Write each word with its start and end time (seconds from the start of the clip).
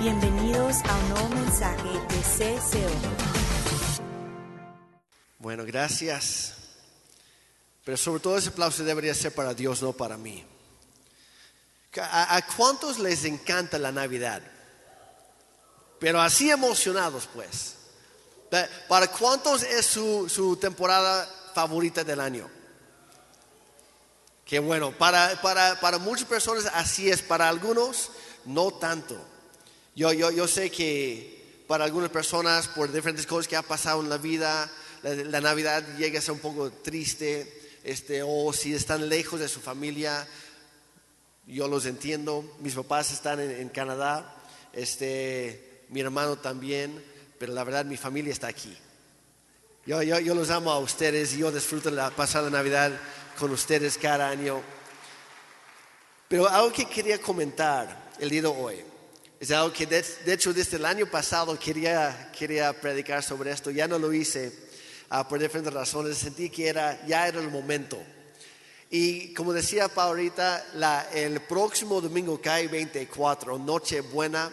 Bienvenidos 0.00 0.76
a 0.88 0.96
un 0.96 1.08
nuevo 1.10 1.28
mensaje 1.28 1.88
de 1.88 2.56
CCO. 2.56 2.90
Bueno, 5.38 5.64
gracias. 5.66 6.54
Pero 7.84 7.96
sobre 7.96 8.20
todo 8.20 8.38
ese 8.38 8.48
aplauso 8.48 8.82
debería 8.84 9.14
ser 9.14 9.34
para 9.34 9.52
Dios, 9.54 9.82
no 9.82 9.92
para 9.92 10.16
mí. 10.16 10.44
¿A, 12.00 12.40
cuántos 12.56 12.98
les 12.98 13.24
encanta 13.24 13.78
la 13.78 13.92
Navidad? 13.92 14.42
Pero 15.98 16.20
así 16.20 16.50
emocionados, 16.50 17.28
pues. 17.34 17.74
Pa- 18.50 18.68
¿Para 18.88 19.08
cuántos 19.08 19.62
es 19.62 19.84
su, 19.86 20.28
su 20.28 20.56
temporada 20.56 21.28
favorita 21.54 22.04
del 22.04 22.20
año? 22.20 22.48
Que 24.44 24.58
bueno, 24.60 24.92
para, 24.96 25.40
para, 25.42 25.78
para 25.78 25.98
muchas 25.98 26.26
personas 26.26 26.66
así 26.74 27.10
es, 27.10 27.20
para 27.22 27.48
algunos 27.48 28.10
no 28.46 28.70
tanto. 28.72 29.20
Yo, 29.94 30.12
yo, 30.12 30.30
yo 30.30 30.46
sé 30.46 30.70
que 30.70 31.64
para 31.66 31.84
algunas 31.84 32.10
personas, 32.10 32.68
por 32.68 32.90
diferentes 32.92 33.26
cosas 33.26 33.48
que 33.48 33.56
ha 33.56 33.62
pasado 33.62 34.02
en 34.02 34.08
la 34.08 34.18
vida, 34.18 34.70
la, 35.02 35.40
Navidad 35.40 35.84
llega 35.96 36.18
a 36.18 36.22
ser 36.22 36.32
un 36.32 36.40
poco 36.40 36.70
triste, 36.70 37.60
este, 37.82 38.22
o 38.22 38.52
si 38.52 38.74
están 38.74 39.08
lejos 39.08 39.40
de 39.40 39.48
su 39.48 39.60
familia, 39.60 40.26
yo 41.46 41.66
los 41.68 41.86
entiendo. 41.86 42.56
Mis 42.60 42.74
papás 42.74 43.12
están 43.12 43.40
en, 43.40 43.50
en 43.50 43.68
Canadá, 43.68 44.36
este, 44.72 45.84
mi 45.88 46.00
hermano 46.00 46.36
también, 46.36 47.04
pero 47.38 47.52
la 47.52 47.64
verdad 47.64 47.84
mi 47.84 47.96
familia 47.96 48.32
está 48.32 48.48
aquí. 48.48 48.76
Yo, 49.86 50.02
yo, 50.02 50.20
yo 50.20 50.34
los 50.34 50.50
amo 50.50 50.70
a 50.70 50.78
ustedes 50.78 51.34
y 51.34 51.38
yo 51.38 51.50
disfruto 51.50 51.90
la 51.90 52.10
pasada 52.10 52.48
Navidad 52.50 52.92
con 53.38 53.50
ustedes 53.50 53.98
cada 53.98 54.28
año. 54.28 54.60
Pero 56.28 56.48
algo 56.48 56.72
que 56.72 56.84
quería 56.84 57.20
comentar 57.20 58.10
el 58.20 58.30
día 58.30 58.42
de 58.42 58.48
hoy 58.48 58.89
es 59.40 59.50
algo 59.50 59.72
que 59.72 59.86
de, 59.86 60.04
de 60.24 60.32
hecho 60.34 60.52
desde 60.52 60.76
el 60.76 60.84
año 60.84 61.06
pasado 61.06 61.58
quería, 61.58 62.30
quería 62.38 62.72
predicar 62.78 63.22
sobre 63.22 63.50
esto. 63.50 63.70
Ya 63.70 63.88
no 63.88 63.98
lo 63.98 64.12
hice 64.12 64.52
ah, 65.08 65.26
por 65.26 65.38
diferentes 65.40 65.72
razones. 65.72 66.18
Sentí 66.18 66.50
que 66.50 66.68
era, 66.68 67.04
ya 67.06 67.26
era 67.26 67.40
el 67.40 67.50
momento. 67.50 67.98
Y 68.90 69.32
como 69.34 69.52
decía 69.52 69.88
Pa 69.88 70.04
ahorita, 70.04 70.66
la- 70.74 71.08
el 71.12 71.40
próximo 71.40 72.00
domingo 72.00 72.40
cae 72.40 72.68
24, 72.68 73.58
Noche 73.58 74.00
Buena, 74.02 74.50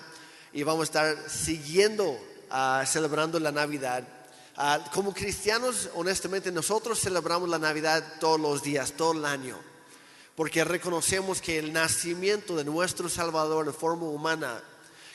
y 0.53 0.63
vamos 0.63 0.81
a 0.81 0.83
estar 0.85 1.29
siguiendo 1.29 2.17
ah, 2.49 2.83
celebrando 2.87 3.39
la 3.39 3.51
Navidad. 3.51 4.07
Ah, 4.55 4.89
como 4.93 5.13
cristianos, 5.13 5.89
honestamente, 5.95 6.51
nosotros 6.51 6.99
celebramos 7.01 7.49
la 7.49 7.59
Navidad 7.59 8.03
todos 8.19 8.39
los 8.39 8.63
días, 8.63 8.93
todo 8.93 9.11
el 9.11 9.25
año, 9.25 9.59
porque 10.35 10.63
reconocemos 10.63 11.41
que 11.41 11.59
el 11.59 11.73
nacimiento 11.73 12.55
de 12.55 12.63
nuestro 12.63 13.09
Salvador 13.09 13.65
de 13.65 13.73
forma 13.73 14.05
humana, 14.05 14.63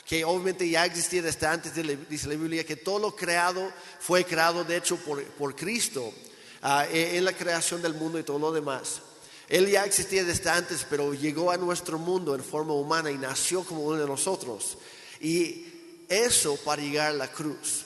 que 0.05 0.25
obviamente 0.25 0.67
ya 0.69 0.85
existía 0.85 1.21
desde 1.21 1.47
antes, 1.47 1.73
dice 2.09 2.27
la 2.27 2.35
Biblia, 2.35 2.65
que 2.65 2.75
todo 2.75 2.99
lo 2.99 3.15
creado 3.15 3.71
fue 3.99 4.25
creado 4.25 4.63
de 4.63 4.77
hecho 4.77 4.97
por, 4.97 5.23
por 5.23 5.55
Cristo 5.55 6.13
ah, 6.61 6.85
en 6.91 7.23
la 7.23 7.33
creación 7.33 7.81
del 7.81 7.93
mundo 7.93 8.19
y 8.19 8.23
todo 8.23 8.39
lo 8.39 8.51
demás. 8.51 9.01
Él 9.49 9.69
ya 9.69 9.85
existía 9.85 10.23
desde 10.23 10.49
antes, 10.49 10.85
pero 10.89 11.13
llegó 11.13 11.51
a 11.51 11.57
nuestro 11.57 11.99
mundo 11.99 12.35
en 12.35 12.43
forma 12.43 12.73
humana 12.73 13.11
y 13.11 13.17
nació 13.17 13.63
como 13.63 13.83
uno 13.83 13.99
de 13.99 14.07
nosotros. 14.07 14.77
Y 15.19 15.65
eso 16.09 16.57
para 16.57 16.81
llegar 16.81 17.09
a 17.09 17.13
la 17.13 17.31
cruz. 17.31 17.85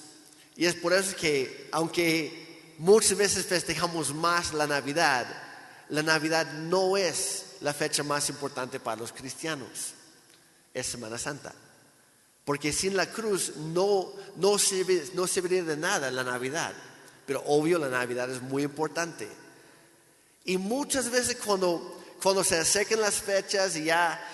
Y 0.55 0.65
es 0.65 0.75
por 0.75 0.93
eso 0.93 1.15
que, 1.15 1.69
aunque 1.71 2.73
muchas 2.77 3.17
veces 3.17 3.45
festejamos 3.45 4.13
más 4.13 4.53
la 4.53 4.65
Navidad, 4.65 5.27
la 5.89 6.03
Navidad 6.03 6.51
no 6.53 6.97
es 6.97 7.45
la 7.61 7.73
fecha 7.73 8.03
más 8.03 8.29
importante 8.29 8.79
para 8.79 9.01
los 9.01 9.11
cristianos. 9.11 9.93
Es 10.73 10.87
Semana 10.87 11.17
Santa. 11.17 11.53
Porque 12.47 12.71
sin 12.71 12.95
la 12.95 13.11
cruz 13.11 13.57
no, 13.57 14.13
no, 14.37 14.57
sirve, 14.57 15.03
no 15.15 15.27
serviría 15.27 15.65
de 15.65 15.75
nada 15.75 16.09
la 16.09 16.23
Navidad. 16.23 16.73
Pero 17.25 17.43
obvio 17.45 17.77
la 17.77 17.89
Navidad 17.89 18.31
es 18.31 18.41
muy 18.41 18.63
importante. 18.63 19.27
Y 20.45 20.57
muchas 20.57 21.11
veces 21.11 21.35
cuando, 21.45 22.01
cuando 22.23 22.45
se 22.45 22.57
acercan 22.57 23.01
las 23.01 23.15
fechas 23.15 23.75
y 23.75 23.83
ya 23.83 24.25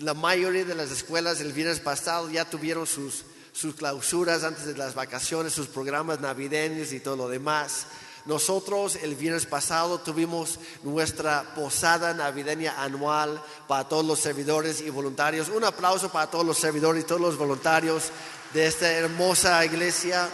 la 0.00 0.14
mayoría 0.14 0.64
de 0.64 0.74
las 0.74 0.90
escuelas 0.90 1.40
el 1.40 1.52
viernes 1.52 1.78
pasado 1.78 2.28
ya 2.28 2.44
tuvieron 2.44 2.88
sus, 2.88 3.24
sus 3.52 3.76
clausuras 3.76 4.42
antes 4.42 4.66
de 4.66 4.76
las 4.76 4.96
vacaciones, 4.96 5.52
sus 5.52 5.68
programas 5.68 6.18
navideños 6.18 6.92
y 6.92 6.98
todo 6.98 7.14
lo 7.14 7.28
demás. 7.28 7.86
Nosotros 8.24 8.96
el 8.96 9.16
viernes 9.16 9.46
pasado 9.46 9.98
tuvimos 9.98 10.60
nuestra 10.84 11.54
posada 11.54 12.14
navideña 12.14 12.80
anual 12.80 13.42
para 13.66 13.88
todos 13.88 14.04
los 14.04 14.20
servidores 14.20 14.80
y 14.80 14.90
voluntarios. 14.90 15.48
Un 15.48 15.64
aplauso 15.64 16.10
para 16.10 16.30
todos 16.30 16.46
los 16.46 16.58
servidores 16.58 17.02
y 17.02 17.06
todos 17.06 17.20
los 17.20 17.36
voluntarios 17.36 18.10
de 18.54 18.66
esta 18.66 18.90
hermosa 18.92 19.64
iglesia, 19.64 20.28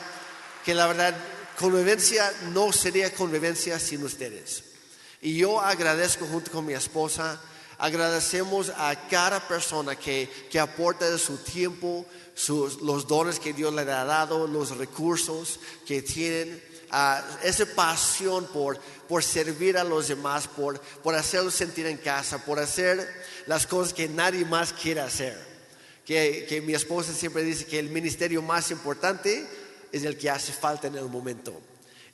que 0.65 0.75
la 0.75 0.87
verdad 0.87 1.17
convivencia 1.59 2.31
no 2.53 2.73
sería 2.73 3.15
convivencia 3.15 3.79
sin 3.79 4.05
ustedes. 4.05 4.65
Y 5.21 5.37
yo 5.37 5.61
agradezco 5.61 6.27
junto 6.27 6.51
con 6.51 6.67
mi 6.67 6.75
esposa, 6.75 7.41
agradecemos 7.79 8.71
a 8.77 8.95
cada 9.09 9.41
persona 9.47 9.97
que, 9.97 10.29
que 10.51 10.61
aporta 10.61 11.09
de 11.09 11.19
su 11.19 11.39
tiempo, 11.39 12.05
sus, 12.35 12.81
los 12.83 13.07
dones 13.07 13.41
que 13.41 13.53
Dios 13.53 13.73
le 13.73 13.83
ha 13.83 14.05
dado, 14.05 14.47
los 14.47 14.77
recursos 14.77 15.59
que 15.87 16.03
tienen, 16.03 16.63
ah, 16.91 17.23
esa 17.43 17.67
pasión 17.67 18.47
por, 18.47 18.79
por 19.09 19.23
servir 19.25 19.77
a 19.79 19.85
los 19.85 20.09
demás, 20.09 20.47
por, 20.49 20.81
por 20.81 21.15
hacerlos 21.15 21.55
sentir 21.55 21.87
en 21.87 21.97
casa, 21.99 22.45
por 22.45 22.59
hacer 22.59 23.07
las 23.47 23.67
cosas 23.67 23.93
que 23.95 24.09
nadie 24.09 24.45
más 24.45 24.73
quiere 24.73 25.01
hacer. 25.01 25.37
Que, 26.05 26.47
que 26.49 26.61
mi 26.63 26.73
esposa 26.75 27.13
siempre 27.13 27.43
dice 27.43 27.67
que 27.67 27.79
el 27.79 27.91
ministerio 27.91 28.41
más 28.41 28.71
importante 28.71 29.47
es 29.93 30.05
el 30.05 30.17
que 30.17 30.31
hace 30.31 30.53
falta 30.53 30.87
en 30.87 30.95
el 30.97 31.05
momento. 31.05 31.61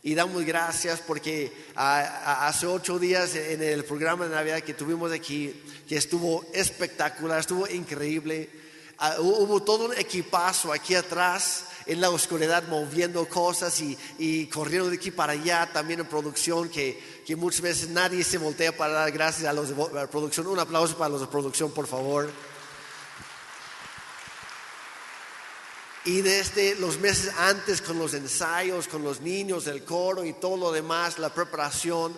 Y 0.02 0.14
damos 0.14 0.44
gracias 0.44 1.00
porque 1.00 1.50
hace 1.76 2.66
ocho 2.66 2.98
días 2.98 3.34
en 3.36 3.62
el 3.62 3.84
programa 3.84 4.26
de 4.26 4.34
Navidad 4.34 4.60
que 4.60 4.74
tuvimos 4.74 5.12
aquí, 5.12 5.62
que 5.88 5.96
estuvo 5.96 6.44
espectacular, 6.52 7.40
estuvo 7.40 7.66
increíble. 7.68 8.50
Ah, 8.98 9.16
hu- 9.18 9.38
hubo 9.38 9.62
todo 9.62 9.86
un 9.86 9.96
equipazo 9.96 10.72
aquí 10.72 10.94
atrás 10.94 11.64
en 11.86 12.00
la 12.00 12.10
oscuridad 12.10 12.62
moviendo 12.68 13.28
cosas 13.28 13.80
y, 13.80 13.96
y 14.18 14.46
corriendo 14.46 14.88
de 14.90 14.96
aquí 14.96 15.10
para 15.10 15.32
allá, 15.34 15.70
también 15.72 16.00
en 16.00 16.06
producción, 16.06 16.68
que, 16.68 17.22
que 17.26 17.36
muchas 17.36 17.60
veces 17.60 17.88
nadie 17.90 18.24
se 18.24 18.38
voltea 18.38 18.76
para 18.76 18.92
dar 18.94 19.12
gracias 19.12 19.46
a 19.48 19.52
los 19.52 19.68
de 19.68 20.06
producción. 20.08 20.46
Un 20.46 20.58
aplauso 20.58 20.96
para 20.96 21.10
los 21.10 21.20
de 21.20 21.26
producción, 21.26 21.70
por 21.72 21.86
favor. 21.86 22.30
Y 26.06 26.20
desde 26.20 26.74
los 26.76 26.98
meses 26.98 27.32
antes 27.38 27.80
con 27.80 27.98
los 27.98 28.12
ensayos, 28.12 28.88
con 28.88 29.02
los 29.02 29.20
niños, 29.22 29.66
el 29.66 29.84
coro 29.84 30.22
y 30.24 30.34
todo 30.34 30.56
lo 30.58 30.70
demás, 30.72 31.18
la 31.18 31.32
preparación, 31.32 32.12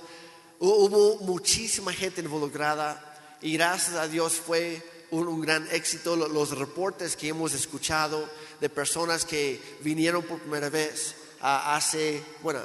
hu- 0.59 0.89
hubo 0.89 1.19
muchísima 1.19 1.93
gente 1.93 2.21
involucrada 2.21 3.39
y 3.41 3.53
gracias 3.57 3.95
a 3.97 4.09
Dios 4.09 4.33
fue 4.45 4.83
un, 5.13 5.41
gran 5.41 5.69
éxito. 5.71 6.17
Lo- 6.17 6.27
Los 6.27 6.59
reportes 6.59 7.15
que 7.15 7.29
hemos 7.29 7.53
escuchado 7.53 8.29
de 8.61 8.69
personas 8.69 9.25
que 9.25 9.61
vinieron 9.81 10.23
por 10.23 10.41
primera 10.41 10.69
vez 10.69 11.15
hace, 11.41 12.23
bueno, 12.43 12.61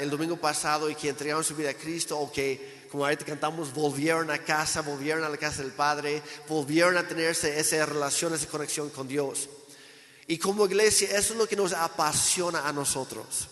el 0.00 0.10
domingo 0.10 0.36
pasado 0.36 0.90
y 0.90 0.94
que 0.94 1.10
entregaron 1.10 1.44
su 1.44 1.54
vida 1.54 1.70
a 1.70 1.74
Cristo 1.74 2.18
o 2.18 2.32
que, 2.32 2.86
como 2.90 3.04
ahorita 3.04 3.24
cantamos, 3.24 3.72
volvieron 3.72 4.30
a 4.30 4.38
casa, 4.38 4.80
volvieron 4.80 5.24
a 5.24 5.28
la 5.28 5.36
casa 5.36 5.62
del 5.62 5.72
Padre, 5.72 6.22
volvieron 6.48 6.96
a 6.96 7.06
tener 7.06 7.30
esa 7.30 7.86
relación, 7.86 8.34
esa 8.34 8.46
conexión 8.46 8.90
con 8.90 9.06
Dios. 9.06 9.48
Y 10.26 10.38
como 10.38 10.64
iglesia, 10.66 11.08
eso 11.18 11.34
es 11.34 11.38
lo 11.38 11.46
que 11.46 11.56
nos 11.56 11.72
apasiona 11.72 12.66
a 12.66 12.72
nosotros. 12.72 13.48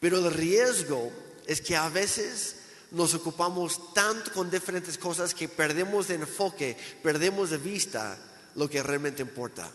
Pero 0.00 0.18
el 0.18 0.32
riesgo 0.32 1.10
es 1.46 1.60
que 1.60 1.76
a 1.76 1.88
veces 1.88 2.56
nos 2.90 3.14
ocupamos 3.14 3.94
tanto 3.94 4.32
con 4.32 4.50
diferentes 4.50 4.98
cosas 4.98 5.34
que 5.34 5.48
perdemos 5.48 6.08
de 6.08 6.16
enfoque, 6.16 6.76
perdemos 7.02 7.50
de 7.50 7.58
vista 7.58 8.18
lo 8.54 8.68
que 8.68 8.82
realmente 8.82 9.22
importa. 9.22 9.70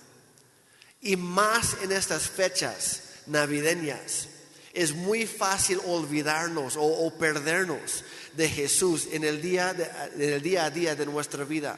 Y 1.03 1.15
más 1.17 1.75
en 1.83 1.91
estas 1.91 2.29
fechas 2.29 3.01
navideñas, 3.27 4.27
es 4.73 4.93
muy 4.95 5.27
fácil 5.27 5.79
olvidarnos 5.85 6.75
o, 6.77 7.13
perdernos 7.19 8.03
de 8.35 8.49
Jesús 8.49 9.07
en 9.11 9.23
el, 9.23 9.41
día 9.41 9.73
de- 9.73 9.89
en 10.15 10.33
el 10.33 10.41
día 10.41 10.65
a 10.65 10.69
día 10.71 10.95
de 10.95 11.05
nuestra 11.05 11.43
vida. 11.43 11.77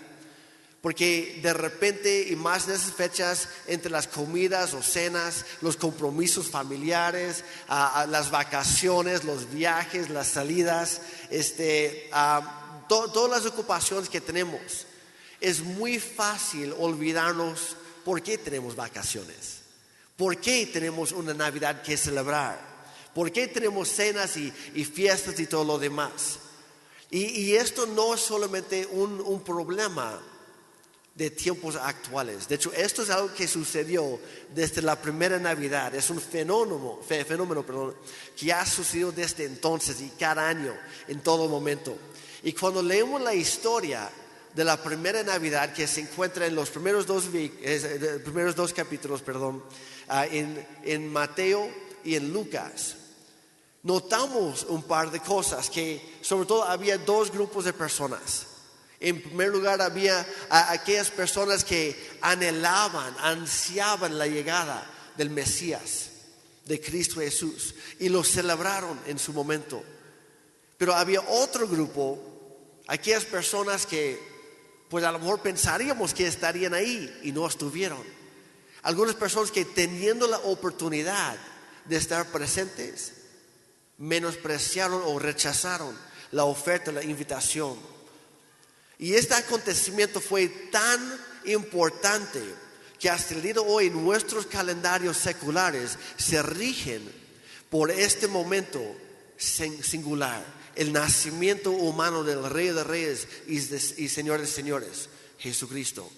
Porque 0.81 1.39
de 1.42 1.51
repente, 1.51 2.27
y 2.30 2.36
más 2.36 2.68
en 2.68 2.75
esas 2.75 2.94
fechas, 2.94 3.50
entre 3.68 3.89
las 3.92 4.07
comidas 4.07 4.74
o 4.75 4.83
cenas, 4.83 5.44
los 5.62 5.75
compromisos 5.75 6.48
familiares, 6.48 7.44
las 7.68 8.30
vacaciones, 8.30 9.24
los 9.24 9.51
viajes, 9.51 10.12
las 10.12 10.27
salidas, 10.27 11.01
este, 11.31 12.10
to- 12.88 13.12
todas 13.12 13.31
las 13.44 13.51
ocupaciones 13.51 14.07
que 14.10 14.22
tenemos, 14.22 14.86
es 15.42 15.62
muy 15.62 16.00
fácil 16.00 16.74
olvidarnos 16.77 17.75
por 18.06 18.22
qué 18.22 18.38
tenemos 18.38 18.75
vacaciones, 18.75 19.62
por 20.16 20.38
qué 20.38 20.68
tenemos 20.68 21.12
una 21.12 21.34
Navidad 21.34 21.81
que 21.81 21.98
celebrar, 21.98 22.57
por 23.13 23.31
qué 23.31 23.48
tenemos 23.48 23.90
cenas 23.90 24.38
y, 24.38 24.52
fiestas 24.86 25.40
y 25.40 25.48
todo 25.48 25.66
lo 25.66 25.80
demás. 25.80 26.40
Y, 27.10 27.25
y 27.42 27.56
esto 27.56 27.86
no 27.88 28.13
es 28.13 28.22
solamente 28.22 28.86
un, 28.86 29.19
un 29.19 29.44
problema 29.44 30.22
de 31.16 31.31
tiempos 31.31 31.78
actuales. 31.78 32.48
De 32.48 32.56
hecho, 32.56 32.74
esto 32.74 33.02
es 33.02 33.10
algo 33.10 33.34
que 33.34 33.48
sucedió 33.48 34.19
desde 34.54 34.81
la 34.81 35.01
primera 35.01 35.40
Navidad. 35.40 35.96
Es 35.96 36.10
un 36.10 36.22
fenómeno, 36.22 37.00
fenómeno 37.08 37.66
perdón, 37.66 37.96
que 38.38 38.54
ha 38.54 38.66
sucedido 38.66 39.12
desde 39.12 39.46
entonces 39.46 40.00
y 40.01 40.10
cada 40.10 40.48
año, 40.48 40.75
en 41.08 41.22
todo 41.22 41.48
momento. 41.48 41.98
Y 42.44 42.54
cuando 42.54 42.84
leemos 42.84 43.22
la 43.22 43.34
historia 43.34 44.10
de 44.56 44.63
la 44.63 44.81
primera 44.81 45.22
Navidad 45.24 45.74
que 45.74 45.88
se 45.88 46.02
encuentra 46.02 46.46
en 46.46 46.56
los 46.56 46.69
primeros 46.69 47.06
dos, 47.06 47.25
eh, 47.34 48.22
primeros 48.24 48.56
dos 48.56 48.74
capítulos, 48.74 49.22
perdón, 49.22 49.63
ah, 50.07 50.25
en, 50.25 50.66
en 50.84 51.12
Mateo 51.12 51.69
y 52.04 52.16
en 52.16 52.31
Lucas, 52.31 52.96
notamos 53.84 54.66
un 54.69 54.84
par 54.84 55.12
de 55.12 55.19
cosas, 55.19 55.69
que 55.69 56.18
sobre 56.22 56.48
todo 56.48 56.63
había 56.63 56.98
dos 56.98 57.31
grupos 57.31 57.66
de 57.66 57.74
personas 57.74 58.48
en 59.00 59.22
primer 59.22 59.50
lugar, 59.50 59.81
había 59.81 60.25
aquellas 60.50 61.12
personas 61.12 61.63
que 61.63 62.18
anhelaban, 62.22 63.16
ansiaban 63.19 64.18
la 64.18 64.25
llegada 64.25 64.90
del 65.18 65.30
Mesías, 65.30 66.10
de 66.66 66.80
Cristo 66.80 67.19
Jesús, 67.19 67.75
y 68.00 68.10
lo 68.10 68.24
celebraron 68.24 69.00
en 69.06 69.19
su 69.19 69.34
momento. 69.34 69.84
Pero 70.78 70.96
había 70.96 71.22
otro 71.22 71.68
grupo, 71.68 72.19
aquellas 72.88 73.25
personas 73.25 73.86
que, 73.86 74.35
pues 74.90 75.04
a 75.04 75.12
lo 75.12 75.20
mejor 75.20 75.42
pensaríamos 75.42 76.14
que 76.14 76.28
estarían 76.28 76.74
ahí 76.74 77.20
y 77.24 77.32
no 77.32 77.48
estuvieron. 77.48 78.04
Algunas 78.84 79.16
personas 79.16 79.52
que 79.52 79.66
teniendo 79.66 80.28
la 80.28 80.38
oportunidad 80.40 81.38
de 81.86 81.98
estar 81.98 82.28
presentes, 82.28 83.14
menospreciaron 83.98 85.02
o 85.06 85.20
rechazaron 85.20 85.98
la 86.32 86.46
oferta, 86.46 86.92
la 86.92 87.04
invitación 87.04 87.78
y 88.98 89.14
este 89.16 89.34
acontecimiento 89.34 90.22
fue 90.22 90.48
tan 90.72 91.20
importante 91.46 92.42
que 93.00 93.10
hasta 93.10 93.34
el 93.34 93.42
día 93.42 93.56
de 93.56 93.60
hoy 93.60 93.90
nuestros 93.90 94.46
calendarios 94.46 95.18
seculares 95.18 95.98
se 96.18 96.42
rigen 96.42 97.04
por 97.70 97.92
este 97.92 98.28
momento 98.28 98.82
singular, 99.38 100.44
el 100.75 100.94
nacimiento 100.94 101.72
humano 101.72 102.24
del 102.24 102.50
Rey 102.50 102.69
de 102.69 102.83
Reyes 102.83 103.27
y, 103.48 103.56
y 103.57 104.10
Señor 104.10 104.42
de 104.42 104.48
Señores, 104.48 105.10
Jesucristo. 105.38 106.10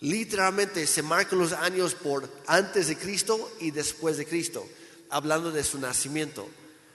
Literalmente 0.00 0.86
se 0.86 1.02
marcan 1.02 1.38
los 1.38 1.52
años 1.52 1.94
por 1.94 2.28
antes 2.46 2.88
de 2.88 2.96
Cristo 2.96 3.52
y 3.60 3.70
después 3.70 4.16
de 4.16 4.26
Cristo, 4.26 4.66
hablando 5.10 5.50
de 5.50 5.64
su 5.64 5.78
nacimiento. 5.78 6.48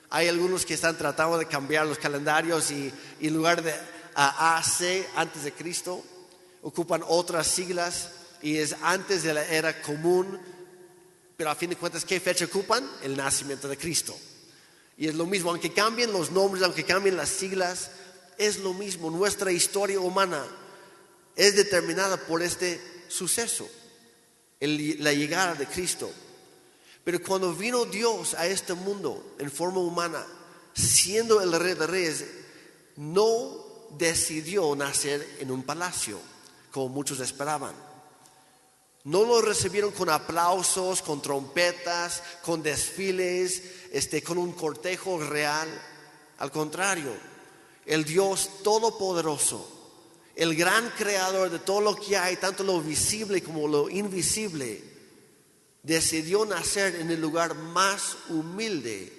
Hay 0.10 0.28
algunos 0.28 0.66
que 0.66 0.74
están 0.74 0.98
tratando 0.98 1.38
de 1.38 1.48
cambiar 1.48 1.86
los 1.86 1.98
calendarios 1.98 2.72
y 2.72 2.92
en 3.20 3.34
lugar 3.34 3.64
de 3.64 3.74
a 4.16 4.58
AC, 4.58 5.08
antes 5.16 5.44
de 5.44 5.54
Cristo, 5.54 6.04
ocupan 6.62 7.04
otras 7.08 7.48
siglas 7.48 8.10
y 8.42 8.58
es 8.58 8.76
antes 8.82 9.24
de 9.24 9.34
la 9.34 9.46
era 9.46 9.82
común, 9.82 10.40
pero 11.38 11.50
a 11.50 11.56
fin 11.56 11.70
de 11.70 11.78
cuentas, 11.78 12.04
¿qué 12.04 12.20
fecha 12.20 12.46
ocupan? 12.46 12.90
El 13.02 13.16
nacimiento 13.16 13.68
de 13.68 13.78
Cristo. 13.78 14.18
Y 15.00 15.08
es 15.08 15.16
lo 15.16 15.26
mismo, 15.26 15.50
aunque 15.50 15.72
cambien 15.72 16.12
los 16.12 16.30
nombres, 16.30 16.62
aunque 16.62 16.84
cambien 16.84 17.16
las 17.16 17.30
siglas, 17.30 17.92
es 18.38 18.60
lo 18.60 18.74
mismo. 18.74 19.10
Nuestra 19.10 19.50
historia 19.50 19.98
humana 19.98 20.46
es 21.38 21.56
determinada 21.56 22.18
por 22.18 22.44
este 22.44 22.82
suceso, 23.08 23.66
la 24.60 25.14
llegada 25.14 25.56
de 25.56 25.68
Cristo. 25.68 26.12
Pero 27.06 27.24
cuando 27.24 27.54
vino 27.54 27.86
Dios 27.86 28.34
a 28.34 28.46
este 28.48 28.74
mundo 28.74 29.36
en 29.40 29.50
forma 29.50 29.80
humana, 29.80 30.28
siendo 30.74 31.40
el 31.40 31.58
rey 31.58 31.76
de 31.76 31.88
reyes, 31.88 32.26
no 32.98 33.88
decidió 33.98 34.76
nacer 34.76 35.26
en 35.40 35.50
un 35.50 35.64
palacio, 35.64 36.20
como 36.72 36.90
muchos 36.90 37.22
esperaban. 37.22 37.74
No 39.06 39.24
lo 39.24 39.42
recibieron 39.42 39.92
con 39.92 40.10
aplausos, 40.10 41.02
con 41.02 41.22
trompetas, 41.22 42.22
con 42.44 42.62
desfiles, 42.62 43.64
este, 43.92 44.22
con 44.22 44.38
un 44.38 44.54
cortejo 44.54 45.20
real. 45.24 45.70
Al 46.38 46.52
contrario, 46.52 47.14
el 47.86 48.04
Dios 48.04 48.62
Todopoderoso, 48.64 49.78
el 50.36 50.56
gran 50.56 50.90
creador 50.92 51.50
de 51.50 51.60
todo 51.60 51.82
lo 51.82 51.96
que 51.96 52.18
hay, 52.18 52.38
tanto 52.38 52.64
lo 52.64 52.82
visible 52.82 53.42
como 53.42 53.68
lo 53.68 53.90
invisible, 53.90 54.84
decidió 55.84 56.46
nacer 56.46 56.96
en 56.96 57.10
el 57.12 57.20
lugar 57.22 57.56
más 57.56 58.18
humilde 58.30 59.16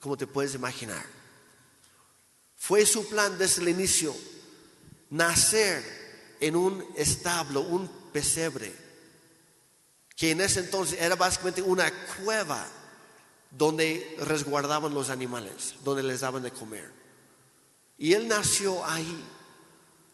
como 0.00 0.16
te 0.16 0.26
puedes 0.26 0.54
imaginar 0.54 1.22
fue 2.62 2.86
su 2.86 3.08
plan 3.08 3.36
desde 3.38 3.60
el 3.62 3.70
inicio, 3.70 4.14
nacer 5.10 5.82
en 6.38 6.54
un 6.54 6.86
establo, 6.94 7.62
un 7.62 7.88
pesebre, 8.12 8.72
que 10.14 10.30
en 10.30 10.40
ese 10.40 10.60
entonces 10.60 11.00
era 11.00 11.16
básicamente 11.16 11.60
una 11.60 11.92
cueva 12.14 12.64
donde 13.56 14.16
resguardaban 14.18 14.94
los 14.94 15.10
animales, 15.10 15.76
donde 15.84 16.02
les 16.02 16.20
daban 16.20 16.42
de 16.42 16.50
comer. 16.50 16.90
Y 17.98 18.14
él 18.14 18.26
nació 18.28 18.84
ahí, 18.84 19.24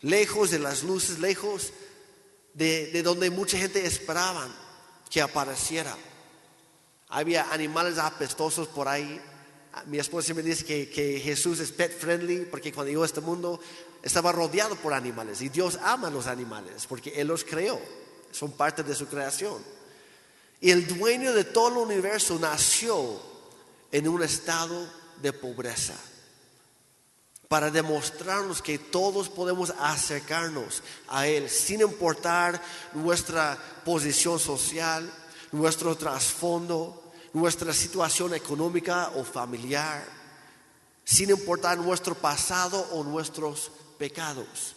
lejos 0.02 0.50
de 0.50 0.58
las 0.58 0.82
luces, 0.82 1.18
lejos 1.18 1.72
de, 2.54 2.90
de 2.92 3.02
donde 3.02 3.30
mucha 3.30 3.56
gente 3.56 3.86
esperaba 3.86 4.46
que 5.08 5.22
apareciera. 5.22 5.96
Había 7.08 7.50
animales 7.52 7.96
apestosos 7.98 8.68
por 8.68 8.88
ahí, 8.88 9.20
mi 9.86 9.98
esposa 9.98 10.26
siempre 10.26 10.44
dice 10.44 10.64
que, 10.64 11.20
Jesús 11.22 11.60
es 11.60 11.72
pet 11.72 11.96
friendly 11.96 12.46
porque 12.50 12.72
cuando 12.72 12.90
llegó 12.90 13.02
a 13.02 13.06
este 13.06 13.20
mundo 13.20 13.60
estaba 14.02 14.32
rodeado 14.32 14.76
por 14.76 14.92
animales 14.92 15.40
y 15.42 15.48
Dios 15.48 15.78
ama 15.82 16.08
a 16.08 16.10
los 16.10 16.26
animales 16.26 16.86
porque 16.86 17.20
Él 17.20 17.28
los 17.28 17.44
creó, 17.44 17.80
son 18.32 18.52
parte 18.52 18.82
de 18.82 18.94
su 18.94 19.06
creación. 19.06 19.62
Y 20.60 20.70
el 20.70 20.86
dueño 20.86 21.32
de 21.32 21.44
todo 21.44 21.68
el 21.68 21.76
universo 21.92 22.38
nació 22.38 23.20
en 23.92 24.08
un 24.08 24.22
estado 24.22 24.88
de 25.22 25.32
pobreza 25.32 25.94
para 27.48 27.70
demostrarnos 27.70 28.60
que 28.60 28.78
todos 28.78 29.28
podemos 29.28 29.72
acercarnos 29.78 30.82
a 31.08 31.26
Él 31.26 31.48
sin 31.48 31.80
importar 31.80 32.62
nuestra 32.92 33.58
posición 33.84 34.38
social, 34.38 35.10
nuestro 35.50 35.96
trasfondo, 35.96 37.02
nuestra 37.32 37.72
situación 37.72 38.34
económica 38.34 39.12
o 39.16 39.24
familiar, 39.24 40.04
sin 41.04 41.30
importar 41.30 41.78
nuestro 41.78 42.14
pasado 42.14 42.86
o 42.92 43.02
nuestros 43.02 43.70
pecados. 43.96 44.76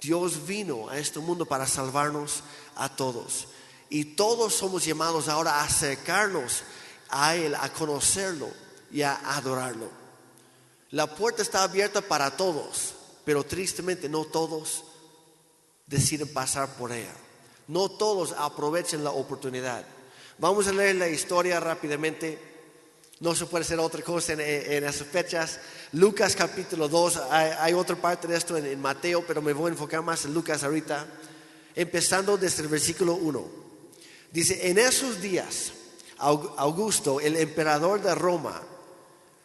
Dios 0.00 0.46
vino 0.46 0.88
a 0.88 0.98
este 0.98 1.18
mundo 1.18 1.46
para 1.46 1.66
salvarnos 1.66 2.44
a 2.76 2.94
todos. 2.94 3.48
Y 3.94 4.16
todos 4.16 4.52
somos 4.52 4.84
llamados 4.84 5.28
ahora 5.28 5.52
a 5.52 5.62
acercarnos 5.62 6.64
a 7.10 7.36
Él, 7.36 7.54
a 7.54 7.72
conocerlo 7.72 8.48
y 8.90 9.02
a 9.02 9.14
adorarlo. 9.36 9.88
La 10.90 11.14
puerta 11.14 11.42
está 11.42 11.62
abierta 11.62 12.00
para 12.00 12.36
todos, 12.36 12.94
pero 13.24 13.44
tristemente 13.44 14.08
no 14.08 14.24
todos 14.24 14.82
deciden 15.86 16.26
pasar 16.26 16.74
por 16.74 16.90
ella. 16.90 17.14
No 17.68 17.88
todos 17.88 18.34
aprovechen 18.36 19.04
la 19.04 19.12
oportunidad. 19.12 19.84
Vamos 20.38 20.66
a 20.66 20.72
leer 20.72 20.96
la 20.96 21.08
historia 21.08 21.60
rápidamente. 21.60 22.36
No 23.20 23.32
se 23.36 23.46
puede 23.46 23.62
hacer 23.62 23.78
otra 23.78 24.02
cosa 24.02 24.32
en, 24.32 24.40
esas 24.40 25.06
fechas. 25.06 25.60
Lucas 25.92 26.34
capítulo 26.34 26.88
2, 26.88 27.16
hay, 27.30 27.74
otra 27.74 27.94
parte 27.94 28.26
de 28.26 28.36
esto 28.36 28.56
en, 28.56 28.82
Mateo, 28.82 29.24
pero 29.24 29.40
me 29.40 29.52
voy 29.52 29.68
a 29.68 29.74
enfocar 29.74 30.02
más 30.02 30.24
en 30.24 30.34
Lucas 30.34 30.64
ahorita. 30.64 31.06
Empezando 31.76 32.36
desde 32.36 32.64
el 32.64 32.68
versículo 32.68 33.14
1. 33.14 33.63
Dice, 34.34 34.68
en 34.68 34.78
esos 34.78 35.22
días, 35.22 35.70
Augusto, 36.18 37.20
el 37.20 37.36
emperador 37.36 38.02
de 38.02 38.16
Roma, 38.16 38.60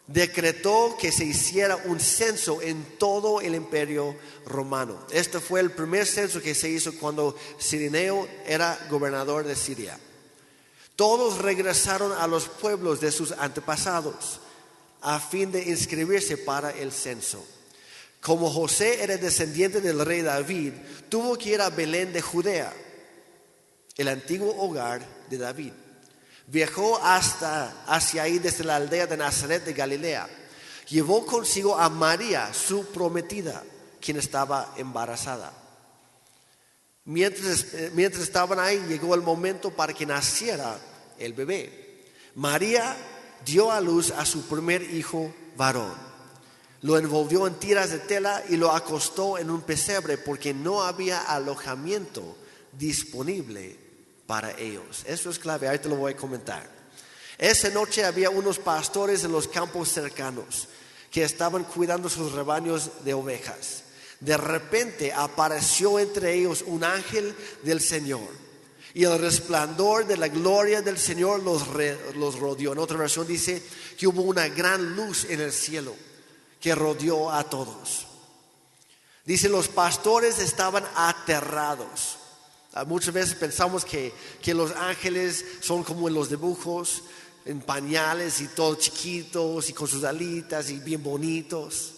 decretó 0.08 0.96
que 0.98 1.12
se 1.12 1.24
hiciera 1.24 1.76
un 1.84 2.00
censo 2.00 2.60
en 2.60 2.98
todo 2.98 3.40
el 3.40 3.54
imperio 3.54 4.16
romano. 4.46 4.98
Este 5.12 5.38
fue 5.38 5.60
el 5.60 5.70
primer 5.70 6.06
censo 6.06 6.42
que 6.42 6.56
se 6.56 6.68
hizo 6.68 6.92
cuando 6.98 7.36
Sirineo 7.56 8.26
era 8.44 8.84
gobernador 8.90 9.44
de 9.44 9.54
Siria. 9.54 9.96
Todos 10.96 11.38
regresaron 11.38 12.10
a 12.10 12.26
los 12.26 12.48
pueblos 12.48 13.00
de 13.00 13.12
sus 13.12 13.30
antepasados 13.30 14.40
a 15.02 15.20
fin 15.20 15.52
de 15.52 15.70
inscribirse 15.70 16.36
para 16.36 16.72
el 16.72 16.90
censo. 16.90 17.46
Como 18.20 18.50
José 18.50 19.04
era 19.04 19.16
descendiente 19.18 19.80
del 19.80 20.04
rey 20.04 20.22
David, 20.22 20.72
tuvo 21.08 21.38
que 21.38 21.50
ir 21.50 21.60
a 21.60 21.70
Belén 21.70 22.12
de 22.12 22.20
Judea, 22.20 22.74
el 23.96 24.08
antiguo 24.08 24.54
hogar 24.56 25.04
de 25.28 25.38
David. 25.38 25.72
Viajó 26.46 26.98
hasta 27.02 27.84
hacia 27.86 28.24
ahí 28.24 28.38
desde 28.38 28.64
la 28.64 28.76
aldea 28.76 29.06
de 29.06 29.16
Nazaret 29.16 29.64
de 29.64 29.72
Galilea. 29.72 30.28
Llevó 30.88 31.24
consigo 31.24 31.78
a 31.78 31.88
María, 31.88 32.52
su 32.52 32.86
prometida, 32.86 33.62
quien 34.00 34.16
estaba 34.16 34.74
embarazada. 34.76 35.52
Mientras, 37.04 37.74
eh, 37.74 37.90
mientras 37.94 38.24
estaban 38.24 38.58
ahí, 38.58 38.82
llegó 38.88 39.14
el 39.14 39.22
momento 39.22 39.70
para 39.70 39.94
que 39.94 40.06
naciera 40.06 40.76
el 41.18 41.32
bebé. 41.32 42.06
María 42.34 42.96
dio 43.44 43.70
a 43.70 43.80
luz 43.80 44.10
a 44.10 44.24
su 44.24 44.42
primer 44.42 44.82
hijo 44.82 45.32
varón. 45.56 45.94
Lo 46.82 46.96
envolvió 46.96 47.46
en 47.46 47.54
tiras 47.54 47.90
de 47.90 47.98
tela 47.98 48.42
y 48.48 48.56
lo 48.56 48.72
acostó 48.72 49.38
en 49.38 49.50
un 49.50 49.60
pesebre 49.62 50.18
porque 50.18 50.54
no 50.54 50.82
había 50.82 51.20
alojamiento 51.20 52.36
disponible 52.72 53.76
para 54.26 54.58
ellos. 54.58 55.02
Eso 55.06 55.30
es 55.30 55.38
clave, 55.38 55.68
ahí 55.68 55.78
te 55.78 55.88
lo 55.88 55.96
voy 55.96 56.12
a 56.12 56.16
comentar. 56.16 56.68
Esa 57.38 57.70
noche 57.70 58.04
había 58.04 58.30
unos 58.30 58.58
pastores 58.58 59.24
en 59.24 59.32
los 59.32 59.48
campos 59.48 59.88
cercanos 59.90 60.68
que 61.10 61.24
estaban 61.24 61.64
cuidando 61.64 62.08
sus 62.08 62.32
rebaños 62.32 63.04
de 63.04 63.14
ovejas. 63.14 63.84
De 64.20 64.36
repente 64.36 65.12
apareció 65.12 65.98
entre 65.98 66.34
ellos 66.34 66.62
un 66.66 66.84
ángel 66.84 67.34
del 67.62 67.80
Señor 67.80 68.28
y 68.92 69.04
el 69.04 69.18
resplandor 69.18 70.06
de 70.06 70.16
la 70.16 70.28
gloria 70.28 70.82
del 70.82 70.98
Señor 70.98 71.42
los, 71.42 71.62
los 72.16 72.38
rodeó. 72.38 72.72
En 72.72 72.78
otra 72.78 72.98
versión 72.98 73.26
dice 73.26 73.62
que 73.96 74.06
hubo 74.06 74.22
una 74.22 74.48
gran 74.48 74.94
luz 74.94 75.24
en 75.28 75.40
el 75.40 75.52
cielo 75.52 75.94
que 76.60 76.74
rodeó 76.74 77.30
a 77.30 77.44
todos. 77.44 78.06
Dice, 79.24 79.48
los 79.48 79.68
pastores 79.68 80.38
estaban 80.38 80.84
aterrados. 80.94 82.18
Ah, 82.72 82.84
muchas 82.84 83.12
veces 83.12 83.34
pensamos 83.34 83.84
que, 83.84 84.12
que 84.40 84.54
los 84.54 84.70
ángeles 84.72 85.44
son 85.60 85.82
como 85.82 86.08
en 86.08 86.14
los 86.14 86.30
dibujos, 86.30 87.02
en 87.44 87.60
pañales 87.60 88.40
y 88.40 88.48
todos 88.48 88.78
chiquitos 88.78 89.68
y 89.70 89.72
con 89.72 89.88
sus 89.88 90.04
alitas 90.04 90.70
y 90.70 90.78
bien 90.78 91.02
bonitos. 91.02 91.94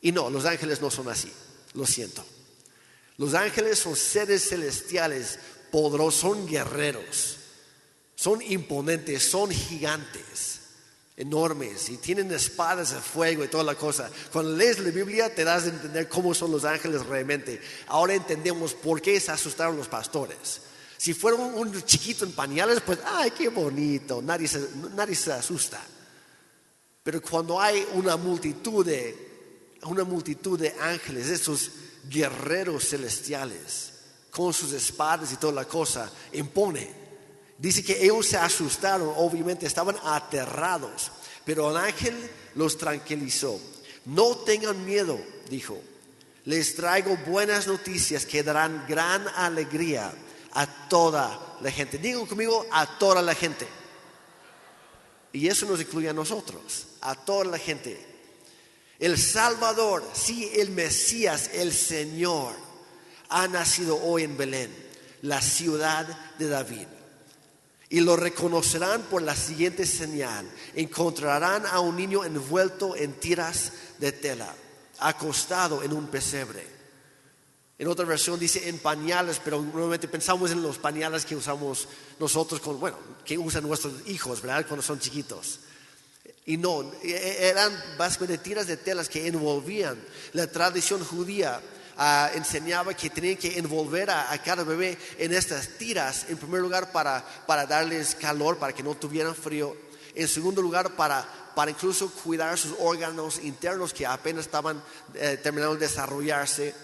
Y 0.00 0.12
no, 0.12 0.30
los 0.30 0.44
ángeles 0.44 0.80
no 0.80 0.90
son 0.90 1.08
así, 1.08 1.32
lo 1.74 1.86
siento. 1.86 2.24
Los 3.16 3.34
ángeles 3.34 3.78
son 3.78 3.94
seres 3.94 4.48
celestiales, 4.48 5.38
poderosos, 5.70 6.20
son 6.20 6.46
guerreros, 6.46 7.36
son 8.16 8.42
imponentes, 8.42 9.22
son 9.22 9.50
gigantes, 9.50 10.53
enormes 11.16 11.88
y 11.88 11.96
tienen 11.98 12.32
espadas 12.32 12.90
de 12.90 13.00
fuego 13.00 13.44
y 13.44 13.48
toda 13.48 13.64
la 13.64 13.74
cosa. 13.74 14.10
Cuando 14.32 14.52
lees 14.56 14.78
la 14.78 14.90
Biblia 14.90 15.34
te 15.34 15.44
das 15.44 15.64
a 15.64 15.68
entender 15.68 16.08
cómo 16.08 16.34
son 16.34 16.50
los 16.50 16.64
ángeles 16.64 17.06
realmente. 17.06 17.60
Ahora 17.86 18.14
entendemos 18.14 18.74
por 18.74 19.00
qué 19.00 19.18
se 19.20 19.32
asustaron 19.32 19.76
los 19.76 19.88
pastores. 19.88 20.60
Si 20.96 21.12
fuera 21.12 21.36
un, 21.36 21.82
chiquito 21.84 22.24
en 22.24 22.32
pañales, 22.32 22.80
pues, 22.80 22.98
ay, 23.04 23.30
qué 23.32 23.48
bonito, 23.48 24.22
nadie 24.22 24.48
se, 24.48 24.68
nadie 24.94 25.14
se 25.14 25.32
asusta. 25.32 25.80
Pero 27.02 27.20
cuando 27.20 27.60
hay 27.60 27.86
una 27.92 28.16
multitud 28.16 28.86
de, 28.86 29.76
una 29.82 30.04
multitud 30.04 30.58
de 30.58 30.74
ángeles, 30.80 31.28
esos 31.28 31.70
guerreros 32.08 32.88
celestiales, 32.88 33.92
con 34.30 34.52
sus 34.52 34.72
espadas 34.72 35.32
y 35.32 35.36
toda 35.36 35.52
la 35.52 35.64
cosa, 35.66 36.10
impone. 36.32 37.03
Dice 37.58 37.84
que 37.84 38.04
ellos 38.04 38.26
se 38.26 38.36
asustaron, 38.36 39.12
obviamente 39.16 39.66
estaban 39.66 39.96
aterrados, 40.04 41.12
pero 41.44 41.70
el 41.70 41.76
ángel 41.76 42.14
los 42.54 42.76
tranquilizó. 42.76 43.60
No 44.06 44.36
tengan 44.38 44.84
miedo, 44.84 45.18
dijo. 45.48 45.80
Les 46.44 46.74
traigo 46.74 47.16
buenas 47.26 47.66
noticias 47.66 48.26
que 48.26 48.42
darán 48.42 48.84
gran 48.86 49.26
alegría 49.28 50.12
a 50.52 50.88
toda 50.88 51.56
la 51.60 51.70
gente. 51.70 51.98
Digo 51.98 52.26
conmigo, 52.26 52.66
a 52.70 52.98
toda 52.98 53.22
la 53.22 53.34
gente. 53.34 53.66
Y 55.32 55.48
eso 55.48 55.66
nos 55.66 55.80
incluye 55.80 56.08
a 56.08 56.12
nosotros, 56.12 56.86
a 57.00 57.14
toda 57.14 57.44
la 57.44 57.58
gente. 57.58 57.98
El 58.98 59.18
Salvador, 59.18 60.08
sí, 60.12 60.50
el 60.54 60.70
Mesías, 60.70 61.50
el 61.54 61.72
Señor, 61.72 62.54
ha 63.28 63.48
nacido 63.48 64.00
hoy 64.02 64.22
en 64.22 64.36
Belén, 64.36 64.72
la 65.22 65.40
ciudad 65.40 66.06
de 66.38 66.48
David. 66.48 66.86
Y 67.88 68.00
lo 68.00 68.16
reconocerán 68.16 69.02
por 69.02 69.22
la 69.22 69.36
siguiente 69.36 69.86
señal. 69.86 70.48
Encontrarán 70.74 71.66
a 71.66 71.80
un 71.80 71.96
niño 71.96 72.24
envuelto 72.24 72.96
en 72.96 73.12
tiras 73.14 73.72
de 73.98 74.12
tela, 74.12 74.54
acostado 74.98 75.82
en 75.82 75.92
un 75.92 76.06
pesebre. 76.06 76.74
En 77.78 77.88
otra 77.88 78.04
versión 78.04 78.38
dice 78.38 78.68
en 78.68 78.78
pañales, 78.78 79.40
pero 79.44 79.60
normalmente 79.60 80.08
pensamos 80.08 80.50
en 80.52 80.62
los 80.62 80.78
pañales 80.78 81.24
que 81.24 81.34
usamos 81.34 81.88
nosotros, 82.20 82.60
con, 82.60 82.78
bueno, 82.78 82.96
que 83.24 83.36
usan 83.36 83.66
nuestros 83.66 83.94
hijos, 84.06 84.40
¿verdad? 84.40 84.66
Cuando 84.66 84.82
son 84.82 85.00
chiquitos. 85.00 85.60
Y 86.46 86.56
no, 86.56 86.92
e, 87.02 87.10
e, 87.10 87.48
eran 87.48 87.72
básicamente 87.98 88.38
tiras 88.38 88.66
de 88.66 88.76
telas 88.76 89.08
que 89.08 89.26
envolvían. 89.26 89.98
La 90.34 90.46
tradición 90.46 91.04
judía 91.04 91.60
ah, 91.96 92.30
enseñaba 92.34 92.94
que 92.94 93.10
tenían 93.10 93.36
que 93.36 93.58
envolver 93.58 94.10
a, 94.10 94.36
cada 94.42 94.64
bebé 94.64 94.98
en 95.18 95.32
estas 95.32 95.68
tiras, 95.78 96.26
en 96.28 96.36
primer 96.36 96.60
lugar 96.60 96.92
para, 96.92 97.24
para 97.46 97.66
darles 97.66 98.14
calor, 98.14 98.58
para 98.58 98.72
que 98.72 98.82
no 98.82 98.94
tuvieran 98.94 99.34
frío. 99.34 99.76
En 100.14 100.28
segundo 100.28 100.62
lugar, 100.62 100.94
para, 100.94 101.26
para 101.54 101.70
incluso 101.70 102.10
cuidar 102.10 102.56
sus 102.58 102.74
órganos 102.78 103.40
internos 103.42 103.92
que 103.92 104.06
apenas 104.06 104.46
estaban 104.46 104.82
eh, 105.14 105.38
terminando 105.42 105.74
de 105.74 105.80
desarrollarse 105.80 106.74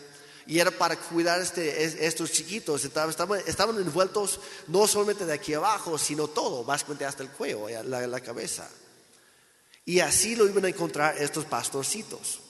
y 0.47 0.59
era 0.59 0.73
para 0.73 0.97
cuidar 0.97 1.41
este, 1.41 2.07
estos 2.07 2.33
chiquitos. 2.33 2.85
Estaban, 2.85 3.41
estaban, 3.47 3.79
envueltos 3.79 4.41
no 4.67 4.87
solamente 4.89 5.25
de 5.25 5.33
aquí 5.33 5.55
abajo, 5.55 5.97
sino 5.97 6.27
todo, 6.27 6.65
básicamente 6.65 7.05
hasta 7.05 7.23
el 7.23 7.29
cuello, 7.31 7.69
eh, 7.69 7.83
la, 7.85 8.05
la 8.07 8.21
cabeza. 8.21 8.69
Y 9.85 10.01
así 10.01 10.35
lo 10.37 10.49
iban 10.49 10.65
a 10.65 10.69
encontrar 10.69 11.17
estos 11.19 11.45
pastorcitos. 11.45 12.41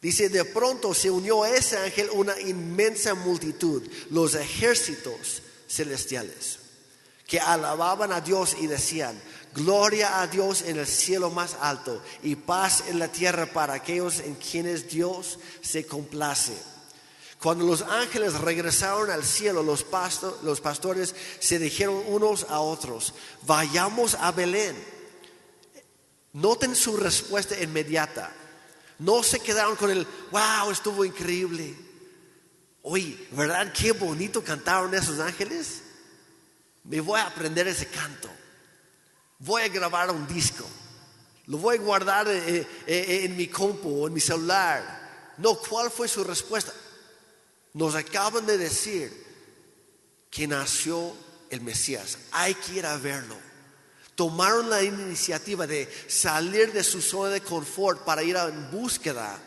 Dice, 0.00 0.30
de 0.30 0.44
pronto 0.46 0.94
se 0.94 1.10
unió 1.10 1.42
a 1.42 1.50
ese 1.50 1.76
ángel 1.76 2.08
una 2.12 2.38
inmensa 2.40 3.14
multitud, 3.14 3.82
los 4.10 4.34
ejércitos 4.34 5.42
celestiales, 5.68 6.58
que 7.26 7.38
alababan 7.38 8.12
a 8.12 8.22
Dios 8.22 8.56
y 8.60 8.66
decían, 8.66 9.20
gloria 9.54 10.22
a 10.22 10.26
Dios 10.26 10.62
en 10.62 10.78
el 10.78 10.86
cielo 10.86 11.30
más 11.30 11.56
alto 11.60 12.02
y 12.22 12.34
paz 12.36 12.84
en 12.88 12.98
la 12.98 13.08
tierra 13.08 13.46
para 13.46 13.74
aquellos 13.74 14.20
en 14.20 14.36
quienes 14.36 14.88
Dios 14.88 15.38
se 15.60 15.84
complace. 15.84 16.54
Cuando 17.40 17.64
los 17.64 17.82
ángeles 17.82 18.34
regresaron 18.34 19.10
al 19.10 19.24
cielo, 19.24 19.62
los, 19.62 19.82
pastores 19.82 21.14
se 21.38 21.58
dijeron 21.58 22.04
unos 22.06 22.44
a 22.50 22.60
otros, 22.60 23.14
vayamos 23.46 24.14
a 24.14 24.30
Belén. 24.30 24.76
Noten 26.34 26.76
su 26.76 26.96
respuesta 26.96 27.58
inmediata. 27.60 28.30
No 29.00 29.22
se 29.22 29.40
quedaron 29.40 29.76
con 29.76 29.90
el, 29.90 30.06
wow, 30.30 30.70
estuvo 30.70 31.06
increíble. 31.06 31.74
Oye, 32.82 33.28
¿verdad? 33.32 33.72
Qué 33.72 33.92
bonito 33.92 34.44
cantaron 34.44 34.94
esos 34.94 35.18
ángeles. 35.18 35.82
Me 36.84 37.00
voy 37.00 37.18
a 37.18 37.26
aprender 37.26 37.66
ese 37.66 37.86
canto. 37.86 38.28
Voy 39.38 39.62
a 39.62 39.68
grabar 39.68 40.10
un 40.10 40.26
disco. 40.26 40.66
Lo 41.46 41.56
voy 41.56 41.78
a 41.78 41.80
guardar 41.80 42.28
eh, 42.28 42.66
eh, 42.86 43.20
en 43.24 43.38
mi 43.38 43.48
compu 43.48 44.02
o 44.02 44.06
en 44.06 44.12
mi 44.12 44.20
celular. 44.20 45.34
No, 45.38 45.54
¿cuál 45.54 45.90
fue 45.90 46.06
su 46.06 46.22
respuesta? 46.22 46.72
Nos 47.72 47.94
acaban 47.94 48.44
de 48.44 48.58
decir 48.58 49.10
que 50.30 50.46
nació 50.46 51.16
el 51.48 51.62
Mesías. 51.62 52.18
Hay 52.32 52.54
que 52.54 52.74
ir 52.74 52.86
a 52.86 52.98
verlo. 52.98 53.36
Tomaron 54.20 54.68
la 54.68 54.82
iniciativa 54.82 55.66
de 55.66 55.88
salir 56.06 56.74
de 56.74 56.84
su 56.84 57.00
zona 57.00 57.30
de 57.30 57.40
confort 57.40 58.04
para 58.04 58.22
ir 58.22 58.36
en 58.36 58.70
búsqueda 58.70 59.40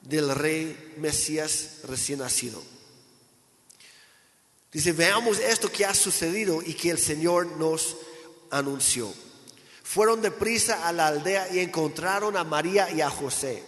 del 0.00 0.34
rey 0.34 0.94
Mesías 0.96 1.80
recién 1.84 2.20
nacido. 2.20 2.62
Dice, 4.72 4.92
veamos 4.92 5.38
esto 5.38 5.70
que 5.70 5.84
ha 5.84 5.92
sucedido 5.92 6.62
y 6.62 6.72
que 6.72 6.88
el 6.88 6.98
Señor 6.98 7.48
nos 7.58 7.98
anunció. 8.50 9.12
Fueron 9.82 10.22
deprisa 10.22 10.88
a 10.88 10.92
la 10.92 11.08
aldea 11.08 11.52
y 11.52 11.58
encontraron 11.58 12.34
a 12.38 12.44
María 12.44 12.90
y 12.90 13.02
a 13.02 13.10
José. 13.10 13.62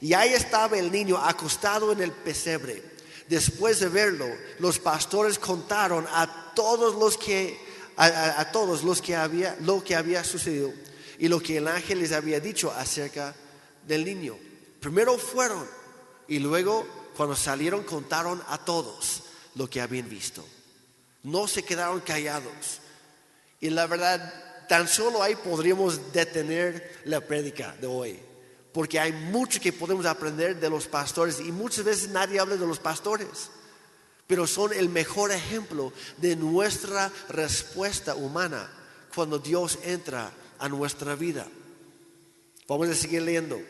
Y 0.00 0.14
ahí 0.14 0.34
estaba 0.34 0.76
el 0.76 0.90
niño 0.90 1.16
acostado 1.16 1.92
en 1.92 2.00
el 2.00 2.10
pesebre. 2.10 2.82
Después 3.28 3.78
de 3.78 3.88
verlo, 3.88 4.26
los 4.58 4.80
pastores 4.80 5.38
contaron 5.38 6.08
a 6.10 6.54
todos 6.56 6.96
los 6.96 7.16
que 7.16 7.64
a, 7.96 8.50
todos 8.52 8.82
los 8.82 9.00
que 9.00 9.16
había 9.16 9.56
lo 9.60 9.82
que 9.82 9.96
había 9.96 10.22
sucedido 10.22 10.72
y 11.18 11.28
lo 11.28 11.40
que 11.40 11.56
el 11.56 11.68
ángel 11.68 12.00
les 12.00 12.12
había 12.12 12.40
dicho 12.40 12.70
acerca 12.70 13.34
del 13.86 14.04
niño. 14.04 14.36
Primero 14.80 15.16
fueron 15.18 15.66
y 16.28 16.38
luego 16.38 16.86
cuando 17.16 17.34
salieron 17.34 17.84
contaron 17.84 18.42
a 18.48 18.58
todos 18.58 19.22
lo 19.54 19.68
que 19.68 19.80
habían 19.80 20.08
visto. 20.08 20.46
No 21.22 21.48
se 21.48 21.62
quedaron 21.62 22.00
callados. 22.00 22.80
Y 23.60 23.70
la 23.70 23.86
verdad, 23.86 24.66
tan 24.68 24.86
solo 24.86 25.22
ahí 25.22 25.34
podríamos 25.34 26.12
detener 26.12 27.00
la 27.04 27.20
prédica 27.20 27.74
de 27.80 27.86
hoy 27.86 28.20
porque 28.76 29.00
hay 29.00 29.10
mucho 29.10 29.58
que 29.58 29.72
podemos 29.72 30.04
aprender 30.04 30.60
de 30.60 30.68
los 30.68 30.86
pastores 30.86 31.40
y 31.40 31.50
muchas 31.50 31.82
veces 31.82 32.10
nadie 32.10 32.38
habla 32.38 32.56
de 32.56 32.66
los 32.66 32.78
pastores, 32.78 33.48
pero 34.26 34.46
son 34.46 34.72
el 34.72 34.88
mejor 34.88 35.30
ejemplo 35.30 35.92
de 36.16 36.36
nuestra 36.36 37.12
respuesta 37.28 38.14
humana 38.14 38.68
cuando 39.14 39.38
Dios 39.38 39.78
entra 39.84 40.32
a 40.58 40.68
nuestra 40.68 41.14
vida. 41.14 41.46
Vamos 42.66 42.88
a 42.88 42.94
seguir 42.94 43.22
leyendo. 43.22 43.60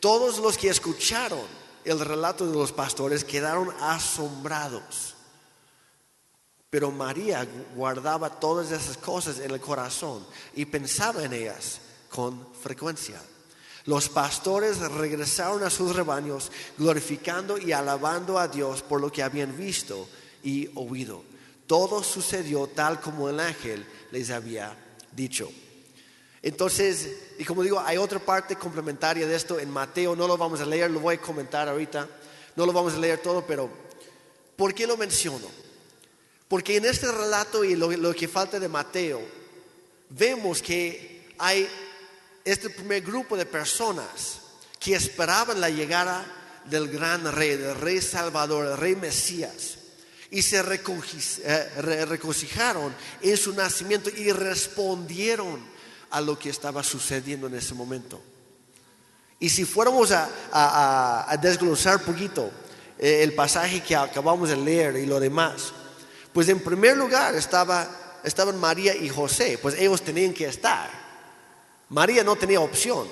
Todos 0.00 0.38
los 0.38 0.58
que 0.58 0.68
escucharon 0.68 1.40
el 1.84 2.00
relato 2.00 2.46
de 2.46 2.56
los 2.56 2.72
pastores 2.72 3.24
quedaron 3.24 3.70
asombrados. 3.80 5.14
Pero 6.70 6.90
María 6.90 7.46
guardaba 7.76 8.40
todas 8.40 8.70
esas 8.72 8.96
cosas 8.96 9.38
en 9.38 9.50
el 9.50 9.60
corazón 9.60 10.26
y 10.54 10.64
pensaba 10.64 11.22
en 11.22 11.32
ellas 11.32 11.80
con 12.08 12.52
frecuencia. 12.54 13.20
Los 13.86 14.08
pastores 14.08 14.78
regresaron 14.78 15.62
a 15.62 15.70
sus 15.70 15.94
rebaños 15.94 16.50
glorificando 16.78 17.58
y 17.58 17.72
alabando 17.72 18.38
a 18.38 18.48
Dios 18.48 18.82
por 18.82 19.00
lo 19.00 19.12
que 19.12 19.22
habían 19.22 19.56
visto 19.56 20.08
y 20.42 20.70
oído. 20.74 21.22
Todo 21.66 22.02
sucedió 22.02 22.66
tal 22.66 23.00
como 23.00 23.28
el 23.28 23.40
ángel 23.40 23.86
les 24.10 24.30
había 24.30 24.76
dicho. 25.12 25.50
Entonces, 26.42 27.08
y 27.38 27.44
como 27.44 27.62
digo, 27.62 27.80
hay 27.80 27.96
otra 27.96 28.18
parte 28.18 28.56
complementaria 28.56 29.26
de 29.26 29.34
esto 29.34 29.58
en 29.58 29.70
Mateo, 29.70 30.14
no 30.14 30.28
lo 30.28 30.36
vamos 30.36 30.60
a 30.60 30.66
leer, 30.66 30.90
lo 30.90 31.00
voy 31.00 31.14
a 31.14 31.20
comentar 31.20 31.68
ahorita, 31.68 32.06
no 32.56 32.66
lo 32.66 32.72
vamos 32.72 32.92
a 32.94 32.98
leer 32.98 33.22
todo, 33.22 33.46
pero 33.46 33.70
¿por 34.54 34.74
qué 34.74 34.86
lo 34.86 34.98
menciono? 34.98 35.48
Porque 36.46 36.76
en 36.76 36.84
este 36.84 37.10
relato 37.10 37.64
y 37.64 37.74
lo, 37.74 38.14
que 38.14 38.28
falta 38.28 38.60
de 38.60 38.68
Mateo, 38.68 39.22
vemos 40.10 40.60
que 40.60 41.32
hay 41.38 41.66
este 42.44 42.68
primer 42.68 43.02
grupo 43.02 43.36
de 43.36 43.46
personas 43.46 44.40
que 44.78 44.94
esperaban 44.94 45.60
la 45.60 45.70
llegada 45.70 46.24
del 46.66 46.88
gran 46.88 47.30
rey, 47.32 47.56
del 47.56 47.74
rey 47.74 48.00
Salvador, 48.00 48.68
del 48.68 48.76
rey 48.76 48.96
Mesías, 48.96 49.78
y 50.30 50.42
se 50.42 50.58
eh, 50.58 52.04
regocijaron 52.06 52.94
en 53.22 53.36
su 53.36 53.54
nacimiento 53.54 54.10
y 54.10 54.32
respondieron 54.32 55.64
a 56.10 56.20
lo 56.20 56.38
que 56.38 56.50
estaba 56.50 56.82
sucediendo 56.82 57.46
en 57.46 57.54
ese 57.54 57.74
momento. 57.74 58.20
Y 59.38 59.48
si 59.48 59.64
fuéramos 59.64 60.10
a, 60.12 61.36
desglosar 61.40 61.96
un 61.96 62.02
poquito 62.02 62.50
eh, 62.98 63.22
el 63.22 63.34
pasaje 63.34 63.82
que 63.82 63.96
acabamos 63.96 64.48
de 64.48 64.56
leer 64.56 64.96
y 64.96 65.06
lo 65.06 65.20
demás, 65.20 65.72
pues 66.32 66.48
en 66.48 66.60
primer 66.60 66.96
lugar 66.96 67.34
estaba, 67.34 68.20
estaban 68.24 68.58
María 68.58 68.94
y 68.94 69.08
José, 69.08 69.58
pues 69.60 69.76
ellos 69.76 70.02
tenían 70.02 70.32
que 70.32 70.46
estar. 70.46 71.03
María 71.94 72.24
no 72.24 72.34
tenía 72.34 72.58
opción. 72.58 73.06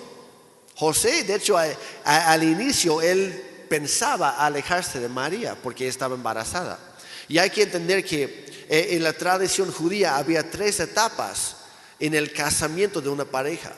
José, 0.75 1.23
de 1.23 1.37
hecho, 1.37 1.57
al 2.05 2.43
inicio 2.43 3.01
él 3.01 3.65
pensaba 3.69 4.45
alejarse 4.45 4.99
de 4.99 5.09
María 5.09 5.57
porque 5.63 5.87
estaba 5.87 6.17
embarazada. 6.17 6.81
Y 7.29 7.39
hay 7.39 7.51
que 7.51 7.63
entender 7.63 8.05
que 8.05 8.25
eh, 8.69 8.89
en 8.91 9.05
la 9.05 9.13
tradición 9.13 9.71
judía 9.71 10.17
había 10.17 10.51
tres 10.51 10.81
etapas 10.81 11.59
en 12.01 12.15
el 12.15 12.33
casamiento 12.33 13.01
de 13.01 13.09
una 13.09 13.25
pareja. 13.25 13.73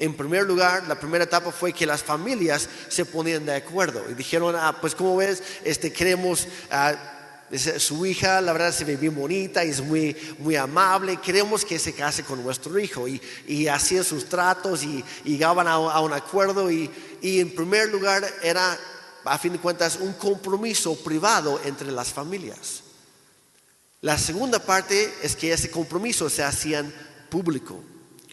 En 0.00 0.16
primer 0.16 0.42
lugar, 0.42 0.88
la 0.88 0.98
primera 0.98 1.22
etapa 1.22 1.52
fue 1.52 1.72
que 1.72 1.86
las 1.86 2.02
familias 2.02 2.68
se 2.88 3.04
ponían 3.04 3.46
de 3.46 3.54
acuerdo 3.54 4.02
y 4.10 4.14
dijeron, 4.14 4.56
ah, 4.56 4.76
pues 4.80 4.96
como 4.96 5.14
ves, 5.14 5.44
este, 5.62 5.92
queremos 5.92 6.48
a 6.72 7.09
su 7.58 8.06
hija, 8.06 8.40
la 8.40 8.52
verdad 8.52 8.72
se 8.72 8.84
ve 8.84 8.96
bien 8.96 9.14
bonita 9.14 9.64
y 9.64 9.70
es 9.70 9.80
muy, 9.80 10.16
muy 10.38 10.56
amable, 10.56 11.16
queremos 11.16 11.64
que 11.64 11.78
se 11.78 11.92
case 11.92 12.22
con 12.22 12.42
nuestro 12.42 12.78
hijo. 12.78 13.08
Y, 13.08 13.20
y 13.46 13.66
hacían 13.66 14.04
sus 14.04 14.28
tratos 14.28 14.84
y, 14.84 15.04
llegaban 15.24 15.66
a, 15.66 15.78
un 15.78 16.12
acuerdo 16.12 16.70
y, 16.70 16.90
y 17.20 17.40
en 17.40 17.54
primer 17.54 17.88
lugar 17.88 18.24
era, 18.42 18.78
a 19.24 19.38
fin 19.38 19.52
de 19.52 19.58
cuentas, 19.58 19.96
un 20.00 20.12
compromiso 20.12 20.94
privado 21.02 21.60
entre 21.64 21.90
las 21.90 22.12
familias. 22.12 22.84
La 24.02 24.16
segunda 24.16 24.58
parte 24.58 25.12
es 25.22 25.36
que 25.36 25.52
ese 25.52 25.70
compromiso 25.70 26.30
se 26.30 26.42
hacían 26.42 26.92
público. 27.28 27.82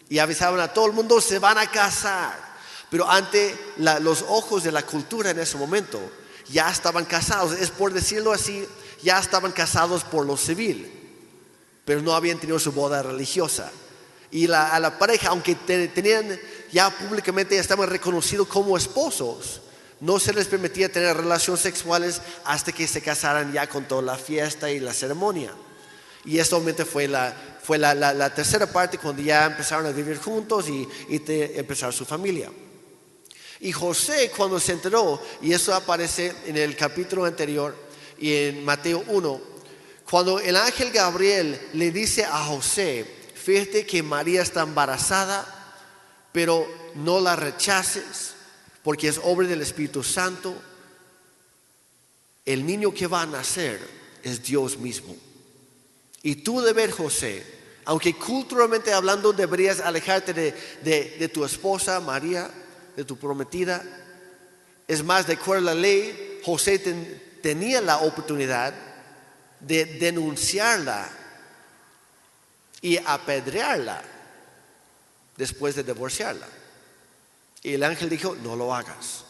Y 0.08 0.18
avisaban 0.18 0.60
a 0.60 0.72
todo 0.72 0.86
el 0.86 0.92
mundo, 0.92 1.20
se 1.20 1.38
van 1.38 1.58
a 1.58 1.70
casar. 1.70 2.48
Pero 2.90 3.08
ante 3.08 3.54
los 3.76 4.24
ojos 4.28 4.62
de 4.62 4.72
la 4.72 4.82
cultura 4.82 5.30
en 5.30 5.38
ese 5.38 5.58
momento, 5.58 6.00
ya 6.48 6.70
estaban 6.70 7.04
casados. 7.04 7.52
Es 7.52 7.70
por 7.70 7.92
decirlo 7.92 8.32
así, 8.32 8.66
ya 9.02 9.18
estaban 9.18 9.52
casados 9.52 10.04
por 10.04 10.26
lo 10.26 10.36
civil. 10.36 10.92
Pero 11.84 12.02
no 12.02 12.14
habían 12.14 12.38
tenido 12.38 12.58
su 12.58 12.72
boda 12.72 13.02
religiosa. 13.02 13.70
Y 14.30 14.50
a 14.50 14.78
la 14.78 14.98
pareja, 14.98 15.30
aunque 15.30 15.54
tenían 15.54 16.38
ya 16.70 16.90
públicamente, 16.90 17.58
estaban 17.58 17.88
reconocidos 17.88 18.46
como 18.46 18.76
esposos, 18.76 19.62
no 20.00 20.20
se 20.20 20.32
les 20.32 20.46
permitía 20.46 20.92
tener 20.92 21.16
relaciones 21.16 21.60
sexuales 21.60 22.20
hasta 22.44 22.72
que 22.72 22.86
se 22.86 23.00
casaran 23.00 23.52
ya 23.52 23.66
con 23.66 23.88
toda 23.88 24.02
la 24.02 24.16
fiesta 24.16 24.70
y 24.70 24.80
la 24.80 24.92
ceremonia. 24.92 25.52
Y 26.24 26.38
esto 26.38 26.56
obviamente 26.56 26.84
fue 26.84 27.08
la, 27.08 27.34
fue 27.62 27.78
la, 27.78 28.34
tercera 28.34 28.66
parte 28.66 28.98
cuando 28.98 29.22
ya 29.22 29.46
empezaron 29.46 29.86
a 29.86 29.90
vivir 29.92 30.18
juntos 30.18 30.68
y, 30.68 30.86
y 31.08 31.22
empezar 31.26 31.92
su 31.92 32.04
familia. 32.04 32.50
Y 33.60 33.72
José 33.72 34.30
cuando 34.36 34.60
se 34.60 34.72
enteró, 34.72 35.20
y 35.42 35.52
eso 35.52 35.74
aparece 35.74 36.32
en 36.46 36.56
el 36.56 36.76
capítulo 36.76 37.24
anterior 37.24 37.87
y 38.18 38.34
en 38.34 38.64
Mateo 38.64 39.04
1, 39.06 39.40
cuando 40.08 40.40
el 40.40 40.56
ángel 40.56 40.90
Gabriel 40.90 41.60
le 41.74 41.90
dice 41.90 42.24
a 42.24 42.44
José, 42.44 43.04
fíjate 43.34 43.84
que 43.84 44.02
María 44.02 44.42
está 44.42 44.62
embarazada, 44.62 45.44
pero 46.32 46.66
no 46.94 47.20
la 47.20 47.36
rechaces, 47.36 48.34
porque 48.82 49.08
es 49.08 49.20
obra 49.22 49.46
del 49.46 49.60
Espíritu 49.60 50.02
Santo, 50.02 50.54
el 52.44 52.64
niño 52.64 52.94
que 52.94 53.06
va 53.06 53.22
a 53.22 53.26
nacer 53.26 53.78
es 54.22 54.42
Dios 54.42 54.78
mismo. 54.78 55.14
Y 56.22 56.36
tú 56.36 56.60
de 56.62 56.72
ver, 56.72 56.90
José, 56.90 57.44
aunque 57.84 58.14
culturalmente 58.14 58.92
hablando 58.92 59.32
deberías 59.32 59.80
alejarte 59.80 60.32
de, 60.34 61.30
tu 61.32 61.44
esposa 61.44 62.00
María, 62.00 62.50
de 62.96 63.04
tu 63.04 63.16
prometida, 63.16 63.82
es 64.86 65.04
más, 65.04 65.26
de 65.26 65.34
acuerdo 65.34 65.70
a 65.70 65.74
la 65.74 65.80
ley, 65.80 66.40
José 66.44 66.78
tenía 67.48 67.80
la 67.80 67.96
oportunidad 68.00 68.74
de 69.58 69.86
denunciarla 69.86 71.08
y 72.82 72.98
apedrearla 72.98 74.02
después 75.34 75.74
de 75.74 75.82
divorciarla. 75.82 76.46
Y 77.62 77.72
el 77.72 77.82
ángel 77.84 78.10
dijo, 78.10 78.36
no 78.42 78.54
lo 78.54 78.74
hagas. 78.74 79.24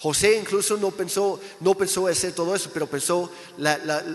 José 0.00 0.36
incluso 0.36 0.76
no 0.76 0.90
pensó, 0.90 1.38
no 1.60 1.74
pensó 1.74 2.08
hacer 2.08 2.32
todo 2.32 2.52
eso, 2.52 2.68
pero 2.74 2.88
pensó, 2.88 3.30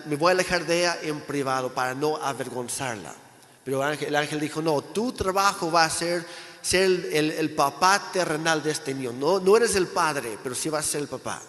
me 0.08 0.18
voy 0.18 0.32
a 0.32 0.32
alejar 0.32 0.66
de 0.66 0.80
ella 0.80 0.98
en 1.04 1.22
privado 1.22 1.74
para 1.74 1.94
no 1.94 2.18
avergonzarla. 2.18 3.16
Pero 3.64 3.82
el 3.88 4.16
ángel 4.18 4.42
dijo, 4.42 4.62
no, 4.62 4.82
tu 4.82 5.14
trabajo 5.14 5.72
va 5.72 5.86
a 5.86 5.90
ser 5.90 6.26
ser 6.62 7.12
el, 7.14 7.50
papá 7.52 8.12
terrenal 8.12 8.62
de 8.62 8.72
este 8.72 8.94
niño. 8.94 9.14
No, 9.14 9.40
no 9.40 9.56
eres 9.56 9.74
el 9.78 9.88
padre, 9.88 10.38
pero 10.44 10.54
sí 10.54 10.68
vas 10.68 10.86
a 10.86 10.92
ser 10.92 11.02
el 11.04 11.08
papá. 11.08 11.42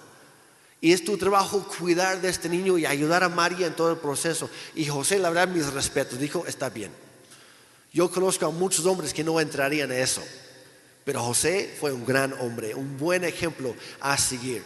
Y 0.81 0.93
es 0.93 1.05
tu 1.05 1.17
trabajo 1.17 1.67
cuidar 1.79 2.21
de 2.21 2.29
este 2.29 2.49
niño 2.49 2.79
y 2.79 2.87
ayudar 2.87 3.25
a 3.25 3.29
María 3.29 3.67
en 3.67 3.75
todo 3.75 3.91
el 3.91 3.99
proceso. 3.99 4.49
Y 4.75 4.87
José, 4.87 5.19
la 5.19 5.31
verdad, 5.31 5.49
mis 5.49 5.73
respetos, 5.73 6.19
dijo, 6.19 6.45
está 6.47 6.71
bien. 6.71 6.93
Yo 7.93 8.11
conozco 8.11 8.47
a 8.47 8.51
muchos 8.51 8.87
hombres 8.87 9.13
que 9.13 9.25
no 9.25 9.41
entrarían 9.41 9.91
en 9.91 10.01
eso. 10.01 10.23
Pero 11.05 11.23
José 11.23 11.75
fue 11.81 11.93
un 11.93 12.05
gran 12.05 12.33
hombre, 12.35 12.75
un 12.75 12.97
buen 12.97 13.25
ejemplo 13.25 13.75
a 14.01 14.17
seguir. 14.19 14.63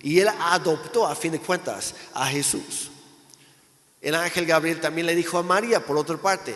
Y 0.00 0.18
él 0.18 0.28
adoptó, 0.40 1.06
a 1.06 1.14
fin 1.14 1.32
de 1.32 1.38
cuentas, 1.38 1.94
a 2.14 2.26
Jesús. 2.26 2.90
El 4.00 4.14
ángel 4.16 4.46
Gabriel 4.46 4.80
también 4.80 5.06
le 5.06 5.14
dijo 5.14 5.38
a 5.38 5.42
María, 5.42 5.84
por 5.84 5.96
otra 5.96 6.16
parte, 6.16 6.54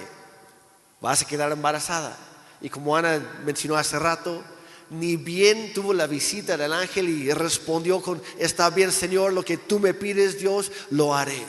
vas 1.00 1.22
a 1.22 1.26
quedar 1.26 1.52
embarazada. 1.52 2.16
Y 2.60 2.70
como 2.70 2.96
Ana 2.96 3.22
mencionó 3.44 3.76
hace 3.76 3.98
rato, 3.98 4.42
ni 4.90 5.16
bien 5.16 5.72
tuvo 5.72 5.92
la 5.92 6.06
visita 6.06 6.56
del 6.56 6.72
ángel 6.72 7.08
y 7.08 7.32
respondió 7.32 8.00
con, 8.00 8.22
está 8.38 8.70
bien 8.70 8.92
Señor, 8.92 9.32
lo 9.32 9.44
que 9.44 9.56
tú 9.56 9.78
me 9.78 9.94
pides 9.94 10.38
Dios, 10.38 10.70
lo 10.90 11.14
haré. 11.14 11.42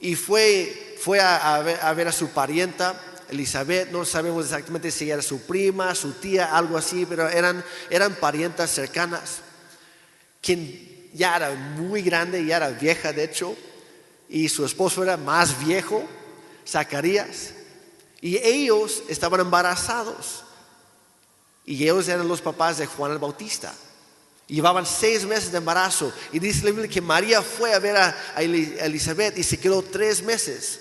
Y 0.00 0.14
fue, 0.14 0.96
fue 1.00 1.20
a, 1.20 1.60
ver, 1.94 2.08
a 2.08 2.12
su 2.12 2.28
parienta, 2.30 3.00
Elizabeth, 3.30 3.90
no 3.90 4.04
sabemos 4.04 4.46
exactamente 4.46 4.90
si 4.90 5.10
era 5.10 5.22
su 5.22 5.42
prima, 5.42 5.94
su 5.94 6.12
tía, 6.12 6.56
algo 6.56 6.78
así, 6.78 7.04
pero 7.06 7.28
eran, 7.28 7.64
eran 7.90 8.14
parientas 8.14 8.70
cercanas, 8.70 9.40
quien 10.40 11.10
ya 11.12 11.36
era 11.36 11.50
muy 11.54 12.02
grande, 12.02 12.44
ya 12.44 12.56
era 12.56 12.70
vieja 12.70 13.12
de 13.12 13.24
hecho, 13.24 13.56
y 14.28 14.48
su 14.48 14.64
esposo 14.64 15.02
era 15.02 15.16
más 15.16 15.64
viejo, 15.64 16.04
Zacarías. 16.66 17.54
Y 18.20 18.36
ellos 18.38 19.02
estaban 19.08 19.40
embarazados. 19.40 20.44
Y 21.68 21.82
ellos 21.82 22.08
eran 22.08 22.26
los 22.26 22.40
papás 22.40 22.78
de 22.78 22.86
Juan 22.86 23.12
el 23.12 23.18
Bautista. 23.18 23.74
Llevaban 24.46 24.86
seis 24.86 25.26
meses 25.26 25.52
de 25.52 25.58
embarazo. 25.58 26.10
Y 26.32 26.38
dice 26.38 26.64
la 26.64 26.70
Biblia 26.70 26.88
que 26.88 27.02
María 27.02 27.42
fue 27.42 27.74
a 27.74 27.78
ver 27.78 27.94
a, 27.94 28.16
Elizabeth 28.38 29.36
y 29.36 29.42
se 29.42 29.60
quedó 29.60 29.82
tres 29.82 30.22
meses. 30.22 30.80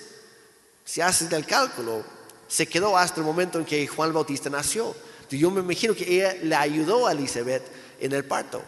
Si 0.86 1.02
haces 1.02 1.30
el 1.34 1.45
cálculo, 1.45 2.06
se 2.47 2.67
quedó 2.67 2.97
hasta 2.97 3.19
el 3.19 3.26
momento 3.26 3.60
en 3.60 3.65
que 3.65 3.86
Juan 3.86 4.08
el 4.08 4.13
Bautista 4.13 4.50
nació. 4.50 4.95
yo 5.30 5.52
me 5.52 5.60
imagino 5.60 5.93
que 5.93 6.10
ella 6.10 6.38
le 6.41 6.56
ayudó 6.56 7.06
a 7.06 7.12
Elizabeth 7.12 7.63
en 8.00 8.13
el 8.13 8.23
parto. 8.23 8.63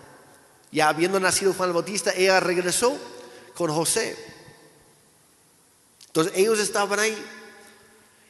Ya 0.73 0.89
habiendo 0.89 1.21
nacido 1.21 1.53
Juan 1.53 1.69
el 1.69 1.73
Bautista, 1.73 2.12
ella 2.13 2.41
regresó 2.41 2.97
con 3.55 3.71
José. 3.71 4.17
Entonces 6.08 6.34
ellos 6.36 6.60
estaban 6.60 6.99
ahí 6.99 7.17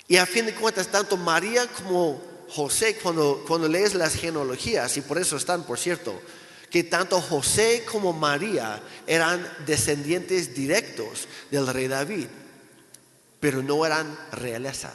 y 0.08 0.18
a 0.18 0.28
fin 0.28 0.46
de 0.46 0.54
cuentas, 0.54 0.90
tanto 0.90 1.18
María 1.18 1.66
como 1.66 2.22
José, 2.52 2.98
cuando, 2.98 3.44
cuando 3.48 3.68
lees 3.68 3.94
las 3.94 4.16
genealogías, 4.16 4.98
y 4.98 5.02
por 5.02 5.18
eso 5.18 5.38
están, 5.38 5.64
por 5.64 5.78
cierto, 5.78 6.20
que 6.70 6.84
tanto 6.84 7.20
José 7.22 7.84
como 7.90 8.14
María 8.14 8.82
eran 9.08 9.48
descendientes 9.66 10.54
directos 10.54 11.28
del 11.50 11.68
rey 11.68 11.88
David, 11.88 12.28
pero 13.40 13.64
no 13.64 13.86
eran 13.86 14.18
realeza. 14.32 14.94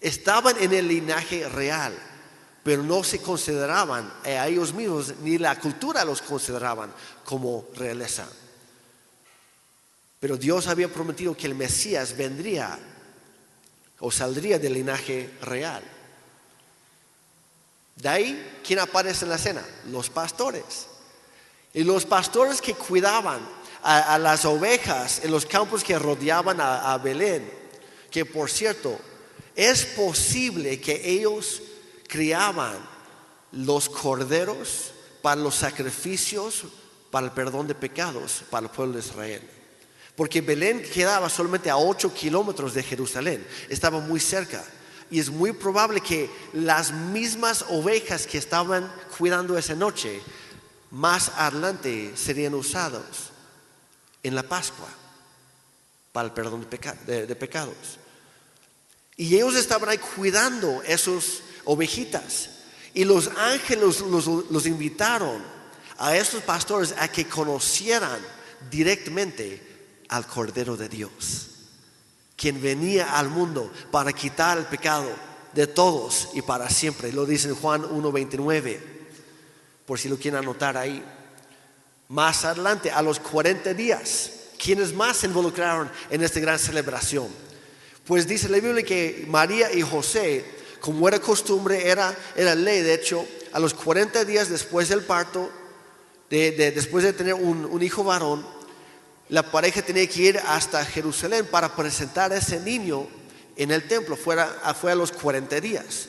Estaban 0.00 0.56
en 0.62 0.72
el 0.72 0.88
linaje 0.88 1.48
real, 1.48 1.94
pero 2.62 2.82
no 2.82 3.02
se 3.02 3.20
consideraban 3.20 4.12
a 4.24 4.46
ellos 4.46 4.72
mismos, 4.72 5.14
ni 5.22 5.38
la 5.38 5.58
cultura 5.58 6.04
los 6.04 6.22
consideraban 6.22 6.92
como 7.24 7.66
realeza. 7.74 8.26
Pero 10.20 10.36
Dios 10.36 10.66
había 10.66 10.88
prometido 10.88 11.36
que 11.36 11.46
el 11.46 11.54
Mesías 11.54 12.16
vendría 12.16 12.78
o 14.00 14.10
saldría 14.10 14.58
del 14.58 14.74
linaje 14.74 15.30
real. 15.42 15.82
De 18.00 18.08
ahí, 18.08 18.60
¿quién 18.64 18.78
aparece 18.78 19.24
en 19.24 19.30
la 19.30 19.36
escena? 19.36 19.64
Los 19.90 20.08
pastores. 20.08 20.86
Y 21.74 21.84
los 21.84 22.04
pastores 22.04 22.62
que 22.62 22.74
cuidaban 22.74 23.40
a, 23.82 24.18
las 24.18 24.44
ovejas 24.44 25.20
en 25.24 25.30
los 25.30 25.46
campos 25.46 25.84
que 25.84 25.98
rodeaban 25.98 26.60
a, 26.60 26.92
a 26.92 26.98
Belén, 26.98 27.50
que 28.10 28.24
por 28.24 28.50
cierto, 28.50 28.98
es 29.54 29.84
posible 29.84 30.80
que 30.80 31.08
ellos 31.08 31.62
criaban 32.06 32.76
los 33.52 33.88
corderos 33.88 34.92
para 35.22 35.40
los 35.40 35.54
sacrificios, 35.54 36.64
para 37.10 37.26
el 37.26 37.32
perdón 37.32 37.66
de 37.66 37.74
pecados, 37.74 38.44
para 38.50 38.66
el 38.66 38.72
pueblo 38.72 38.94
de 38.94 39.00
Israel. 39.00 39.42
Porque 40.16 40.40
Belén 40.40 40.82
quedaba 40.82 41.28
solamente 41.28 41.70
a 41.70 41.76
8 41.76 42.12
kilómetros 42.12 42.74
de 42.74 42.82
Jerusalén, 42.82 43.46
estaba 43.68 44.00
muy 44.00 44.20
cerca. 44.20 44.64
Y 45.10 45.20
es 45.20 45.30
muy 45.30 45.52
probable 45.52 46.00
que 46.00 46.30
las 46.52 46.92
mismas 46.92 47.64
ovejas 47.68 48.26
que 48.26 48.38
estaban 48.38 48.92
cuidando 49.16 49.56
esa 49.56 49.74
noche, 49.74 50.20
más 50.90 51.30
adelante 51.36 52.12
serían 52.16 52.54
usados 52.54 53.30
en 54.22 54.34
la 54.34 54.42
Pascua 54.42 54.88
para 56.12 56.28
el 56.28 56.34
perdón 56.34 56.66
de, 57.06 57.36
pecados. 57.36 57.98
Y 59.16 59.34
ellos 59.34 59.54
estaban 59.54 59.88
ahí 59.88 59.98
cuidando 59.98 60.82
esas 60.82 61.42
ovejitas. 61.64 62.50
Y 62.94 63.04
los 63.04 63.28
ángeles 63.36 64.00
los, 64.00 64.66
invitaron 64.66 65.42
a 65.98 66.16
estos 66.16 66.42
pastores 66.42 66.94
a 66.98 67.08
que 67.08 67.28
conocieran 67.28 68.20
directamente 68.70 70.04
al 70.08 70.26
Cordero 70.26 70.76
de 70.76 70.88
Dios, 70.88 71.48
quien 72.38 72.62
venía 72.62 73.18
al 73.18 73.28
mundo 73.28 73.70
para 73.90 74.12
quitar 74.12 74.56
el 74.56 74.64
pecado 74.64 75.10
de 75.52 75.66
todos 75.66 76.28
y 76.34 76.40
para 76.40 76.70
siempre. 76.70 77.12
Lo 77.12 77.26
dice 77.26 77.48
en 77.48 77.56
Juan 77.56 77.82
1.29, 77.82 78.78
por 79.84 79.98
si 79.98 80.08
lo 80.08 80.16
quieren 80.16 80.38
anotar 80.38 80.76
ahí. 80.76 81.04
Más 82.08 82.44
adelante, 82.44 82.92
a 82.92 83.02
los 83.02 83.18
40 83.18 83.74
días, 83.74 84.30
quienes 84.56 84.94
más 84.94 85.18
se 85.18 85.26
involucraron 85.26 85.90
en 86.10 86.22
esta 86.22 86.40
gran 86.40 86.58
celebración? 86.58 87.28
Pues 88.06 88.26
dice 88.26 88.48
la 88.48 88.60
Biblia 88.60 88.84
que 88.84 89.26
María 89.28 89.72
y 89.72 89.82
José, 89.82 90.44
como 90.80 91.08
era 91.08 91.20
costumbre, 91.20 91.88
era, 91.90 92.16
era 92.36 92.54
ley, 92.54 92.82
de 92.82 92.94
hecho, 92.94 93.26
a 93.52 93.58
los 93.58 93.74
40 93.74 94.24
días 94.24 94.48
después 94.48 94.88
del 94.88 95.02
parto, 95.02 95.50
después 96.30 97.04
de 97.04 97.12
tener 97.12 97.34
un, 97.34 97.82
hijo 97.82 98.04
varón, 98.04 98.46
la 99.28 99.50
pareja 99.50 99.82
tenía 99.82 100.06
que 100.08 100.22
ir 100.22 100.38
hasta 100.38 100.84
Jerusalén 100.84 101.46
para 101.46 101.74
presentar 101.74 102.32
a 102.32 102.36
ese 102.36 102.60
niño 102.60 103.06
en 103.56 103.70
el 103.70 103.86
templo, 103.86 104.16
fuera, 104.16 104.46
fue 104.80 104.92
a 104.92 104.94
los 104.94 105.12
40 105.12 105.60
días. 105.60 106.08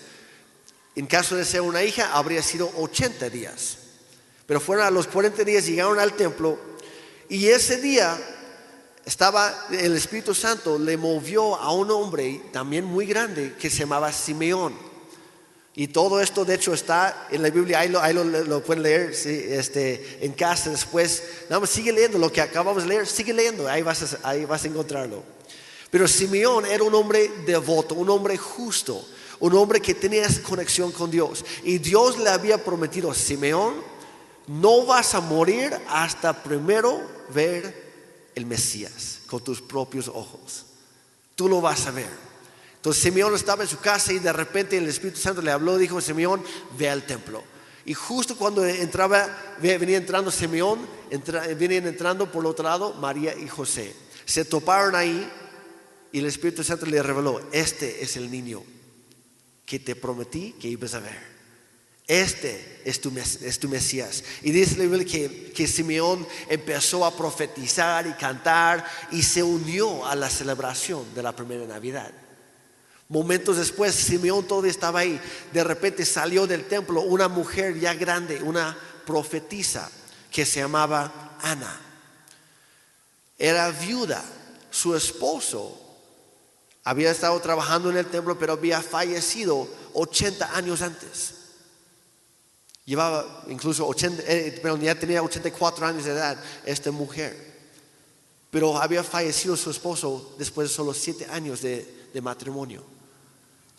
En 0.95 1.07
caso 1.07 1.35
de 1.35 1.45
ser 1.45 1.61
una 1.61 1.83
hija, 1.83 2.13
habría 2.13 2.43
sido 2.43 2.71
80 2.77 3.29
días. 3.29 3.77
Pero 4.45 4.59
fueron 4.59 4.85
a 4.85 4.91
los 4.91 5.07
40 5.07 5.43
días, 5.43 5.65
llegaron 5.65 5.99
al 5.99 6.13
templo 6.13 6.59
y 7.29 7.47
ese 7.47 7.79
día 7.79 8.17
estaba 9.05 9.67
el 9.71 9.95
Espíritu 9.95 10.33
Santo, 10.33 10.79
le 10.79 10.97
movió 10.97 11.55
a 11.55 11.71
un 11.71 11.91
hombre 11.91 12.41
también 12.51 12.85
muy 12.85 13.05
grande 13.05 13.55
que 13.59 13.69
se 13.69 13.79
llamaba 13.79 14.11
Simeón. 14.11 14.88
Y 15.79 15.87
todo 15.87 16.19
esto, 16.19 16.43
de 16.43 16.55
hecho, 16.55 16.73
está 16.73 17.29
en 17.31 17.41
la 17.41 17.49
Biblia, 17.49 17.79
ahí 17.79 17.87
lo, 17.87 18.61
pueden 18.65 18.83
leer 18.83 19.11
este, 19.11 20.17
en 20.19 20.33
casa 20.33 20.69
después. 20.69 21.23
Nada 21.49 21.65
sigue 21.65 21.93
leyendo 21.93 22.17
lo 22.17 22.29
que 22.29 22.41
acabamos 22.41 22.83
de 22.83 22.89
leer, 22.89 23.07
sigue 23.07 23.33
leyendo, 23.33 23.65
ahí 23.65 23.81
vas, 23.81 24.17
a, 24.21 24.29
ahí 24.29 24.43
vas 24.43 24.65
a 24.65 24.67
encontrarlo. 24.67 25.23
Pero 25.89 26.05
Simeón 26.05 26.65
era 26.65 26.83
un 26.83 26.93
hombre 26.93 27.31
devoto, 27.45 27.95
un 27.95 28.09
hombre 28.09 28.35
justo, 28.35 29.07
un 29.39 29.53
hombre 29.53 29.79
que 29.79 29.95
tenía 29.95 30.27
conexión 30.43 30.91
con 30.91 31.09
Dios. 31.09 31.45
Y 31.63 31.77
Dios 31.77 32.17
le 32.17 32.29
había 32.29 32.61
prometido 32.61 33.09
a 33.09 33.15
Simeón, 33.15 33.75
no 34.47 34.85
vas 34.85 35.15
a 35.15 35.21
morir 35.21 35.73
hasta 35.87 36.43
primero 36.43 36.99
ver 37.33 38.31
el 38.35 38.45
Mesías 38.45 39.19
con 39.27 39.41
tus 39.41 39.61
propios 39.61 40.09
ojos. 40.09 40.65
Tú 41.35 41.47
lo 41.47 41.61
vas 41.61 41.87
a 41.87 41.91
ver. 41.91 42.28
Entonces 42.79 43.03
Simeón 43.03 43.35
estaba 43.35 43.63
en 43.63 43.69
su 43.69 43.77
casa 43.79 44.13
y 44.13 44.19
de 44.19 44.31
repente 44.31 44.77
el 44.77 44.87
Espíritu 44.87 45.19
Santo 45.19 45.41
le 45.41 45.51
habló, 45.51 45.77
dijo, 45.77 45.99
Simeón, 45.99 46.41
ve 46.77 46.89
al 46.89 47.05
templo. 47.05 47.43
Y 47.83 47.93
justo 47.93 48.37
cuando 48.37 48.65
entraba, 48.65 49.57
venía 49.61 49.97
entrando 49.97 50.31
Simeón, 50.31 50.79
venían 51.57 51.87
entrando 51.87 52.31
por 52.31 52.45
otro 52.45 52.63
lado 52.63 52.93
María 52.93 53.37
y 53.37 53.49
José. 53.49 53.93
Se 54.23 54.45
toparon 54.45 54.95
ahí 54.95 55.29
y 56.13 56.19
el 56.19 56.25
Espíritu 56.27 56.63
Santo 56.63 56.85
le 56.85 57.03
reveló, 57.03 57.41
este 57.51 58.01
es 58.01 58.15
el 58.15 58.31
niño 58.31 58.63
que 59.65 59.79
te 59.79 59.97
prometí 59.97 60.53
que 60.53 60.69
ibas 60.69 60.93
a 60.93 61.01
ver. 61.01 61.29
Este 62.07 62.81
es 62.85 63.01
tu, 63.01 63.11
es 63.17 63.59
tu 63.59 63.67
Mesías. 63.67 64.23
Y 64.41 64.51
dice 64.51 64.87
la 64.87 65.03
que, 65.03 65.51
que 65.53 65.67
Simeón 65.67 66.25
empezó 66.47 67.03
a 67.03 67.15
profetizar 67.15 68.07
y 68.07 68.13
cantar 68.13 68.85
y 69.11 69.21
se 69.21 69.43
unió 69.43 70.05
a 70.05 70.15
la 70.15 70.29
celebración 70.29 71.13
de 71.13 71.23
la 71.23 71.35
primera 71.35 71.65
Navidad. 71.65 72.11
Momentos 73.09 73.57
después, 73.57 73.95
Simeón 73.95 74.45
todavía 74.45 74.69
estaba 74.69 74.99
ahí. 74.99 75.19
De 75.51 75.63
repente 75.63 76.05
salió 76.05 76.45
del 76.45 76.67
templo 76.67 77.01
una 77.01 77.27
mujer 77.27 77.79
ya 77.79 77.95
grande, 77.95 78.41
una 78.43 78.77
profetisa 79.03 79.89
que 80.31 80.45
se 80.45 80.59
llamaba 80.59 81.37
Ana. 81.41 81.81
Era 83.35 83.71
viuda. 83.71 84.23
Su 84.69 84.95
esposo 84.95 85.75
había 86.83 87.09
estado 87.09 87.39
trabajando 87.39 87.89
en 87.89 87.97
el 87.97 88.05
templo, 88.05 88.37
pero 88.37 88.53
había 88.53 88.79
fallecido 88.79 89.67
80 89.93 90.55
años 90.55 90.83
antes. 90.83 91.33
Llevaba 92.85 93.43
incluso 93.47 93.87
80, 93.87 94.21
eh, 94.27 94.59
pero 94.61 94.77
ya 94.77 94.93
tenía 94.93 95.23
84 95.23 95.87
años 95.87 96.05
de 96.05 96.11
edad 96.11 96.37
esta 96.63 96.91
mujer. 96.91 97.57
Pero 98.51 98.77
había 98.77 99.03
fallecido 99.03 99.57
su 99.57 99.71
esposo 99.71 100.35
después 100.37 100.69
de 100.69 100.75
solo 100.75 100.93
7 100.93 101.25
años 101.31 101.63
de 101.63 102.21
matrimonio. 102.21 102.98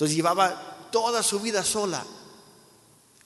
Entonces 0.01 0.17
llevaba 0.17 0.89
toda 0.91 1.23
su 1.23 1.41
vida 1.41 1.63
sola. 1.63 2.03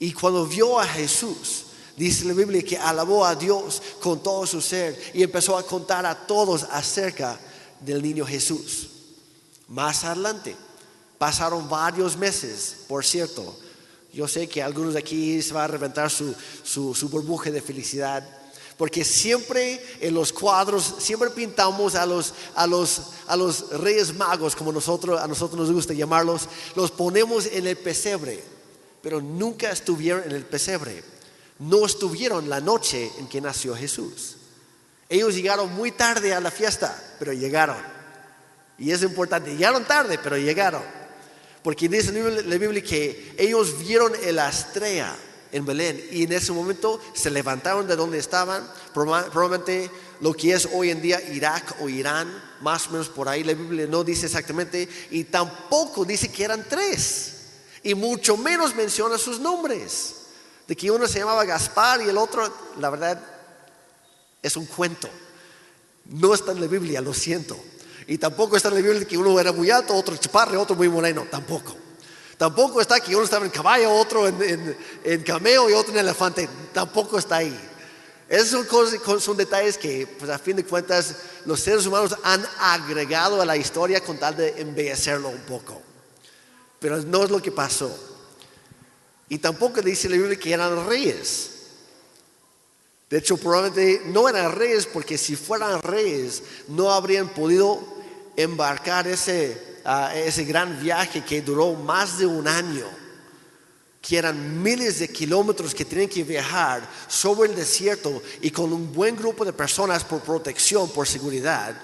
Y 0.00 0.12
cuando 0.12 0.44
vio 0.44 0.80
a 0.80 0.84
Jesús, 0.84 1.66
dice 1.96 2.24
la 2.24 2.32
Biblia 2.32 2.64
que 2.64 2.76
alabó 2.76 3.24
a 3.24 3.37
Dios 3.37 3.80
con 4.02 4.20
todo 4.20 4.44
su 4.44 4.60
ser 4.60 5.00
y 5.14 5.22
empezó 5.22 5.56
a 5.56 5.64
contar 5.64 6.04
a 6.04 6.26
todos 6.26 6.64
acerca 6.64 7.38
del 7.78 8.02
niño 8.02 8.26
Jesús. 8.26 8.88
Más 9.68 10.02
adelante, 10.02 10.56
pasaron 11.16 11.68
varios 11.68 12.16
meses, 12.16 12.78
por 12.88 13.04
cierto, 13.04 13.56
yo 14.12 14.26
sé 14.26 14.48
que 14.48 14.60
algunos 14.60 14.94
de 14.94 14.98
aquí 14.98 15.40
se 15.42 15.54
va 15.54 15.62
a 15.62 15.68
reventar 15.68 16.10
su, 16.10 16.34
su, 16.64 17.08
burbuja 17.08 17.52
de 17.52 17.62
felicidad. 17.62 18.28
Porque 18.76 19.04
siempre 19.04 19.80
en 20.00 20.14
los 20.14 20.32
cuadros, 20.32 20.96
siempre 20.98 21.30
pintamos 21.30 21.94
a 21.94 22.04
los, 22.06 22.34
a, 22.56 22.66
los, 22.66 23.02
a 23.28 23.37
los 23.37 23.70
reyes 23.80 24.14
magos, 24.14 24.56
como 24.56 24.72
nosotros, 24.72 25.20
a 25.20 25.28
nosotros 25.28 25.60
nos 25.60 25.72
gusta 25.72 25.94
llamarlos, 25.94 26.48
los 26.74 26.90
ponemos 26.90 27.46
en 27.46 27.66
el 27.66 27.76
pesebre, 27.76 28.42
pero 29.00 29.20
nunca 29.20 29.70
estuvieron 29.70 30.24
en 30.24 30.32
el 30.32 30.44
pesebre. 30.44 31.04
No 31.60 31.87
estuvieron 31.87 32.48
la 32.48 32.60
noche 32.60 33.12
en 33.18 33.28
que 33.28 33.40
nació 33.40 33.76
Jesús. 33.76 34.37
Ellos 35.08 35.34
llegaron 35.34 35.72
muy 35.72 35.92
tarde 35.92 36.34
a 36.34 36.40
la 36.40 36.50
fiesta, 36.50 37.00
pero 37.20 37.32
llegaron. 37.32 37.76
Y 38.76 38.90
es 38.90 39.02
importante, 39.02 39.54
llegaron 39.54 39.84
tarde, 39.84 40.18
pero 40.20 40.37
llegaron. 40.37 40.82
Porque 41.62 41.88
dice 41.88 42.12
la 42.12 42.58
Biblia 42.58 42.82
que 42.82 43.37
ellos 43.38 43.78
vieron 43.78 44.12
la 44.32 44.48
estrella 44.48 45.14
en 45.54 45.64
Belén 45.64 46.04
y 46.10 46.24
en 46.24 46.32
ese 46.32 46.50
momento 46.50 47.00
se 47.14 47.30
levantaron 47.30 47.86
de 47.86 47.94
donde 47.94 48.18
estaban, 48.18 48.68
probablemente 48.92 49.88
lo 50.20 50.34
que 50.34 50.52
es 50.52 50.68
hoy 50.72 50.90
en 50.90 51.00
día 51.00 51.22
Irak 51.30 51.76
o 51.80 51.88
Irán, 51.88 52.28
más 52.60 52.88
o 52.88 52.90
menos 52.90 53.08
por 53.08 53.28
ahí. 53.28 53.44
La 53.44 53.54
Biblia 53.54 53.86
no 53.86 54.02
dice 54.02 54.26
exactamente 54.26 54.88
y 55.12 55.22
tampoco 55.24 56.04
dice 56.04 56.32
que 56.32 56.42
eran 56.42 56.66
tres 56.68 57.34
y 57.84 57.94
mucho 57.94 58.36
menos 58.36 58.74
menciona 58.74 59.16
sus 59.16 59.38
nombres. 59.38 60.16
De 60.66 60.74
que 60.74 60.90
uno 60.90 61.06
se 61.06 61.20
llamaba 61.20 61.44
Gaspar 61.44 62.02
y 62.02 62.08
el 62.08 62.18
otro, 62.18 62.52
la 62.80 62.90
verdad, 62.90 63.22
es 64.42 64.56
un 64.56 64.66
cuento. 64.66 65.08
No 66.06 66.34
está 66.34 66.50
en 66.50 66.62
la 66.62 66.66
Biblia, 66.66 67.00
lo 67.00 67.14
siento. 67.14 67.56
Y 68.08 68.18
tampoco 68.18 68.56
está 68.56 68.70
en 68.70 68.74
la 68.74 68.80
Biblia 68.80 69.06
que 69.06 69.16
uno 69.16 69.38
era 69.38 69.52
muy 69.52 69.70
alto, 69.70 69.94
otro 69.94 70.16
chaparro, 70.16 70.60
otro 70.60 70.74
muy 70.74 70.88
moreno. 70.88 71.26
Tampoco. 71.30 71.84
Tampoco 72.44 72.78
está 72.83 73.00
que 73.00 73.16
uno 73.16 73.24
estaba 73.24 73.46
en 73.46 73.50
caballo, 73.50 73.90
otro 73.90 74.28
en, 74.28 74.76
en, 75.02 75.22
cameo 75.22 75.70
y 75.70 75.72
otro 75.72 75.94
en 75.94 76.00
elefante. 76.00 76.46
Tampoco 76.74 77.16
está 77.16 77.37
ahí. 77.37 77.59
Esos 78.28 78.66
son, 78.66 79.18
son 79.18 79.35
detalles 79.38 79.78
que, 79.78 80.07
pues 80.07 80.30
a 80.30 80.38
fin 80.38 80.54
de 80.54 80.64
cuentas, 80.66 81.16
los 81.46 81.59
seres 81.61 81.87
humanos 81.87 82.14
han 82.22 82.46
agregado 82.61 83.40
a 83.40 83.46
la 83.46 83.57
historia 83.57 84.04
con 84.04 84.18
tal 84.18 84.37
de 84.37 84.61
embellecerlo 84.61 85.30
un 85.30 85.40
poco. 85.40 85.80
Pero 86.80 86.98
no 86.98 87.24
es 87.24 87.30
lo 87.30 87.40
que 87.40 87.50
pasó. 87.50 87.90
Y 89.30 89.38
tampoco 89.38 89.80
dice 89.80 90.11
la 90.11 90.18
Biblia 90.18 90.38
que 90.38 90.52
eran 90.52 90.87
reyes. 90.87 91.50
De 93.09 93.16
hecho, 93.20 93.38
probablemente 93.38 94.02
no 94.04 94.28
eran 94.28 94.52
reyes 94.52 94.85
porque 94.85 95.16
si 95.16 95.35
fueran 95.35 95.80
reyes 95.80 96.42
no 96.68 96.92
habrían 96.92 97.30
podido 97.30 97.80
embarcar 98.37 99.09
ese, 99.09 99.73
ese 100.14 100.44
gran 100.44 100.81
viaje 100.81 101.23
que 101.23 101.42
duró 101.42 101.75
más 101.75 102.18
de 102.18 102.27
un 102.27 102.49
año, 102.49 102.87
que 104.01 104.18
eran 104.18 104.62
miles 104.62 104.99
de 104.99 105.09
kilómetros 105.09 105.75
que 105.75 105.85
tenían 105.85 106.09
que 106.09 106.25
viajar 106.25 106.88
sobre 107.09 107.51
el 107.51 107.57
desierto 107.57 108.23
y 108.42 108.51
con 108.51 108.73
un 108.73 108.92
buen 108.92 109.16
grupo 109.16 109.44
de 109.44 109.53
personas 109.53 110.05
por 110.05 110.20
protección, 110.20 110.90
por 110.90 111.07
seguridad. 111.07 111.75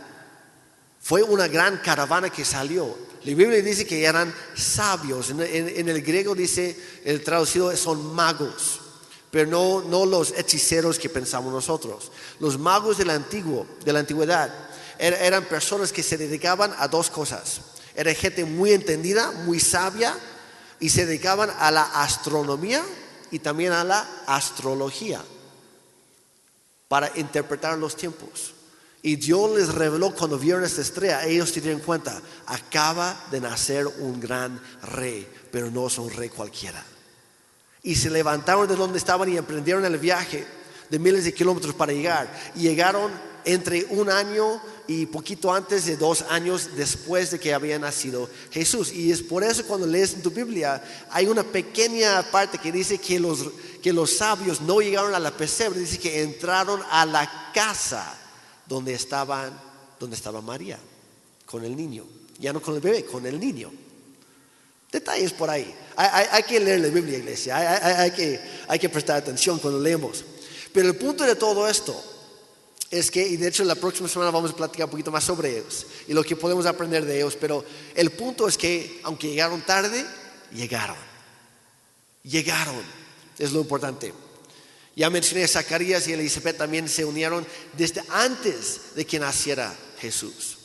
Fue 1.01 1.23
una 1.23 1.49
gran 1.49 1.79
caravana 1.79 2.31
que 2.31 2.45
salió. 2.45 3.11
La 3.25 3.35
Biblia 3.35 3.63
dice 3.63 3.87
que 3.87 4.05
eran 4.05 4.35
sabios. 4.55 5.31
En, 5.31 5.41
en 5.41 5.89
el 5.89 6.03
griego 6.03 6.35
dice, 6.35 6.77
el 7.05 7.23
traducido 7.23 7.75
son 7.77 8.15
magos 8.15 8.81
pero 9.31 9.49
no, 9.49 9.83
no 9.83 10.07
los 10.07 10.33
hechiceros 10.37 10.99
que 10.99 11.09
pensamos 11.09 11.53
nosotros. 11.53 12.11
Los 12.41 12.59
magos 12.59 12.99
del 12.99 13.11
antiguo, 13.11 13.67
de 13.85 13.93
la 13.93 14.01
antigüedad, 14.01 14.53
er, 14.99 15.15
eran 15.15 15.45
personas 15.45 15.93
que 15.93 16.03
se 16.03 16.19
dedicaban 16.19 16.75
a 16.79 16.89
dos 16.89 17.11
cosas. 17.11 17.61
Era 18.01 18.15
gente 18.15 18.47
muy 18.47 18.73
entendida, 18.73 19.31
muy 19.31 19.61
sabia, 19.61 20.17
y 20.79 20.89
se 20.89 21.05
dedicaban 21.05 21.51
a 21.59 21.71
la 21.71 21.83
astronomía 21.83 22.83
y 23.31 23.41
también 23.41 23.73
a 23.73 23.85
la 23.85 24.09
astrología 24.27 25.23
para 26.89 27.13
interpretar 27.19 27.77
los 27.77 27.97
tiempos. 27.97 28.55
Y 29.03 29.17
Dios 29.17 29.51
les 29.55 29.75
reveló 29.75 30.15
cuando 30.15 30.39
vieron 30.39 30.65
esta 30.65 30.81
estrella, 30.81 31.27
ellos 31.27 31.51
se 31.51 31.61
dieron 31.61 31.83
cuenta, 31.83 32.23
acaba 32.47 33.23
de 33.31 33.43
nacer 33.43 33.87
un 33.87 34.19
gran 34.19 34.59
rey, 34.95 35.29
pero 35.53 35.71
no 35.71 35.87
es 35.89 35.99
un 35.99 36.09
rey 36.09 36.31
cualquiera. 36.31 36.83
Y 37.83 37.97
se 37.97 38.09
levantaron 38.09 38.67
de 38.67 38.77
donde 38.77 38.97
estaban 38.97 39.29
y 39.29 39.37
emprendieron 39.37 39.85
el 39.85 39.99
viaje 39.99 40.47
de 40.89 40.99
miles 40.99 41.25
de 41.25 41.35
kilómetros 41.35 41.75
para 41.75 41.93
llegar. 41.93 42.35
Y 42.55 42.61
llegaron 42.61 43.13
entre 43.45 43.85
un 43.91 44.09
año 44.09 44.59
y 44.91 45.07
poquito 45.07 45.55
antes 45.55 45.87
de 45.87 45.97
dos 45.97 46.23
años 46.31 46.71
después 46.75 47.31
de 47.31 47.39
que 47.39 47.55
había 47.55 47.79
nacido 47.79 48.29
Jesús. 48.51 48.93
Y 48.93 49.13
es 49.13 49.23
por 49.23 49.45
eso 49.45 49.65
cuando 49.65 49.87
lees 49.87 50.15
en 50.15 50.23
tu 50.23 50.33
Biblia 50.33 50.83
hay 51.11 51.27
una 51.27 51.45
pequeña 51.45 52.29
parte 52.29 52.59
que 52.59 52.73
dice 52.73 52.99
que 52.99 53.21
los, 53.21 53.47
que 53.81 53.93
los 53.93 54.17
sabios 54.17 54.61
no 54.61 54.81
llegaron 54.81 55.15
a 55.15 55.21
la 55.21 55.31
pesebre, 55.31 55.79
dice 55.79 56.01
que 56.01 56.23
entraron 56.23 56.83
a 56.91 57.07
la 57.07 57.53
casa 57.55 58.19
donde, 58.67 58.93
estaban, 58.95 59.57
donde 60.01 60.17
estaba 60.17 60.41
María, 60.41 60.81
con 61.47 61.65
el 61.65 61.77
niño. 61.77 62.05
Ya 62.41 62.53
no 62.53 62.61
con 62.61 62.75
el 62.75 62.81
bebé, 62.81 63.05
con 63.05 63.25
el 63.25 63.39
niño. 63.39 63.71
Detalles 64.91 65.33
por 65.33 65.51
ahí. 65.51 65.73
Hay, 65.95 66.43
que 66.43 66.59
leer 66.59 66.81
la 66.81 66.89
Biblia, 66.89 67.19
iglesia. 67.19 68.01
Hay, 68.01 68.11
que, 68.11 68.41
hay 68.67 68.79
que 68.81 68.89
prestar 68.89 69.19
atención 69.19 69.61
cuando 69.61 69.79
leemos. 69.79 70.25
Pero 70.73 70.89
el 70.89 70.97
punto 70.97 71.23
de 71.23 71.37
todo 71.37 71.69
esto 71.69 72.20
es 72.91 73.11
que, 73.11 73.27
y 73.27 73.37
de 73.37 73.49
hecho 73.49 73.65
la 73.65 73.75
próxima 73.75 74.09
semana 74.09 74.31
vamos 74.31 74.51
a 74.51 74.57
platicar 74.57 74.87
un 74.87 74.91
poquito 74.91 75.11
más 75.11 75.25
sobre 75.25 75.59
ellos 75.59 75.87
y 76.09 76.13
lo 76.13 76.25
que 76.25 76.37
podemos 76.37 76.67
aprender 76.67 77.05
de 77.05 77.19
ellos, 77.19 77.37
pero 77.41 77.65
el 77.95 78.11
punto 78.11 78.49
es 78.49 78.59
que 78.59 79.01
aunque 79.05 79.29
llegaron 79.29 79.63
tarde, 79.63 80.05
llegaron. 80.53 80.97
Llegaron, 82.23 82.83
es 83.39 83.53
lo 83.53 83.61
importante. 83.61 84.13
Ya 84.97 85.09
mencioné 85.09 85.45
a 85.45 85.49
Zacarías 85.49 86.07
y 86.09 86.13
Elizabeth 86.13 86.59
también 86.59 86.89
se 86.89 87.05
unieron 87.05 87.47
desde 87.77 88.03
antes 88.11 88.95
de 88.95 89.07
que 89.07 89.19
naciera 89.19 89.75
Jesús 90.01 90.59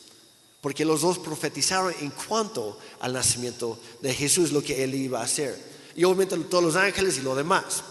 porque 0.66 0.84
los 0.84 1.02
dos 1.02 1.20
profetizaron 1.20 1.94
en 2.02 2.10
cuanto 2.10 2.80
al 3.00 3.14
nacimiento 3.14 3.78
de 4.02 4.16
Jesús, 4.16 4.52
lo 4.52 4.64
que 4.64 4.84
él 4.84 4.96
iba 4.96 5.22
a 5.22 5.26
hacer. 5.26 5.56
Y 5.96 6.04
obviamente 6.06 6.36
todos 6.50 6.64
los 6.64 6.76
ángeles 6.76 7.20
y 7.20 7.22
lo 7.22 7.36
demás. 7.36 7.84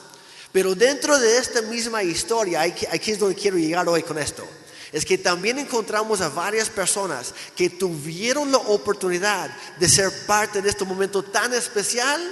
Pero 0.55 0.77
dentro 0.77 1.19
de 1.19 1.37
esta 1.37 1.63
misma 1.63 2.05
historia, 2.05 2.61
aquí 2.63 3.11
es 3.11 3.19
donde 3.19 3.35
quiero 3.35 3.59
llegar 3.59 3.89
hoy 3.89 4.05
con 4.05 4.21
esto, 4.21 4.47
es 4.93 5.05
que 5.05 5.19
también 5.19 5.59
encontramos 5.59 6.21
a 6.21 6.29
varias 6.29 6.71
personas 6.71 7.35
que 7.57 7.71
tuvieron 7.71 8.53
la 8.53 8.59
oportunidad 8.59 9.51
de 9.81 9.89
ser 9.89 10.13
parte 10.27 10.63
de 10.63 10.71
este 10.71 10.85
momento 10.85 11.25
tan 11.25 11.53
especial 11.55 12.23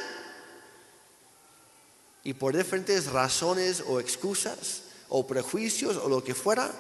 y 2.23 2.33
por 2.35 2.57
diferentes 2.57 3.07
razones 3.07 3.83
o 3.89 3.99
excusas 3.99 4.83
o 5.09 5.27
prejuicios 5.27 5.97
o 5.97 6.09
lo 6.09 6.23
que 6.23 6.37
fuera, 6.37 6.71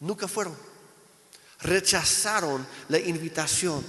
nunca 0.00 0.26
fueron 0.26 0.56
rechazaron 1.60 2.66
la 2.88 2.98
invitación. 2.98 3.84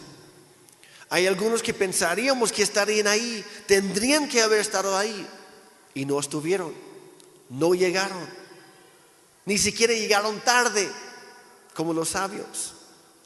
Hay 1.10 1.26
algunos 1.26 1.64
que 1.64 1.74
pensaríamos 1.74 2.52
que 2.52 2.62
estarían 2.62 3.08
ahí, 3.08 3.44
tendrían 3.66 4.30
que 4.30 4.44
haber 4.44 4.60
estado 4.60 4.96
ahí 4.96 5.28
y 5.94 6.06
no 6.06 6.20
estuvieron, 6.20 6.74
no 7.50 7.74
llegaron, 7.74 8.18
ni 9.46 9.58
siquiera 9.58 9.94
llegaron 9.94 10.40
tarde 10.42 10.90
como 11.76 11.94
los 11.94 12.10
sabios, 12.10 12.74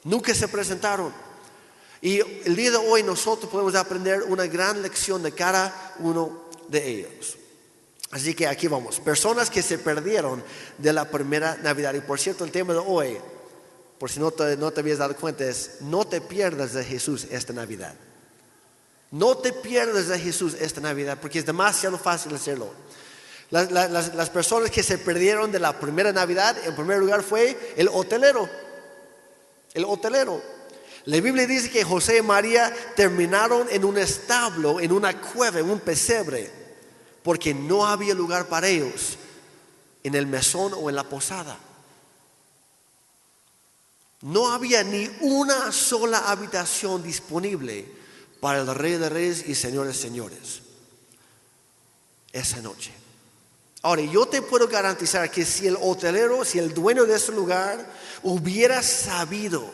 nunca 0.04 0.34
se 0.34 0.48
presentaron. 0.48 1.14
Y 2.02 2.20
el 2.20 2.56
día 2.56 2.72
de 2.72 2.78
hoy 2.78 3.04
nosotros 3.04 3.52
podemos 3.52 3.76
aprender 3.76 4.24
una 4.24 4.46
gran 4.46 4.82
lección 4.82 5.24
de 5.24 5.32
cada 5.32 5.96
uno 6.00 6.46
de 6.68 6.88
ellos. 6.88 7.38
Así 8.12 8.36
que 8.36 8.48
aquí 8.48 8.68
vamos, 8.68 9.00
personas 9.00 9.50
que 9.50 9.64
se 9.64 9.80
perdieron 9.80 10.44
de 10.78 10.94
la 10.94 11.10
primera 11.10 11.58
Navidad. 11.64 11.94
Y 11.96 12.02
por 12.02 12.20
cierto, 12.20 12.44
el 12.44 12.52
tema 12.52 12.74
de 12.74 12.80
hoy 12.80 13.18
por 13.98 14.12
si 14.12 14.20
no 14.20 14.32
te, 14.32 14.58
no 14.58 14.72
te 14.72 14.82
habías 14.82 14.98
dado 14.98 15.16
cuenta, 15.16 15.46
es 15.46 15.78
no 15.82 16.06
te 16.06 16.22
pierdas 16.22 16.74
de 16.74 16.84
Jesús 16.84 17.28
esta 17.32 17.54
Navidad. 17.54 17.96
No 19.16 19.38
te 19.38 19.54
pierdas 19.54 20.10
de 20.10 20.20
Jesús 20.20 20.56
esta 20.60 20.82
Navidad, 20.82 21.18
porque 21.22 21.40
es 21.40 21.46
demasiado 21.46 21.98
fácil 21.98 22.36
hacerlo. 22.36 22.74
Las, 23.50 23.72
las, 23.72 24.30
personas 24.30 24.70
que 24.70 24.84
se 24.84 24.98
perdieron 24.98 25.54
de 25.54 25.60
la 25.60 25.80
primera 25.80 26.12
Navidad, 26.12 26.58
en 26.66 26.76
primer 26.76 27.00
lugar 27.00 27.24
fue 27.24 27.74
el 27.78 27.88
hotelero. 27.88 28.50
El 29.74 29.86
hotelero. 29.86 30.42
La 31.06 31.22
Biblia 31.22 31.48
dice 31.48 31.72
que 31.72 31.86
José 31.86 32.18
y 32.18 32.22
María 32.24 32.76
terminaron 32.98 33.70
en 33.72 33.86
un 33.86 33.98
establo, 33.98 34.82
en 34.82 34.92
una 34.92 35.18
cueva, 35.22 35.60
en 35.60 35.70
un 35.70 35.80
pesebre, 35.80 36.52
porque 37.24 37.54
no 37.54 37.88
había 37.88 38.14
lugar 38.14 38.48
para 38.48 38.68
ellos 38.68 39.18
en 40.04 40.14
el 40.16 40.28
mesón 40.28 40.74
o 40.76 40.90
en 40.90 40.96
la 40.98 41.06
posada. 41.06 41.58
No 44.24 44.52
había 44.52 44.84
ni 44.84 45.10
una 45.22 45.72
sola 45.72 46.30
habitación 46.30 47.02
disponible 47.02 47.95
para 48.46 48.62
el 48.62 48.76
Rey 48.76 48.92
de 48.98 49.10
Reyes 49.10 49.50
y 49.50 49.56
Señores 49.56 49.98
Señores 49.98 50.62
esa 52.32 52.62
noche. 52.62 52.92
Ahora, 53.82 54.04
yo 54.04 54.28
te 54.28 54.44
puedo 54.44 54.68
garantizar 54.68 55.32
que 55.32 55.44
si 55.44 55.66
el 55.66 55.76
hotelero, 55.82 56.46
si 56.46 56.60
el 56.60 56.72
dueño 56.72 57.08
de 57.08 57.16
ese 57.16 57.32
lugar 57.32 57.84
hubiera 58.22 58.84
sabido 58.84 59.68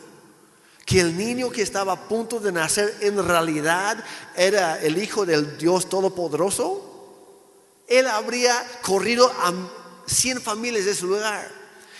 que 0.86 1.00
el 1.00 1.14
niño 1.14 1.50
que 1.50 1.60
estaba 1.60 1.92
a 1.92 2.08
punto 2.08 2.40
de 2.40 2.50
nacer 2.50 2.96
en 3.02 3.22
realidad 3.22 4.02
era 4.34 4.80
el 4.80 4.96
hijo 4.96 5.26
del 5.26 5.58
Dios 5.58 5.90
Todopoderoso, 5.90 7.44
él 7.86 8.06
habría 8.06 8.54
corrido 8.80 9.30
a 9.30 9.52
100 10.06 10.40
familias 10.40 10.86
de 10.86 10.92
ese 10.92 11.04
lugar. 11.04 11.46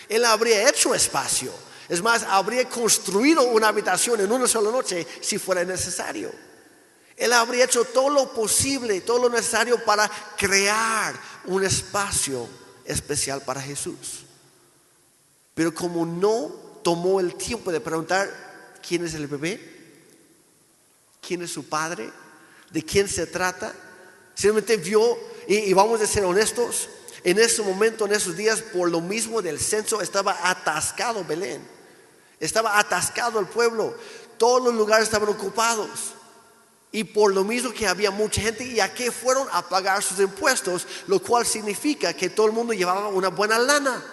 Él 0.09 0.25
habría 0.25 0.71
hecho 0.71 0.95
espacio 0.95 1.53
es 1.93 2.03
más, 2.03 2.23
habría 2.23 2.67
construido 2.71 3.43
una 3.43 3.69
habitación 3.69 4.19
en 4.21 4.33
una 4.33 4.47
sola 4.47 4.71
noche 4.71 5.07
si 5.21 5.37
fuera 5.37 5.63
necesario. 5.63 6.33
Él 7.23 7.33
habría 7.33 7.67
hecho 7.67 7.85
todo 7.85 8.11
lo 8.11 8.33
posible, 8.33 9.01
todo 9.01 9.21
lo 9.21 9.29
necesario 9.29 9.85
para 9.85 10.11
crear 10.37 11.15
un 11.45 11.63
espacio 11.63 12.49
especial 12.85 13.43
para 13.43 13.63
Jesús. 13.63 14.25
Pero 15.55 15.73
como 15.73 16.05
no 16.05 16.51
tomó 16.83 17.21
el 17.21 17.37
tiempo 17.37 17.71
de 17.71 17.81
preguntar 17.81 18.75
quién 18.85 19.07
es 19.07 19.15
el 19.15 19.29
bebé, 19.29 19.61
quién 21.25 21.43
es 21.43 21.53
su 21.53 21.69
padre, 21.69 22.11
de 22.73 22.85
quién 22.85 23.09
se 23.09 23.29
trata, 23.29 23.73
simplemente 24.35 24.79
vio, 24.79 25.17
y, 25.47 25.73
vamos 25.75 26.01
a 26.01 26.09
ser 26.09 26.25
honestos, 26.25 26.89
en 27.23 27.39
ese 27.39 27.63
momento, 27.63 28.05
en 28.05 28.15
esos 28.15 28.37
días, 28.37 28.63
por 28.63 28.91
lo 28.91 29.01
mismo 29.01 29.41
del 29.41 29.61
censo, 29.61 30.01
estaba 30.01 30.37
atascado 30.43 31.25
Belén. 31.25 31.63
Estaba 32.41 32.81
atascado 32.81 33.39
el 33.39 33.47
pueblo. 33.47 33.97
Todos 34.39 34.61
los 34.65 34.75
lugares 34.75 35.05
estaban 35.05 35.29
ocupados. 35.29 36.15
Y 36.94 37.05
por 37.05 37.33
lo 37.33 37.42
mismo 37.42 37.72
que 37.72 37.88
había 37.88 38.11
mucha 38.11 38.42
gente, 38.42 38.64
y 38.66 38.78
a 38.78 38.92
qué 38.92 39.11
fueron 39.11 39.48
a 39.50 39.66
pagar 39.66 40.02
sus 40.02 40.20
impuestos, 40.20 40.87
lo 41.07 41.20
cual 41.22 41.46
significa 41.46 42.12
que 42.12 42.28
todo 42.28 42.46
el 42.46 42.52
mundo 42.52 42.74
llevaba 42.74 43.09
una 43.09 43.28
buena 43.28 43.59
lana. 43.59 44.05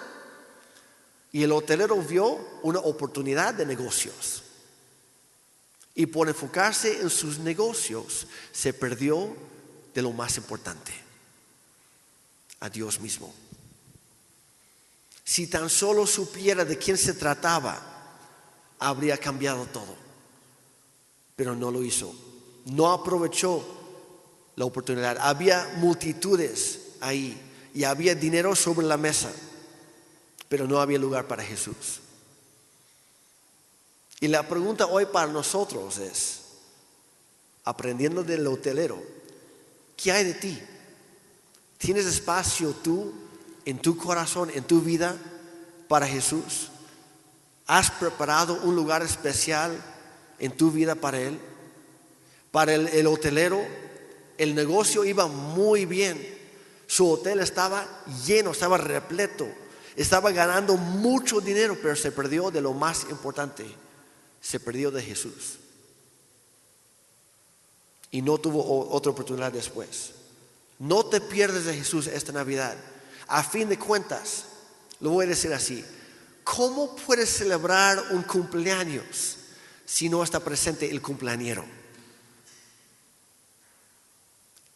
Y 1.34 1.44
el 1.44 1.52
hotelero 1.52 1.98
vio 1.98 2.40
una 2.64 2.80
oportunidad 2.80 3.54
de 3.54 3.66
negocios. 3.66 4.44
Y 5.94 6.06
por 6.06 6.30
enfocarse 6.30 7.02
en 7.02 7.10
sus 7.10 7.40
negocios, 7.40 8.26
se 8.54 8.74
perdió 8.74 9.36
de 9.94 10.02
lo 10.02 10.14
más 10.14 10.38
importante, 10.38 10.94
a 12.62 12.70
Dios 12.70 13.02
mismo. 13.02 13.34
Si 15.26 15.48
tan 15.48 15.70
solo 15.70 16.08
supiera 16.08 16.64
de 16.64 16.78
quién 16.78 16.98
se 16.98 17.14
trataba, 17.14 17.78
habría 18.80 19.18
cambiado 19.18 19.66
todo. 19.66 19.98
Pero 21.36 21.56
no 21.56 21.70
lo 21.72 21.84
hizo. 21.84 22.29
No 22.66 22.92
aprovechó 22.92 23.64
la 24.56 24.66
oportunidad. 24.66 25.18
Había 25.20 25.74
multitudes 25.78 26.80
ahí 27.02 27.40
y 27.74 27.84
había 27.84 28.16
dinero 28.16 28.56
sobre 28.56 28.86
la 28.86 28.98
mesa, 28.98 29.32
pero 30.48 30.68
no 30.68 30.80
había 30.80 31.00
lugar 31.00 31.28
para 31.28 31.44
Jesús. 31.44 32.02
Y 34.20 34.28
la 34.28 34.48
pregunta 34.48 34.86
hoy 34.88 35.06
para 35.06 35.32
nosotros 35.32 35.98
es, 35.98 36.42
aprendiendo 37.64 38.24
del 38.24 38.46
hotelero, 38.48 39.02
¿qué 39.96 40.12
hay 40.12 40.26
de 40.26 40.34
ti? 40.34 40.60
¿Tienes 41.78 42.06
espacio 42.06 42.74
tú 42.74 43.14
en 43.64 43.80
tu 43.80 43.96
corazón, 43.96 44.52
en 44.54 44.66
tu 44.66 44.82
vida 44.82 45.16
para 45.88 46.06
Jesús? 46.06 46.70
¿Has 47.66 47.92
preparado 47.92 48.60
un 48.64 48.76
lugar 48.76 49.04
especial 49.04 49.82
en 50.40 50.52
tu 50.58 50.72
vida 50.72 50.96
para 50.96 51.22
Él? 51.22 51.40
Para 52.52 52.74
el, 52.74 53.08
hotelero, 53.08 53.64
el 54.38 54.56
negocio 54.56 55.06
iba 55.06 55.28
muy 55.28 55.86
bien. 55.86 56.38
Su 56.88 57.10
hotel 57.12 57.40
estaba 57.40 57.88
lleno, 58.26 58.52
estaba 58.52 58.78
repleto. 58.78 59.48
Estaba 59.96 60.32
ganando 60.32 60.78
mucho 60.78 61.42
dinero, 61.42 61.78
pero 61.82 61.96
se 61.96 62.12
perdió 62.12 62.50
de 62.50 62.62
lo 62.62 62.74
más 62.74 63.06
importante. 63.10 63.66
Se 64.42 64.60
perdió 64.60 64.90
de 64.90 65.04
Jesús. 65.04 65.60
Y 68.12 68.22
no 68.22 68.38
tuvo 68.40 68.90
otra 68.90 69.12
oportunidad 69.12 69.52
después. 69.52 70.14
No 70.80 71.06
te 71.06 71.22
pierdes 71.22 71.66
de 71.66 71.76
Jesús 71.76 72.08
esta 72.08 72.32
Navidad. 72.32 72.76
A 73.28 73.44
fin 73.44 73.70
de 73.70 73.78
cuentas, 73.78 74.46
lo 75.00 75.12
voy 75.12 75.26
a 75.26 75.30
decir 75.30 75.54
así. 75.54 75.86
¿Cómo 76.44 76.96
puedes 76.96 77.30
celebrar 77.30 78.02
un 78.12 78.24
cumpleaños 78.24 79.36
si 79.86 80.10
no 80.10 80.24
está 80.24 80.40
presente 80.40 80.90
el 80.90 81.02
cumpleañero? 81.02 81.79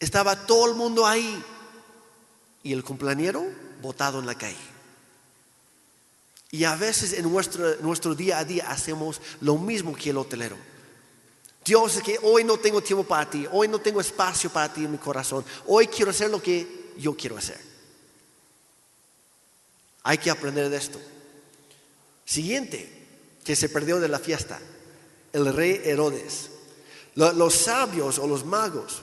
Estaba 0.04 0.36
todo 0.36 0.68
el 0.68 0.76
mundo 0.76 1.08
ahí 1.08 1.42
y 2.62 2.74
el 2.74 2.84
cumpleañero 2.84 3.46
botado 3.82 4.20
en 4.20 4.26
la 4.26 4.36
calle. 4.36 4.58
Y 6.52 6.66
a 6.66 6.76
veces 6.76 7.14
en 7.14 7.32
nuestro, 7.32 7.78
nuestro 7.78 8.14
día 8.14 8.40
a 8.40 8.44
día 8.44 8.70
hacemos 8.70 9.22
lo 9.40 9.58
mismo 9.58 9.96
que 9.96 10.10
el 10.10 10.18
hotelero. 10.18 10.58
Dios, 11.64 11.96
es 11.96 12.04
que 12.04 12.20
hoy 12.22 12.44
no 12.44 12.58
tengo 12.58 12.84
tiempo 12.84 13.06
para 13.06 13.30
ti, 13.30 13.48
hoy 13.50 13.70
no 13.70 13.80
tengo 13.80 14.02
espacio 14.02 14.50
para 14.50 14.74
ti 14.74 14.84
en 14.84 14.92
mi 14.92 14.98
corazón, 14.98 15.46
hoy 15.68 15.88
quiero 15.88 16.12
hacer 16.12 16.30
lo 16.30 16.42
que 16.42 16.92
yo 16.98 17.16
quiero 17.16 17.38
hacer. 17.38 17.60
Hay 20.04 20.18
que 20.18 20.30
aprender 20.30 20.70
de 20.70 20.76
esto. 20.76 21.00
Siguiente, 22.26 23.08
que 23.46 23.56
se 23.56 23.70
perdió 23.70 24.02
de 24.02 24.10
la 24.10 24.20
fiesta, 24.20 24.60
el 25.32 25.54
rey 25.54 25.82
Herodes. 25.86 26.50
Los 27.16 27.54
sabios 27.54 28.20
o 28.20 28.28
los 28.28 28.44
magos, 28.44 29.02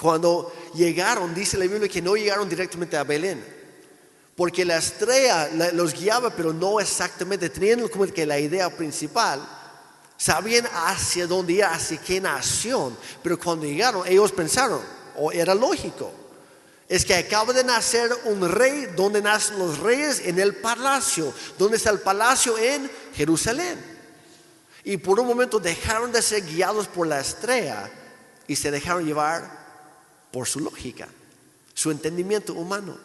cuando 0.00 0.52
llegaron, 0.74 1.34
dice 1.34 1.58
la 1.58 1.66
Biblia 1.66 1.88
que 1.88 2.00
no 2.00 2.16
llegaron 2.16 2.48
directamente 2.48 2.96
a 2.96 3.04
Belén, 3.04 3.44
porque 4.34 4.64
la 4.64 4.78
estrella 4.78 5.50
los 5.72 5.92
guiaba, 5.92 6.30
pero 6.30 6.52
no 6.52 6.80
exactamente, 6.80 7.50
tenían 7.50 7.86
como 7.88 8.06
que 8.06 8.24
la 8.24 8.38
idea 8.38 8.74
principal, 8.74 9.46
sabían 10.16 10.66
hacia 10.72 11.26
dónde 11.26 11.54
ir, 11.54 11.64
hacia 11.64 11.98
qué 11.98 12.20
nación, 12.20 12.96
pero 13.22 13.38
cuando 13.38 13.66
llegaron, 13.66 14.06
ellos 14.06 14.32
pensaron, 14.32 14.80
o 15.16 15.30
era 15.32 15.54
lógico, 15.54 16.10
es 16.88 17.04
que 17.04 17.14
acaba 17.14 17.52
de 17.52 17.62
nacer 17.62 18.10
un 18.24 18.48
rey, 18.50 18.86
donde 18.96 19.22
nacen 19.22 19.60
los 19.60 19.78
reyes? 19.78 20.22
En 20.24 20.40
el 20.40 20.56
palacio. 20.56 21.32
¿Dónde 21.56 21.76
está 21.76 21.90
el 21.90 22.00
palacio? 22.00 22.58
En 22.58 22.90
Jerusalén. 23.14 23.78
Y 24.82 24.96
por 24.96 25.20
un 25.20 25.28
momento 25.28 25.60
dejaron 25.60 26.10
de 26.10 26.20
ser 26.20 26.42
guiados 26.42 26.88
por 26.88 27.06
la 27.06 27.20
estrella 27.20 27.88
y 28.48 28.56
se 28.56 28.72
dejaron 28.72 29.06
llevar 29.06 29.59
por 30.32 30.46
su 30.46 30.60
lógica, 30.60 31.08
su 31.74 31.90
entendimiento 31.90 32.54
humano. 32.54 32.96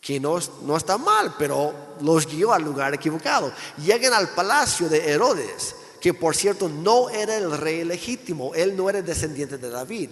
Que 0.00 0.18
no, 0.18 0.38
no 0.62 0.76
está 0.76 0.98
mal, 0.98 1.36
pero 1.38 1.72
los 2.00 2.26
guió 2.26 2.52
al 2.52 2.62
lugar 2.62 2.92
equivocado. 2.92 3.52
Llegan 3.78 4.12
al 4.12 4.30
palacio 4.30 4.88
de 4.88 5.12
Herodes, 5.12 5.76
que 6.00 6.12
por 6.12 6.34
cierto 6.34 6.68
no 6.68 7.08
era 7.08 7.36
el 7.36 7.56
rey 7.56 7.84
legítimo, 7.84 8.52
él 8.54 8.76
no 8.76 8.90
era 8.90 9.00
descendiente 9.00 9.58
de 9.58 9.70
David. 9.70 10.10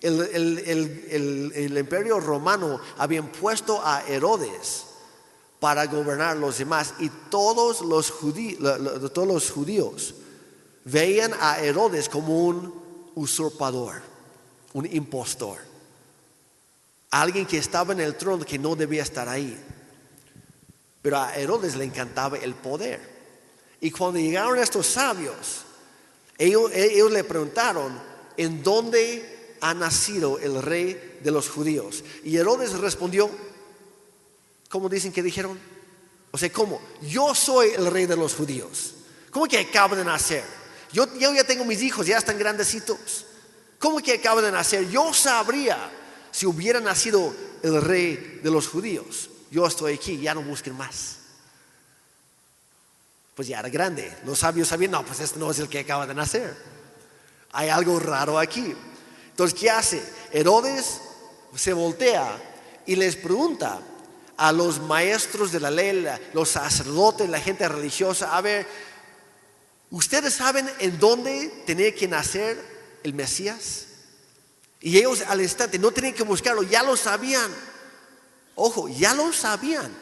El, 0.00 1.74
imperio 1.76 2.20
romano 2.20 2.80
había 2.96 3.22
puesto 3.22 3.80
a 3.84 4.02
Herodes 4.06 4.84
para 5.58 5.86
gobernar 5.86 6.36
los 6.36 6.58
demás 6.58 6.94
y 7.00 7.10
todos 7.30 7.82
los, 7.82 8.10
judíos, 8.10 8.60
todos 9.12 9.28
los 9.28 9.50
judíos 9.50 10.14
veían 10.84 11.32
a 11.40 11.60
Herodes 11.60 12.08
como 12.08 12.46
un 12.46 12.72
usurpador, 13.14 14.00
un 14.78 14.86
impostor, 14.86 15.58
alguien 17.10 17.46
que 17.46 17.58
estaba 17.58 17.92
en 17.92 18.00
el 18.00 18.16
trono 18.16 18.44
que 18.44 18.58
no 18.58 18.76
debía 18.76 19.02
estar 19.02 19.28
ahí. 19.28 19.58
Pero 21.02 21.18
a 21.18 21.34
Herodes 21.34 21.76
le 21.76 21.84
encantaba 21.84 22.38
el 22.38 22.54
poder. 22.54 23.00
Y 23.80 23.90
cuando 23.90 24.18
llegaron 24.18 24.58
estos 24.58 24.86
sabios, 24.86 25.64
ellos, 26.36 26.70
ellos 26.74 27.10
le 27.12 27.24
preguntaron, 27.24 27.98
¿en 28.36 28.62
dónde 28.62 29.38
ha 29.60 29.74
nacido 29.74 30.38
el 30.38 30.62
rey 30.62 31.18
de 31.22 31.30
los 31.30 31.48
judíos. 31.48 32.04
Y 32.24 32.36
Herodes 32.36 32.78
respondió, 32.78 33.30
¿cómo 34.68 34.88
dicen 34.88 35.12
que 35.12 35.22
dijeron? 35.22 35.58
O 36.30 36.38
sea, 36.38 36.52
¿cómo? 36.52 36.80
Yo 37.02 37.34
soy 37.34 37.70
el 37.70 37.86
rey 37.90 38.06
de 38.06 38.16
los 38.16 38.34
judíos. 38.34 38.94
¿Cómo 39.30 39.46
que 39.46 39.58
acaba 39.58 39.96
de 39.96 40.04
nacer? 40.04 40.44
Yo, 40.92 41.06
yo 41.18 41.32
ya 41.34 41.44
tengo 41.44 41.64
mis 41.64 41.82
hijos, 41.82 42.06
ya 42.06 42.18
están 42.18 42.38
grandecitos. 42.38 43.26
¿Cómo 43.78 43.98
que 43.98 44.14
acaba 44.14 44.42
de 44.42 44.50
nacer? 44.50 44.88
Yo 44.88 45.12
sabría 45.14 45.90
si 46.30 46.46
hubiera 46.46 46.80
nacido 46.80 47.34
el 47.62 47.80
rey 47.80 48.40
de 48.42 48.50
los 48.50 48.68
judíos. 48.68 49.30
Yo 49.50 49.66
estoy 49.66 49.94
aquí, 49.94 50.18
ya 50.18 50.34
no 50.34 50.42
busquen 50.42 50.76
más. 50.76 51.16
Pues 53.34 53.48
ya 53.48 53.60
era 53.60 53.68
grande. 53.68 54.16
Los 54.24 54.40
sabios 54.40 54.68
sabían, 54.68 54.90
no, 54.90 55.04
pues 55.04 55.20
este 55.20 55.38
no 55.38 55.50
es 55.50 55.58
el 55.58 55.68
que 55.68 55.78
acaba 55.80 56.06
de 56.06 56.14
nacer. 56.14 56.54
Hay 57.52 57.68
algo 57.68 57.98
raro 57.98 58.38
aquí. 58.38 58.74
Entonces, 59.30 59.58
¿qué 59.58 59.70
hace? 59.70 60.02
Herodes 60.32 61.00
se 61.54 61.72
voltea 61.72 62.36
y 62.86 62.96
les 62.96 63.16
pregunta 63.16 63.80
a 64.36 64.52
los 64.52 64.80
maestros 64.80 65.52
de 65.52 65.60
la 65.60 65.70
ley, 65.70 66.06
los 66.32 66.50
sacerdotes, 66.50 67.28
la 67.28 67.40
gente 67.40 67.68
religiosa, 67.68 68.36
a 68.36 68.40
ver, 68.40 68.66
¿ustedes 69.90 70.34
saben 70.34 70.70
en 70.78 70.98
dónde 70.98 71.62
tenía 71.66 71.92
que 71.94 72.06
nacer 72.06 72.77
el 73.02 73.14
Mesías? 73.14 73.86
Y 74.80 74.98
ellos 74.98 75.22
al 75.26 75.40
instante 75.40 75.78
no 75.78 75.90
tenían 75.90 76.14
que 76.14 76.22
buscarlo, 76.22 76.62
ya 76.62 76.82
lo 76.82 76.96
sabían. 76.96 77.50
Ojo, 78.54 78.88
ya 78.88 79.14
lo 79.14 79.32
sabían. 79.32 79.92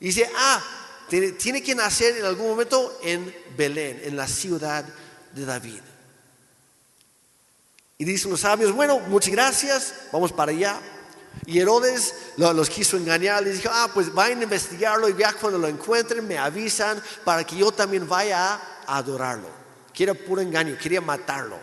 Y 0.00 0.06
dice, 0.06 0.30
ah, 0.36 0.62
tiene 1.08 1.62
que 1.62 1.74
nacer 1.74 2.16
en 2.18 2.24
algún 2.24 2.48
momento 2.48 2.98
en 3.02 3.34
Belén, 3.56 4.00
en 4.04 4.16
la 4.16 4.28
ciudad 4.28 4.84
de 5.32 5.44
David. 5.44 5.80
Y 7.98 8.04
dicen 8.04 8.30
los 8.30 8.40
sabios, 8.40 8.72
bueno, 8.72 9.00
muchas 9.00 9.32
gracias, 9.32 9.94
vamos 10.12 10.32
para 10.32 10.52
allá. 10.52 10.80
Y 11.46 11.58
Herodes 11.58 12.14
los 12.36 12.70
quiso 12.70 12.96
engañar, 12.96 13.42
les 13.42 13.56
dijo, 13.56 13.70
ah, 13.72 13.90
pues 13.92 14.12
vayan 14.12 14.40
a 14.40 14.44
investigarlo 14.44 15.08
y 15.08 15.16
ya 15.16 15.32
cuando 15.32 15.58
lo 15.58 15.68
encuentren 15.68 16.26
me 16.26 16.38
avisan 16.38 17.02
para 17.24 17.44
que 17.44 17.56
yo 17.56 17.72
también 17.72 18.08
vaya 18.08 18.54
a 18.86 18.96
adorarlo. 18.96 19.48
Quiere 19.92 20.14
puro 20.14 20.40
engaño, 20.40 20.76
quería 20.80 21.00
matarlo. 21.00 21.58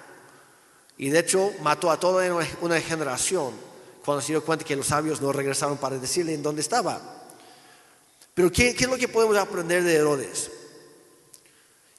Y 0.98 1.10
de 1.10 1.20
hecho 1.20 1.52
mató 1.62 1.92
a 1.92 2.00
toda 2.00 2.26
una 2.62 2.80
generación 2.80 3.54
cuando 4.06 4.22
se 4.22 4.34
dio 4.34 4.46
cuenta 4.46 4.64
que 4.64 4.76
los 4.76 4.88
sabios 4.88 5.20
no 5.20 5.34
regresaron 5.34 5.78
para 5.78 5.98
decirle 5.98 6.34
en 6.34 6.44
dónde 6.44 6.62
estaba. 6.62 7.02
Pero 8.36 8.52
¿qué, 8.52 8.70
es 8.70 8.88
lo 8.88 8.98
que 8.98 9.08
podemos 9.08 9.36
aprender 9.38 9.84
de 9.84 9.96
Herodes? 9.96 10.52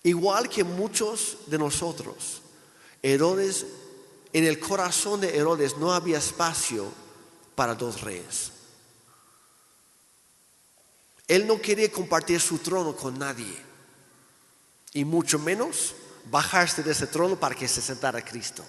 Igual 0.05 0.49
que 0.49 0.63
muchos 0.63 1.39
de 1.47 1.59
nosotros, 1.59 2.43
Herodes 3.03 3.67
en 4.33 4.45
el 4.45 4.61
corazón 4.61 5.21
de 5.21 5.37
Herodes 5.37 5.77
no 5.79 5.93
había 5.93 6.19
espacio 6.19 6.93
para 7.55 7.75
dos 7.75 8.03
reyes. 8.03 8.53
Él 11.27 11.47
no 11.47 11.61
quería 11.61 11.91
compartir 11.91 12.41
su 12.41 12.59
trono 12.59 12.95
con 12.95 13.19
nadie 13.19 13.57
y 14.93 15.05
mucho 15.05 15.39
menos 15.39 15.95
bajarse 16.31 16.83
de 16.83 16.93
ese 16.93 17.09
trono 17.09 17.35
para 17.35 17.55
que 17.55 17.67
se 17.67 17.81
sentara 17.81 18.25
Cristo. 18.25 18.65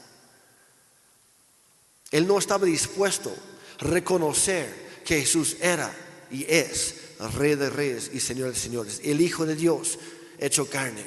Él 2.12 2.28
no 2.28 2.38
estaba 2.38 2.66
dispuesto 2.66 3.34
a 3.80 3.84
reconocer 3.84 5.02
que 5.06 5.22
Jesús 5.22 5.58
era 5.62 5.94
y 6.32 6.46
es 6.46 6.96
Rey 7.36 7.56
de 7.56 7.70
Reyes 7.70 8.12
y 8.14 8.20
Señor 8.20 8.50
de 8.50 8.60
Señores, 8.60 9.02
el 9.04 9.22
Hijo 9.22 9.46
de 9.46 9.56
Dios 9.56 9.98
hecho 10.38 10.70
carne. 10.70 11.06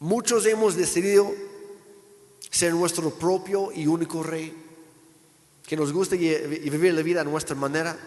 Muchos 0.00 0.44
hemos 0.46 0.76
decidido 0.76 1.32
ser 2.50 2.74
nuestro 2.74 3.10
propio 3.10 3.72
y 3.72 3.86
único 3.86 4.22
rey, 4.22 4.54
que 5.66 5.76
nos 5.76 5.92
guste 5.92 6.16
y 6.16 6.70
vivir 6.70 6.94
la 6.94 7.02
vida 7.02 7.22
a 7.22 7.24
nuestra 7.24 7.56
manera. 7.56 7.98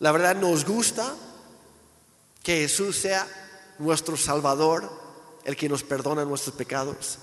La 0.00 0.12
verdad 0.12 0.36
nos 0.36 0.64
gusta 0.64 1.14
que 2.42 2.62
Jesús 2.62 2.96
sea 2.96 3.26
nuestro 3.78 4.16
Salvador, 4.16 4.90
el 5.44 5.56
que 5.56 5.68
nos 5.68 5.82
perdona 5.82 6.24
nuestros 6.24 6.56
pecados. 6.56 7.18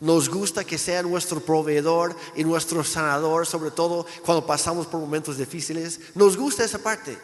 Nos 0.00 0.28
gusta 0.28 0.64
que 0.64 0.78
sea 0.78 1.02
nuestro 1.02 1.40
proveedor 1.40 2.16
y 2.36 2.44
nuestro 2.44 2.84
sanador, 2.84 3.46
sobre 3.46 3.72
todo 3.72 4.06
cuando 4.24 4.46
pasamos 4.46 4.86
por 4.86 5.00
momentos 5.00 5.38
difíciles. 5.38 6.00
Nos 6.14 6.36
gusta 6.36 6.64
esa 6.64 6.78
parte. 6.78 7.18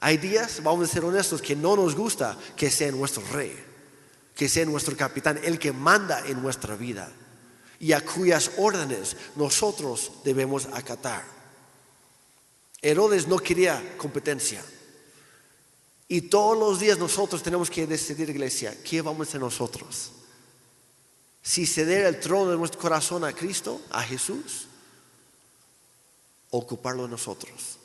Hay 0.00 0.16
días, 0.16 0.62
vamos 0.62 0.88
a 0.88 0.92
ser 0.92 1.04
honestos, 1.04 1.40
que 1.40 1.54
no 1.54 1.76
nos 1.76 1.94
gusta 1.94 2.36
que 2.56 2.70
sea 2.70 2.90
nuestro 2.90 3.22
rey, 3.32 3.56
que 4.34 4.48
sea 4.48 4.64
nuestro 4.64 4.96
capitán, 4.96 5.40
el 5.42 5.58
que 5.58 5.72
manda 5.72 6.26
en 6.26 6.42
nuestra 6.42 6.74
vida 6.74 7.12
y 7.78 7.92
a 7.92 8.04
cuyas 8.04 8.50
órdenes 8.58 9.16
nosotros 9.36 10.12
debemos 10.24 10.66
acatar. 10.72 11.24
Herodes 12.82 13.26
no 13.26 13.38
quería 13.38 13.96
competencia. 13.96 14.64
Y 16.08 16.22
todos 16.22 16.56
los 16.56 16.78
días 16.78 16.98
nosotros 16.98 17.42
tenemos 17.42 17.68
que 17.68 17.86
decidir, 17.86 18.30
iglesia, 18.30 18.76
¿qué 18.82 19.02
vamos 19.02 19.26
a 19.26 19.30
hacer 19.30 19.40
nosotros? 19.40 20.12
Si 21.46 21.64
ceder 21.64 22.06
el 22.06 22.18
trono 22.18 22.50
de 22.50 22.56
nuestro 22.56 22.80
corazón 22.80 23.22
a 23.22 23.32
Cristo, 23.32 23.80
a 23.92 24.02
Jesús, 24.02 24.66
ocuparlo 26.50 27.06
nosotros. 27.06 27.78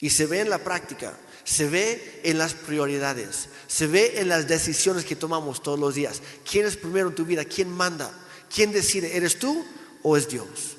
Y 0.00 0.10
se 0.10 0.26
ve 0.26 0.40
en 0.40 0.50
la 0.50 0.62
práctica, 0.62 1.18
se 1.42 1.70
ve 1.70 2.20
en 2.24 2.36
las 2.36 2.52
prioridades, 2.52 3.48
se 3.66 3.86
ve 3.86 4.20
en 4.20 4.28
las 4.28 4.46
decisiones 4.46 5.06
que 5.06 5.16
tomamos 5.16 5.62
todos 5.62 5.78
los 5.78 5.94
días. 5.94 6.20
¿Quién 6.48 6.66
es 6.66 6.76
primero 6.76 7.08
en 7.08 7.14
tu 7.14 7.24
vida? 7.24 7.46
¿Quién 7.46 7.70
manda? 7.70 8.12
¿Quién 8.54 8.72
decide? 8.72 9.16
¿Eres 9.16 9.38
tú 9.38 9.64
o 10.02 10.14
es 10.14 10.28
Dios? 10.28 10.76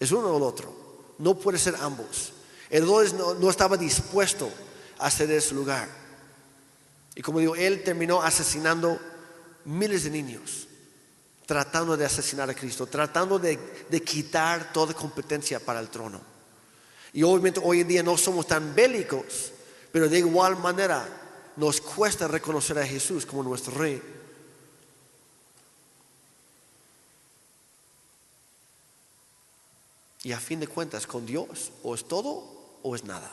Es 0.00 0.10
uno 0.10 0.28
o 0.28 0.38
el 0.38 0.42
otro. 0.42 0.74
No 1.18 1.34
puede 1.34 1.58
ser 1.58 1.76
ambos. 1.80 2.32
Herodes 2.70 3.12
no, 3.12 3.34
no 3.34 3.50
estaba 3.50 3.76
dispuesto 3.76 4.50
a 4.96 5.10
ceder 5.10 5.42
su 5.42 5.54
lugar. 5.54 5.86
Y 7.14 7.20
como 7.20 7.40
digo, 7.40 7.56
él 7.56 7.84
terminó 7.84 8.22
asesinando 8.22 8.98
miles 9.64 10.04
de 10.04 10.10
niños, 10.10 10.68
tratando 11.46 11.96
de 11.96 12.04
asesinar 12.04 12.48
a 12.48 12.54
Cristo, 12.54 12.86
tratando 12.86 13.38
de, 13.38 13.58
quitar 14.04 14.72
toda 14.72 14.94
competencia 14.94 15.60
para 15.60 15.80
el 15.80 15.88
trono. 15.88 16.20
Y 17.12 17.22
obviamente 17.22 17.60
hoy 17.62 17.80
en 17.80 17.88
día 17.88 18.02
no 18.02 18.16
somos 18.16 18.46
tan 18.46 18.74
bélicos, 18.74 19.52
pero 19.92 20.08
de 20.08 20.18
igual 20.18 20.56
manera 20.56 21.06
nos 21.56 21.80
cuesta 21.80 22.26
reconocer 22.26 22.78
a 22.78 22.86
Jesús 22.86 23.24
como 23.24 23.42
nuestro 23.42 23.74
rey. 23.74 24.02
Y 30.24 30.32
a 30.32 30.40
fin 30.40 30.58
de 30.58 30.66
cuentas, 30.66 31.06
con 31.06 31.26
Dios 31.26 31.70
o 31.82 31.94
es 31.94 32.08
todo 32.08 32.78
o 32.82 32.96
es 32.96 33.04
nada. 33.04 33.30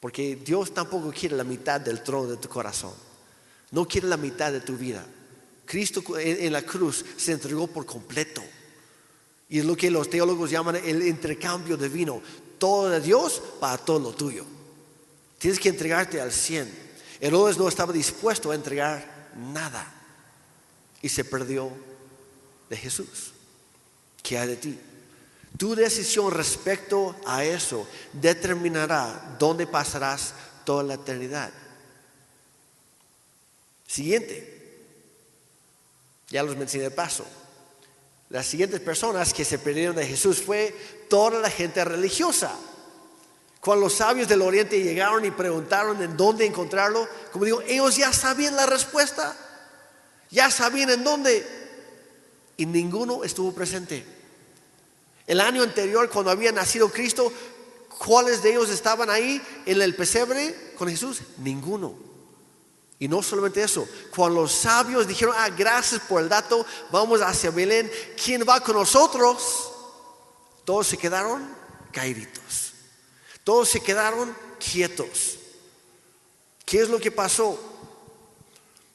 Porque 0.00 0.36
Dios 0.36 0.74
tampoco 0.74 1.10
quiere 1.12 1.36
la 1.36 1.44
mitad 1.44 1.80
del 1.80 2.02
trono 2.02 2.26
de 2.26 2.36
tu 2.36 2.48
corazón. 2.48 2.92
No 3.74 3.86
quiere 3.86 4.06
la 4.06 4.16
mitad 4.16 4.52
de 4.52 4.60
tu 4.60 4.76
vida. 4.76 5.04
Cristo 5.66 6.02
en 6.16 6.52
la 6.52 6.62
cruz 6.62 7.04
se 7.16 7.32
entregó 7.32 7.66
por 7.66 7.84
completo. 7.84 8.40
Y 9.48 9.58
es 9.58 9.64
lo 9.64 9.76
que 9.76 9.90
los 9.90 10.08
teólogos 10.08 10.48
llaman 10.48 10.76
el 10.76 11.04
intercambio 11.06 11.76
de 11.76 11.88
vino. 11.88 12.22
Todo 12.56 12.88
de 12.88 13.00
Dios 13.00 13.42
para 13.58 13.76
todo 13.76 13.98
lo 13.98 14.12
tuyo. 14.12 14.46
Tienes 15.38 15.58
que 15.58 15.70
entregarte 15.70 16.20
al 16.20 16.30
100. 16.30 16.72
Herodes 17.20 17.58
no 17.58 17.66
estaba 17.66 17.92
dispuesto 17.92 18.52
a 18.52 18.54
entregar 18.54 19.32
nada. 19.52 19.92
Y 21.02 21.08
se 21.08 21.24
perdió 21.24 21.68
de 22.70 22.76
Jesús. 22.76 23.32
¿Qué 24.22 24.38
hay 24.38 24.48
de 24.48 24.56
ti? 24.56 24.78
Tu 25.58 25.74
decisión 25.74 26.30
respecto 26.30 27.16
a 27.26 27.44
eso 27.44 27.88
determinará 28.12 29.36
dónde 29.38 29.66
pasarás 29.66 30.32
toda 30.64 30.84
la 30.84 30.94
eternidad. 30.94 31.52
Siguiente. 33.94 34.52
Ya 36.28 36.42
los 36.42 36.56
mencioné 36.56 36.88
de 36.88 36.90
paso. 36.90 37.24
Las 38.28 38.44
siguientes 38.44 38.80
personas 38.80 39.32
que 39.32 39.44
se 39.44 39.56
perdieron 39.56 39.94
de 39.94 40.04
Jesús 40.04 40.42
fue 40.42 40.74
toda 41.08 41.38
la 41.38 41.48
gente 41.48 41.84
religiosa. 41.84 42.50
Cuando 43.60 43.84
los 43.84 43.94
sabios 43.94 44.26
del 44.26 44.42
oriente 44.42 44.82
llegaron 44.82 45.24
y 45.24 45.30
preguntaron 45.30 46.02
en 46.02 46.16
dónde 46.16 46.44
encontrarlo, 46.44 47.08
como 47.30 47.44
digo, 47.44 47.60
ellos 47.68 47.96
ya 47.96 48.12
sabían 48.12 48.56
la 48.56 48.66
respuesta, 48.66 49.36
ya 50.28 50.50
sabían 50.50 50.90
en 50.90 51.04
dónde, 51.04 51.46
y 52.56 52.66
ninguno 52.66 53.22
estuvo 53.22 53.52
presente. 53.52 54.04
El 55.24 55.40
año 55.40 55.62
anterior, 55.62 56.10
cuando 56.10 56.32
había 56.32 56.50
nacido 56.50 56.88
Cristo, 56.88 57.32
¿cuáles 58.04 58.42
de 58.42 58.50
ellos 58.50 58.70
estaban 58.70 59.08
ahí 59.08 59.40
en 59.66 59.80
el 59.80 59.94
pesebre 59.94 60.72
con 60.76 60.88
Jesús? 60.88 61.20
Ninguno. 61.38 62.13
Y 63.04 63.08
no 63.08 63.22
solamente 63.22 63.62
eso, 63.62 63.86
cuando 64.16 64.40
los 64.40 64.52
sabios 64.52 65.06
dijeron, 65.06 65.34
ah, 65.36 65.50
gracias 65.50 66.00
por 66.08 66.22
el 66.22 66.28
dato, 66.30 66.64
vamos 66.90 67.20
hacia 67.20 67.50
Belén, 67.50 67.92
¿quién 68.16 68.46
va 68.48 68.60
con 68.60 68.76
nosotros? 68.76 69.70
Todos 70.64 70.86
se 70.86 70.96
quedaron 70.96 71.46
caíditos. 71.92 72.72
Todos 73.44 73.68
se 73.68 73.80
quedaron 73.80 74.34
quietos. 74.58 75.36
¿Qué 76.64 76.80
es 76.80 76.88
lo 76.88 76.98
que 76.98 77.12
pasó? 77.12 77.60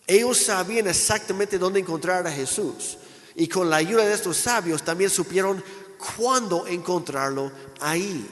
Ellos 0.07 0.39
sabían 0.39 0.87
exactamente 0.87 1.59
dónde 1.59 1.79
encontrar 1.79 2.25
a 2.25 2.31
Jesús. 2.31 2.97
Y 3.35 3.47
con 3.47 3.69
la 3.69 3.75
ayuda 3.75 4.05
de 4.05 4.15
estos 4.15 4.37
sabios 4.37 4.81
también 4.81 5.11
supieron 5.11 5.63
cuándo 6.17 6.65
encontrarlo 6.65 7.51
ahí, 7.79 8.27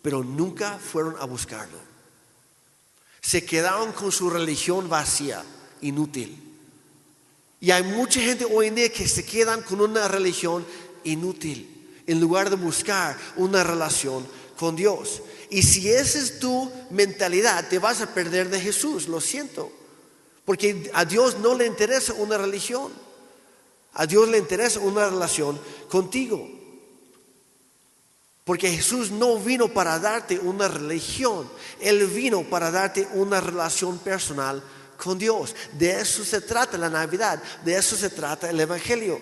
pero 0.00 0.22
nunca 0.22 0.78
fueron 0.78 1.16
a 1.18 1.24
buscarlo. 1.24 1.89
Se 3.20 3.44
quedaron 3.44 3.92
con 3.92 4.12
su 4.12 4.30
religión 4.30 4.88
vacía, 4.88 5.44
inútil. 5.82 6.50
Y 7.60 7.70
hay 7.70 7.82
mucha 7.82 8.20
gente 8.20 8.46
hoy 8.46 8.68
en 8.68 8.74
día 8.74 8.90
que 8.90 9.06
se 9.06 9.24
quedan 9.24 9.62
con 9.62 9.80
una 9.80 10.08
religión 10.08 10.64
inútil, 11.04 12.02
en 12.06 12.20
lugar 12.20 12.48
de 12.48 12.56
buscar 12.56 13.16
una 13.36 13.62
relación 13.62 14.26
con 14.58 14.76
Dios. 14.76 15.22
Y 15.50 15.62
si 15.62 15.90
esa 15.90 16.18
es 16.18 16.38
tu 16.38 16.70
mentalidad, 16.90 17.68
te 17.68 17.78
vas 17.78 18.00
a 18.00 18.14
perder 18.14 18.48
de 18.48 18.60
Jesús, 18.60 19.08
lo 19.08 19.20
siento. 19.20 19.70
Porque 20.44 20.90
a 20.94 21.04
Dios 21.04 21.38
no 21.38 21.54
le 21.54 21.66
interesa 21.66 22.14
una 22.14 22.38
religión. 22.38 22.92
A 23.94 24.06
Dios 24.06 24.28
le 24.28 24.38
interesa 24.38 24.80
una 24.80 25.08
relación 25.08 25.60
contigo. 25.88 26.59
Porque 28.44 28.70
Jesús 28.70 29.10
no 29.10 29.38
vino 29.38 29.68
para 29.68 29.98
darte 29.98 30.38
una 30.38 30.68
religión, 30.68 31.48
Él 31.80 32.06
vino 32.06 32.42
para 32.42 32.70
darte 32.70 33.06
una 33.14 33.40
relación 33.40 33.98
personal 33.98 34.62
con 34.96 35.18
Dios. 35.18 35.54
De 35.72 36.00
eso 36.00 36.24
se 36.24 36.40
trata 36.40 36.78
la 36.78 36.88
Navidad, 36.88 37.42
de 37.64 37.76
eso 37.76 37.96
se 37.96 38.10
trata 38.10 38.50
el 38.50 38.60
Evangelio. 38.60 39.20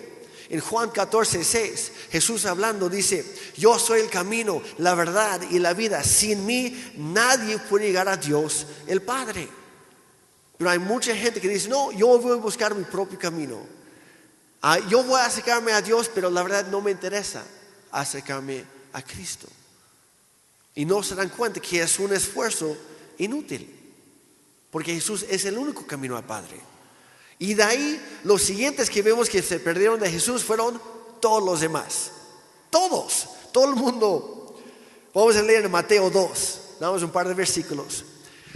En 0.49 0.61
Juan 0.61 0.89
14, 0.89 1.43
6, 1.43 1.91
Jesús 2.11 2.45
hablando 2.45 2.89
dice, 2.89 3.23
yo 3.55 3.77
soy 3.77 4.01
el 4.01 4.09
camino, 4.09 4.63
la 4.79 4.95
verdad 4.95 5.41
y 5.49 5.59
la 5.59 5.73
vida. 5.73 6.03
Sin 6.03 6.45
mí 6.45 6.93
nadie 6.97 7.59
puede 7.59 7.85
llegar 7.85 8.09
a 8.09 8.17
Dios 8.17 8.65
el 8.87 9.01
Padre. 9.03 9.47
Pero 10.57 10.71
hay 10.71 10.79
mucha 10.79 11.15
gente 11.15 11.39
que 11.39 11.47
dice, 11.47 11.69
no, 11.69 11.91
yo 11.91 12.17
voy 12.17 12.33
a 12.33 12.41
buscar 12.41 12.73
mi 12.73 12.83
propio 12.83 13.19
camino. 13.19 13.59
Ah, 14.61 14.79
yo 14.89 15.03
voy 15.03 15.21
a 15.21 15.25
acercarme 15.25 15.71
a 15.71 15.81
Dios, 15.81 16.09
pero 16.13 16.31
la 16.31 16.41
verdad 16.41 16.65
no 16.67 16.81
me 16.81 16.91
interesa 16.91 17.43
acercarme 17.91 18.59
a 18.59 18.78
Cristo. 19.01 19.47
Y 20.75 20.85
no 20.85 21.03
se 21.03 21.15
dan 21.15 21.29
cuenta 21.29 21.59
que 21.59 21.81
es 21.81 21.99
un 21.99 22.13
esfuerzo 22.13 22.75
inútil, 23.17 23.69
porque 24.71 24.93
Jesús 24.93 25.25
es 25.29 25.45
el 25.45 25.57
único 25.57 25.85
camino 25.85 26.15
al 26.15 26.25
Padre. 26.25 26.59
Y 27.37 27.53
de 27.53 27.63
ahí 27.63 28.01
los 28.23 28.41
siguientes 28.41 28.89
que 28.89 29.01
vemos 29.01 29.29
que 29.29 29.41
se 29.41 29.59
perdieron 29.59 29.99
de 29.99 30.11
Jesús 30.11 30.43
fueron 30.43 30.81
todos 31.21 31.43
los 31.43 31.61
demás. 31.61 32.11
Todos, 32.69 33.27
todo 33.51 33.69
el 33.69 33.75
mundo. 33.75 34.61
Vamos 35.13 35.35
a 35.35 35.41
leer 35.41 35.65
en 35.65 35.71
Mateo 35.71 36.09
2, 36.09 36.61
damos 36.79 37.01
un 37.01 37.11
par 37.11 37.27
de 37.27 37.33
versículos. 37.33 38.05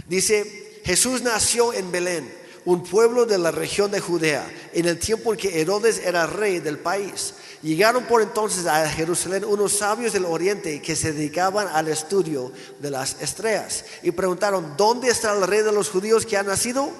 Dice, 0.06 0.80
Jesús 0.84 1.22
nació 1.22 1.72
en 1.72 1.90
Belén 1.90 2.43
un 2.64 2.82
pueblo 2.82 3.26
de 3.26 3.38
la 3.38 3.50
región 3.50 3.90
de 3.90 4.00
Judea, 4.00 4.50
en 4.72 4.86
el 4.86 4.98
tiempo 4.98 5.32
en 5.32 5.38
que 5.38 5.60
Herodes 5.60 5.98
era 5.98 6.26
rey 6.26 6.60
del 6.60 6.78
país. 6.78 7.34
Llegaron 7.62 8.04
por 8.04 8.22
entonces 8.22 8.66
a 8.66 8.88
Jerusalén 8.88 9.44
unos 9.44 9.72
sabios 9.72 10.12
del 10.12 10.24
oriente 10.24 10.80
que 10.80 10.96
se 10.96 11.12
dedicaban 11.12 11.68
al 11.68 11.88
estudio 11.88 12.52
de 12.80 12.90
las 12.90 13.20
estrellas 13.20 13.84
y 14.02 14.10
preguntaron, 14.10 14.74
¿dónde 14.76 15.08
está 15.08 15.32
el 15.36 15.46
rey 15.46 15.62
de 15.62 15.72
los 15.72 15.90
judíos 15.90 16.26
que 16.26 16.36
ha 16.36 16.42
nacido? 16.42 16.90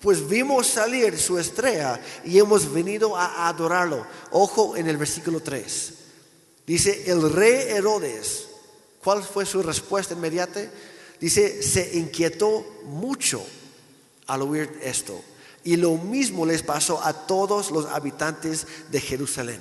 Pues 0.00 0.26
vimos 0.28 0.66
salir 0.66 1.18
su 1.18 1.38
estrella 1.38 2.00
y 2.24 2.38
hemos 2.38 2.72
venido 2.72 3.16
a 3.16 3.48
adorarlo. 3.48 4.06
Ojo 4.30 4.76
en 4.76 4.88
el 4.88 4.96
versículo 4.96 5.40
3. 5.40 5.92
Dice, 6.66 7.10
el 7.10 7.32
rey 7.32 7.68
Herodes, 7.70 8.46
¿cuál 9.02 9.22
fue 9.22 9.44
su 9.46 9.62
respuesta 9.62 10.14
inmediata? 10.14 10.60
Dice, 11.18 11.62
se 11.62 11.98
inquietó 11.98 12.64
mucho 12.84 13.44
al 14.28 14.42
oír 14.42 14.78
esto. 14.82 15.20
Y 15.64 15.76
lo 15.76 15.96
mismo 15.96 16.46
les 16.46 16.62
pasó 16.62 17.02
a 17.02 17.26
todos 17.26 17.72
los 17.72 17.86
habitantes 17.86 18.66
de 18.90 19.00
Jerusalén. 19.00 19.60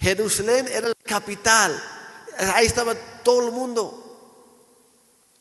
Jerusalén 0.00 0.68
era 0.68 0.88
la 0.88 0.94
capital. 1.02 1.82
Ahí 2.54 2.66
estaba 2.66 2.94
todo 3.24 3.48
el 3.48 3.52
mundo. 3.52 4.04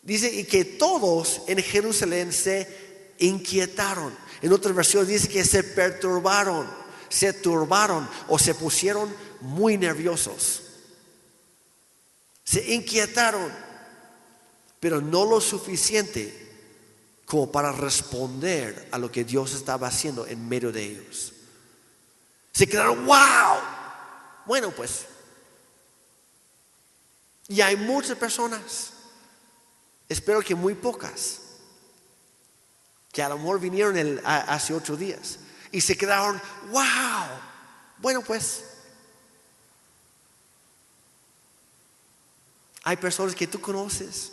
Dice, 0.02 0.34
y 0.34 0.46
que 0.46 0.66
todos 0.66 1.42
en 1.48 1.62
Jerusalén 1.62 2.34
se 2.34 3.14
inquietaron. 3.20 4.16
En 4.42 4.54
otra 4.54 4.72
versión 4.72 5.06
dice 5.06 5.28
que 5.28 5.44
se 5.44 5.64
perturbaron, 5.64 6.68
se 7.10 7.34
turbaron 7.34 8.10
o 8.28 8.40
se 8.40 8.56
pusieron 8.56 9.14
muy 9.42 9.78
nerviosos. 9.78 10.64
Se 12.44 12.74
inquietaron, 12.74 13.52
pero 14.80 15.02
no 15.02 15.26
lo 15.26 15.42
suficiente 15.42 16.47
como 17.28 17.52
para 17.52 17.74
responder 17.74 18.88
a 18.90 18.98
lo 18.98 19.12
que 19.12 19.26
Dios 19.26 19.54
estaba 19.54 19.88
haciendo 19.88 20.26
en 20.26 20.48
medio 20.48 20.72
de 20.72 20.82
ellos. 20.82 21.34
Se 22.54 22.66
quedaron, 22.66 23.06
wow. 23.06 23.60
Bueno, 24.46 24.72
pues. 24.72 25.06
Y 27.50 27.60
hay 27.60 27.76
muchas 27.76 28.18
personas, 28.18 28.94
espero 30.08 30.42
que 30.42 30.56
muy 30.56 30.74
pocas, 30.74 31.42
que 33.12 33.22
a 33.22 33.28
lo 33.28 33.38
mejor 33.38 33.60
vinieron 33.60 34.22
hace 34.24 34.74
ocho 34.74 34.96
días 34.96 35.38
y 35.74 35.82
se 35.82 35.98
quedaron, 35.98 36.42
wow. 36.72 37.28
Bueno, 37.98 38.22
pues. 38.22 38.64
Hay 42.84 42.96
personas 42.96 43.36
que 43.36 43.48
tú 43.48 43.60
conoces 43.60 44.32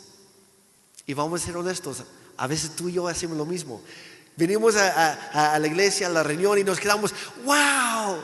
y 1.05 1.13
vamos 1.13 1.41
a 1.41 1.45
ser 1.45 1.57
honestos, 1.57 2.05
a 2.37 2.47
veces 2.47 2.75
tú 2.75 2.89
y 2.89 2.93
yo 2.93 3.07
hacemos 3.07 3.37
lo 3.37 3.45
mismo. 3.45 3.81
Venimos 4.35 4.75
a, 4.75 5.57
la 5.57 5.67
iglesia, 5.67 6.07
a 6.07 6.09
la 6.09 6.23
reunión 6.23 6.57
y 6.57 6.63
nos 6.63 6.79
quedamos, 6.79 7.13
wow, 7.45 8.21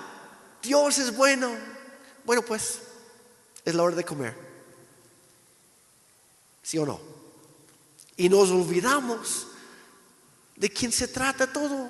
Dios 0.62 0.98
es 0.98 1.16
bueno. 1.16 1.56
Bueno, 2.26 2.42
pues 2.42 2.80
es 3.64 3.74
la 3.74 3.84
hora 3.84 3.96
de 3.96 4.04
comer. 4.04 4.36
¿Sí 6.62 6.78
o 6.78 6.86
no? 6.86 7.00
Y 8.18 8.30
nos 8.30 8.50
olvidamos 8.52 9.48
de 10.56 10.70
quién 10.70 10.92
se 10.92 11.08
trata 11.08 11.52
todo. 11.52 11.90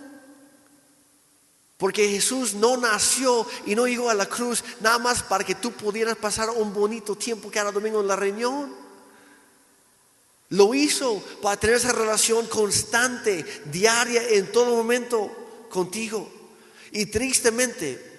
Porque 1.77 2.07
Jesús 2.07 2.53
no 2.53 2.77
nació 2.77 3.45
y 3.65 3.73
no 3.73 3.87
llegó 3.87 4.11
a 4.11 4.13
la 4.13 4.27
cruz 4.27 4.63
nada 4.81 4.99
más 4.99 5.23
para 5.23 5.43
que 5.43 5.55
tú 5.55 5.71
pudieras 5.71 6.15
pasar 6.15 6.51
un 6.51 6.71
bonito 6.71 7.15
tiempo 7.15 7.49
cada 7.51 7.71
domingo 7.71 8.01
en 8.01 8.07
la 8.07 8.15
reunión. 8.15 8.90
Lo 10.51 10.73
hizo 10.73 11.23
para 11.41 11.57
tener 11.57 11.77
esa 11.77 11.93
relación 11.93 12.45
constante, 12.47 13.45
diaria, 13.71 14.21
en 14.29 14.51
todo 14.51 14.75
momento 14.75 15.31
contigo. 15.69 16.29
Y 16.91 17.05
tristemente, 17.05 18.11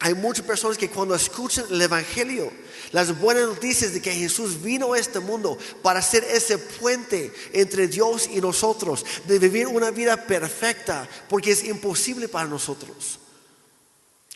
hay 0.00 0.14
muchas 0.14 0.44
personas 0.44 0.76
que 0.76 0.90
cuando 0.90 1.14
escuchan 1.14 1.66
el 1.70 1.80
Evangelio, 1.80 2.50
las 2.90 3.16
buenas 3.18 3.44
noticias 3.44 3.94
de 3.94 4.02
que 4.02 4.12
Jesús 4.12 4.60
vino 4.60 4.92
a 4.92 4.98
este 4.98 5.20
mundo 5.20 5.56
para 5.80 6.02
ser 6.02 6.24
ese 6.24 6.58
puente 6.58 7.32
entre 7.52 7.86
Dios 7.86 8.28
y 8.32 8.40
nosotros, 8.40 9.06
de 9.28 9.38
vivir 9.38 9.68
una 9.68 9.92
vida 9.92 10.26
perfecta, 10.26 11.08
porque 11.28 11.52
es 11.52 11.62
imposible 11.62 12.28
para 12.28 12.48
nosotros 12.48 13.20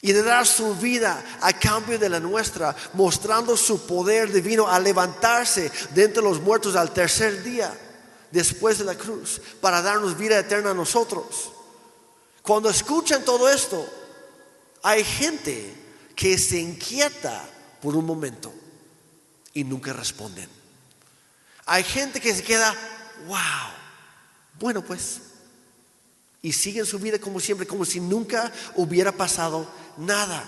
y 0.05 0.11
de 0.13 0.23
dar 0.25 0.45
su 0.47 0.75
vida 0.75 1.25
a 1.41 1.53
cambio 1.53 1.97
de 1.97 2.09
la 2.09 2.19
nuestra, 2.19 2.75
mostrando 2.95 3.57
su 3.57 3.87
poder 3.87 4.33
divino 4.33 4.69
a 4.69 4.81
levantarse 4.81 5.71
de 5.95 6.05
entre 6.05 6.23
los 6.23 6.41
muertos 6.41 6.75
al 6.75 6.93
tercer 6.93 7.45
día 7.45 7.73
después 8.33 8.79
de 8.79 8.85
la 8.85 8.97
cruz 8.97 9.41
para 9.61 9.81
darnos 9.81 10.19
vida 10.19 10.41
eterna 10.41 10.73
a 10.73 10.75
nosotros. 10.75 11.53
Cuando 12.43 12.69
escuchan 12.69 13.25
todo 13.25 13.49
esto, 13.49 13.89
hay 14.83 15.05
gente 15.05 15.73
que 16.17 16.37
se 16.37 16.59
inquieta 16.59 17.49
por 17.81 17.95
un 17.95 18.05
momento 18.05 18.53
y 19.55 19.63
nunca 19.63 19.93
responden. 19.93 20.51
Hay 21.65 21.85
gente 21.85 22.21
que 22.21 22.35
se 22.35 22.43
queda, 22.43 22.75
wow, 23.29 23.39
bueno 24.59 24.83
pues, 24.83 25.21
y 26.43 26.53
siguen 26.53 26.85
su 26.85 26.99
vida 26.99 27.21
como 27.21 27.39
siempre, 27.39 27.67
como 27.67 27.85
si 27.85 28.01
nunca 28.01 28.53
hubiera 28.75 29.13
pasado 29.13 29.67
nada, 29.97 30.45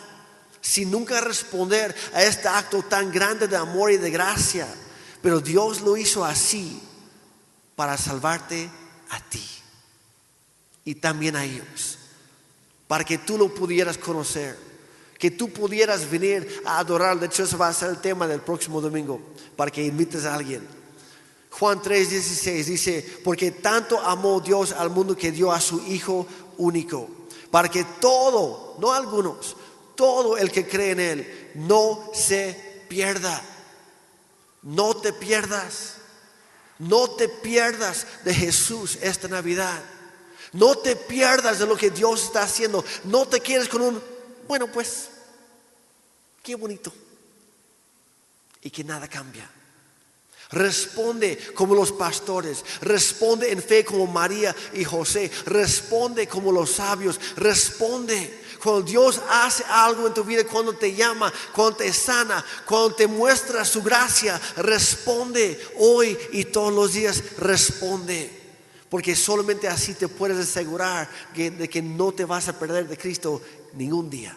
sin 0.61 0.91
nunca 0.91 1.21
responder 1.21 1.95
a 2.13 2.25
este 2.25 2.49
acto 2.49 2.83
tan 2.83 3.13
grande 3.13 3.47
de 3.47 3.57
amor 3.57 3.93
y 3.93 3.97
de 3.97 4.11
gracia. 4.11 4.67
Pero 5.23 5.41
Dios 5.41 5.81
lo 5.81 5.97
hizo 5.97 6.25
así 6.25 6.83
para 7.77 7.97
salvarte 7.97 8.69
a 9.11 9.21
ti 9.21 9.45
y 10.85 10.97
también 10.97 11.37
a 11.37 11.45
ellos, 11.45 11.99
para 12.89 13.05
que 13.05 13.19
tú 13.19 13.39
lo 13.39 13.55
pudieras 13.55 13.97
conocer, 13.97 14.59
que 15.19 15.31
tú 15.31 15.51
pudieras 15.51 16.11
venir 16.11 16.63
a 16.67 16.79
adorar. 16.79 17.19
De 17.19 17.27
hecho, 17.27 17.45
eso 17.45 17.57
va 17.57 17.69
a 17.69 17.73
ser 17.73 17.91
el 17.91 18.01
tema 18.01 18.27
del 18.27 18.41
próximo 18.41 18.81
domingo, 18.81 19.23
para 19.57 19.71
que 19.71 19.85
invites 19.85 20.25
a 20.25 20.35
alguien. 20.35 20.84
Juan 21.59 21.81
3:16 21.81 22.65
dice, 22.65 23.21
porque 23.23 23.53
tanto 23.53 24.01
amó 24.01 24.41
Dios 24.41 24.73
al 24.73 24.91
mundo 24.91 25.17
que 25.17 25.31
dio 25.31 25.53
a 25.53 25.61
su 25.61 25.81
Hijo 25.87 26.27
único 26.59 27.09
para 27.55 27.69
que 27.69 27.85
todo, 28.01 28.75
no 28.81 28.93
algunos, 28.93 29.57
todo 29.95 30.37
el 30.37 30.51
que 30.51 30.67
cree 30.67 30.91
en 30.91 30.99
Él 30.99 31.53
no 31.55 32.11
se 32.13 32.85
pierda. 32.89 33.41
No 34.63 34.97
te 34.97 35.13
pierdas. 35.13 35.99
No 36.81 37.11
te 37.11 37.29
pierdas 37.29 38.09
de 38.25 38.35
Jesús 38.35 38.99
esta 39.01 39.29
Navidad. 39.29 39.81
No 40.53 40.77
te 40.77 40.97
pierdas 40.97 41.61
de 41.61 41.67
lo 41.67 41.77
que 41.77 41.91
Dios 41.91 42.25
está 42.25 42.43
haciendo. 42.43 42.85
No 43.05 43.29
te 43.29 43.39
quedes 43.39 43.69
con 43.69 43.83
un, 43.83 44.03
bueno 44.49 44.67
pues, 44.73 45.11
qué 46.43 46.57
bonito. 46.57 46.93
Y 48.63 48.71
que 48.71 48.83
nada 48.83 49.07
cambia. 49.07 49.49
Responde 50.55 51.37
como 51.53 51.75
los 51.75 51.91
pastores, 51.91 52.65
responde 52.81 53.51
en 53.51 53.61
fe 53.61 53.85
como 53.85 54.07
María 54.07 54.55
y 54.73 54.85
José, 54.85 55.29
responde 55.47 56.29
como 56.29 56.53
los 56.53 56.71
sabios, 56.71 57.21
responde. 57.37 58.43
Cuando 58.63 58.83
Dios 58.83 59.21
hace 59.29 59.65
algo 59.69 60.07
en 60.07 60.15
tu 60.15 60.23
vida, 60.23 60.45
cuando 60.45 60.73
te 60.75 60.95
llama, 60.95 61.33
cuando 61.53 61.79
te 61.79 61.93
sana, 61.93 62.43
cuando 62.65 62.95
te 62.95 63.09
muestra 63.09 63.65
su 63.65 63.83
gracia, 63.83 64.41
responde 64.57 65.61
hoy 65.79 66.17
y 66.33 66.45
todos 66.45 66.73
los 66.73 66.93
días, 66.93 67.21
responde. 67.39 68.31
Porque 68.89 69.17
solamente 69.17 69.67
así 69.67 69.95
te 69.95 70.07
puedes 70.07 70.39
asegurar 70.39 71.11
de 71.35 71.69
que 71.69 71.83
no 71.83 72.13
te 72.13 72.25
vas 72.25 72.47
a 72.47 72.57
perder 72.57 72.87
de 72.87 72.97
Cristo 72.97 73.43
ningún 73.73 74.09
día, 74.09 74.37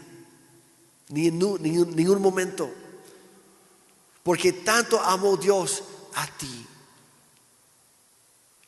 ni 1.09 1.27
en 1.27 1.37
ningún, 1.37 1.95
ningún 1.95 2.21
momento. 2.23 2.71
Porque 4.23 4.51
tanto 4.51 4.99
amó 4.99 5.37
Dios 5.37 5.83
a 6.17 6.25
ti. 6.25 6.65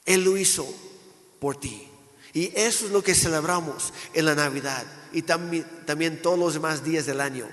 Él 0.05 0.23
lo 0.23 0.37
hizo 0.37 0.67
por 1.39 1.59
ti. 1.59 1.87
Y 2.33 2.51
eso 2.55 2.85
es 2.85 2.91
lo 2.91 3.03
que 3.03 3.15
celebramos 3.15 3.91
en 4.13 4.25
la 4.25 4.35
Navidad 4.35 4.85
y 5.11 5.23
también, 5.23 5.65
también 5.85 6.21
todos 6.21 6.37
los 6.37 6.53
demás 6.53 6.83
días 6.83 7.07
del 7.07 7.21
año. 7.21 7.47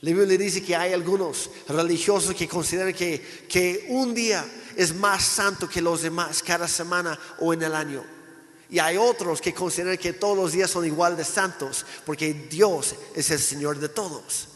La 0.00 0.10
Biblia 0.10 0.38
dice 0.38 0.62
que 0.62 0.74
hay 0.74 0.92
algunos 0.92 1.50
religiosos 1.68 2.34
que 2.34 2.48
consideran 2.48 2.94
que, 2.94 3.46
que 3.48 3.86
un 3.90 4.14
día 4.14 4.44
es 4.76 4.94
más 4.94 5.22
santo 5.22 5.68
que 5.68 5.82
los 5.82 6.02
demás 6.02 6.42
cada 6.42 6.66
semana 6.66 7.18
o 7.40 7.52
en 7.52 7.62
el 7.62 7.74
año. 7.74 8.04
Y 8.70 8.78
hay 8.78 8.96
otros 8.96 9.40
que 9.40 9.52
consideran 9.52 9.98
que 9.98 10.14
todos 10.14 10.36
los 10.36 10.52
días 10.52 10.70
son 10.70 10.86
igual 10.86 11.16
de 11.16 11.24
santos 11.24 11.84
porque 12.06 12.32
Dios 12.32 12.94
es 13.14 13.30
el 13.30 13.38
Señor 13.38 13.78
de 13.78 13.90
todos. 13.90 14.48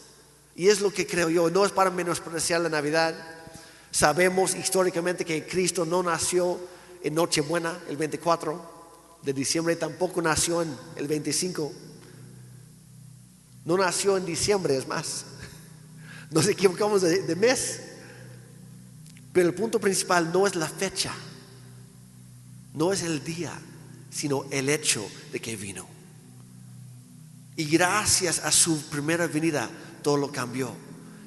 Y 0.55 0.69
es 0.69 0.81
lo 0.81 0.91
que 0.91 1.07
creo 1.07 1.29
yo. 1.29 1.49
No 1.49 1.65
es 1.65 1.71
para 1.71 1.89
menospreciar 1.89 2.61
la 2.61 2.69
Navidad. 2.69 3.15
Sabemos 3.91 4.55
históricamente 4.55 5.25
que 5.25 5.45
Cristo 5.45 5.85
no 5.85 6.03
nació 6.03 6.59
en 7.03 7.15
Nochebuena, 7.15 7.77
el 7.89 7.97
24 7.97 8.79
de 9.23 9.33
diciembre, 9.33 9.75
tampoco 9.75 10.21
nació 10.21 10.61
en 10.61 10.75
el 10.95 11.07
25. 11.07 11.71
No 13.65 13.77
nació 13.77 14.17
en 14.17 14.25
diciembre, 14.25 14.77
es 14.77 14.87
más. 14.87 15.25
Nos 16.31 16.47
equivocamos 16.47 17.01
de, 17.01 17.35
mes. 17.35 17.81
Pero 19.33 19.49
el 19.49 19.55
punto 19.55 19.79
principal 19.79 20.31
no 20.31 20.47
es 20.47 20.55
la 20.55 20.67
fecha, 20.67 21.13
no 22.73 22.91
es 22.91 23.03
el 23.03 23.23
día, 23.23 23.53
sino 24.09 24.45
el 24.49 24.69
hecho 24.69 25.07
de 25.31 25.39
que 25.39 25.55
vino. 25.55 25.87
Y 27.55 27.65
gracias 27.65 28.39
a 28.39 28.51
su 28.51 28.81
primera 28.89 29.27
venida, 29.27 29.69
todo 30.01 30.17
lo 30.17 30.31
cambió. 30.31 30.73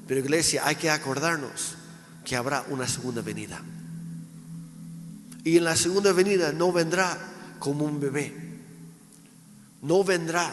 Pero 0.09 0.21
iglesia, 0.21 0.67
hay 0.67 0.77
que 0.77 0.91
acordarnos 0.91 1.77
que 2.25 2.37
habrá 2.37 2.65
una 2.69 2.87
segunda 2.87 3.23
venida. 3.23 3.61
Y 5.45 5.57
en 5.57 5.65
la 5.65 5.77
segunda 5.77 6.13
venida 6.13 6.53
no 6.53 6.73
vendrá 6.73 7.19
como 7.59 7.85
un 7.85 8.01
bebé. 8.01 8.33
No 9.83 10.05
vendrá, 10.05 10.53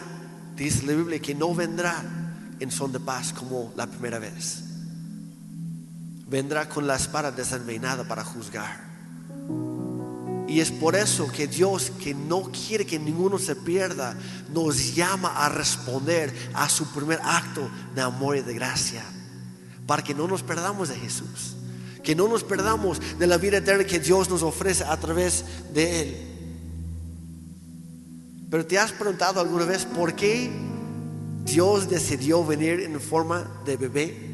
dice 0.55 0.85
la 0.85 0.93
Biblia, 0.93 1.19
que 1.19 1.35
no 1.35 1.53
vendrá 1.53 2.03
en 2.59 2.71
son 2.71 2.91
de 2.91 2.99
paz 2.99 3.31
como 3.31 3.71
la 3.75 3.85
primera 3.85 4.17
vez. 4.17 4.63
Vendrá 6.27 6.67
con 6.67 6.87
la 6.87 6.95
espada 6.95 7.31
desenvainada 7.31 8.07
para 8.07 8.23
juzgar. 8.23 8.89
Y 10.47 10.61
es 10.61 10.71
por 10.71 10.95
eso 10.95 11.27
que 11.27 11.45
Dios, 11.45 11.91
que 12.03 12.15
no 12.15 12.51
quiere 12.51 12.87
que 12.87 12.97
ninguno 12.97 13.37
se 13.37 13.55
pierda, 13.55 14.15
nos 14.51 14.95
llama 14.95 15.45
a 15.45 15.49
responder 15.49 16.33
a 16.55 16.67
su 16.67 16.87
primer 16.91 17.19
acto 17.23 17.69
de 17.93 18.01
amor 18.01 18.37
y 18.37 18.41
de 18.41 18.55
gracia. 18.55 19.03
Para 19.85 20.03
que 20.03 20.15
no 20.15 20.27
nos 20.27 20.41
perdamos 20.41 20.89
de 20.89 20.95
Jesús 20.95 21.55
que 22.03 22.15
no 22.15 22.27
nos 22.27 22.43
perdamos 22.43 22.99
de 23.17 23.27
la 23.27 23.37
vida 23.37 23.57
eterna 23.57 23.83
que 23.83 23.99
Dios 23.99 24.29
nos 24.29 24.43
ofrece 24.43 24.83
a 24.83 24.97
través 24.97 25.45
de 25.73 26.01
Él. 26.01 26.29
Pero 28.49 28.65
¿te 28.65 28.79
has 28.79 28.91
preguntado 28.91 29.39
alguna 29.39 29.65
vez 29.65 29.85
por 29.85 30.15
qué 30.15 30.49
Dios 31.45 31.89
decidió 31.89 32.43
venir 32.45 32.81
en 32.81 32.99
forma 32.99 33.61
de 33.65 33.77
bebé? 33.77 34.29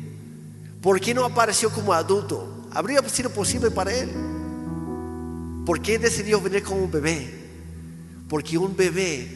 ¿Por 0.82 1.02
qué 1.02 1.14
no 1.14 1.26
apareció 1.26 1.70
como 1.70 1.94
adulto? 1.94 2.68
¿Habría 2.72 3.02
sido 3.10 3.30
posible 3.30 3.72
para 3.72 3.94
él? 3.94 4.12
¿Por 5.66 5.82
qué 5.82 5.98
decidió 5.98 6.40
venir 6.40 6.64
como 6.64 6.84
un 6.84 6.92
bebé? 6.92 7.34
Porque 8.30 8.58
un 8.58 8.76
bebé 8.76 9.28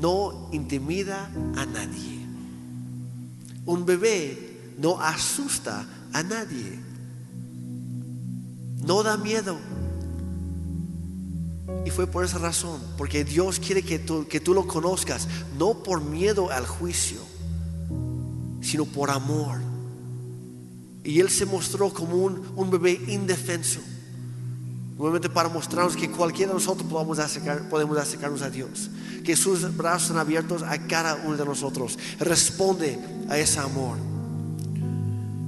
no 0.00 0.48
intimida 0.52 1.30
a 1.56 1.64
nadie. 1.64 2.26
Un 3.64 3.86
bebé 3.86 4.74
no 4.78 5.00
asusta 5.00 5.86
a 6.12 6.22
nadie. 6.22 6.85
No 8.86 9.02
da 9.02 9.16
miedo. 9.16 9.58
Y 11.84 11.90
fue 11.90 12.06
por 12.06 12.24
esa 12.24 12.38
razón, 12.38 12.80
porque 12.96 13.24
Dios 13.24 13.58
quiere 13.58 13.82
que 13.82 13.98
tú, 13.98 14.26
que 14.28 14.40
tú 14.40 14.54
lo 14.54 14.66
conozcas, 14.66 15.28
no 15.58 15.82
por 15.82 16.00
miedo 16.02 16.50
al 16.50 16.66
juicio, 16.66 17.18
sino 18.60 18.84
por 18.84 19.10
amor. 19.10 19.58
Y 21.04 21.20
Él 21.20 21.30
se 21.30 21.46
mostró 21.46 21.92
como 21.92 22.16
un, 22.16 22.42
un 22.56 22.70
bebé 22.70 23.00
indefenso, 23.08 23.80
nuevamente 24.96 25.28
para 25.28 25.48
mostrarnos 25.48 25.96
que 25.96 26.10
cualquiera 26.10 26.52
de 26.52 26.58
nosotros 26.58 26.88
podemos, 26.88 27.18
acercar, 27.18 27.68
podemos 27.68 27.96
acercarnos 27.98 28.42
a 28.42 28.50
Dios, 28.50 28.90
que 29.24 29.36
sus 29.36 29.76
brazos 29.76 30.02
están 30.02 30.18
abiertos 30.18 30.62
a 30.62 30.86
cada 30.86 31.16
uno 31.16 31.36
de 31.36 31.44
nosotros, 31.44 31.98
responde 32.18 32.98
a 33.28 33.38
ese 33.38 33.60
amor. 33.60 33.98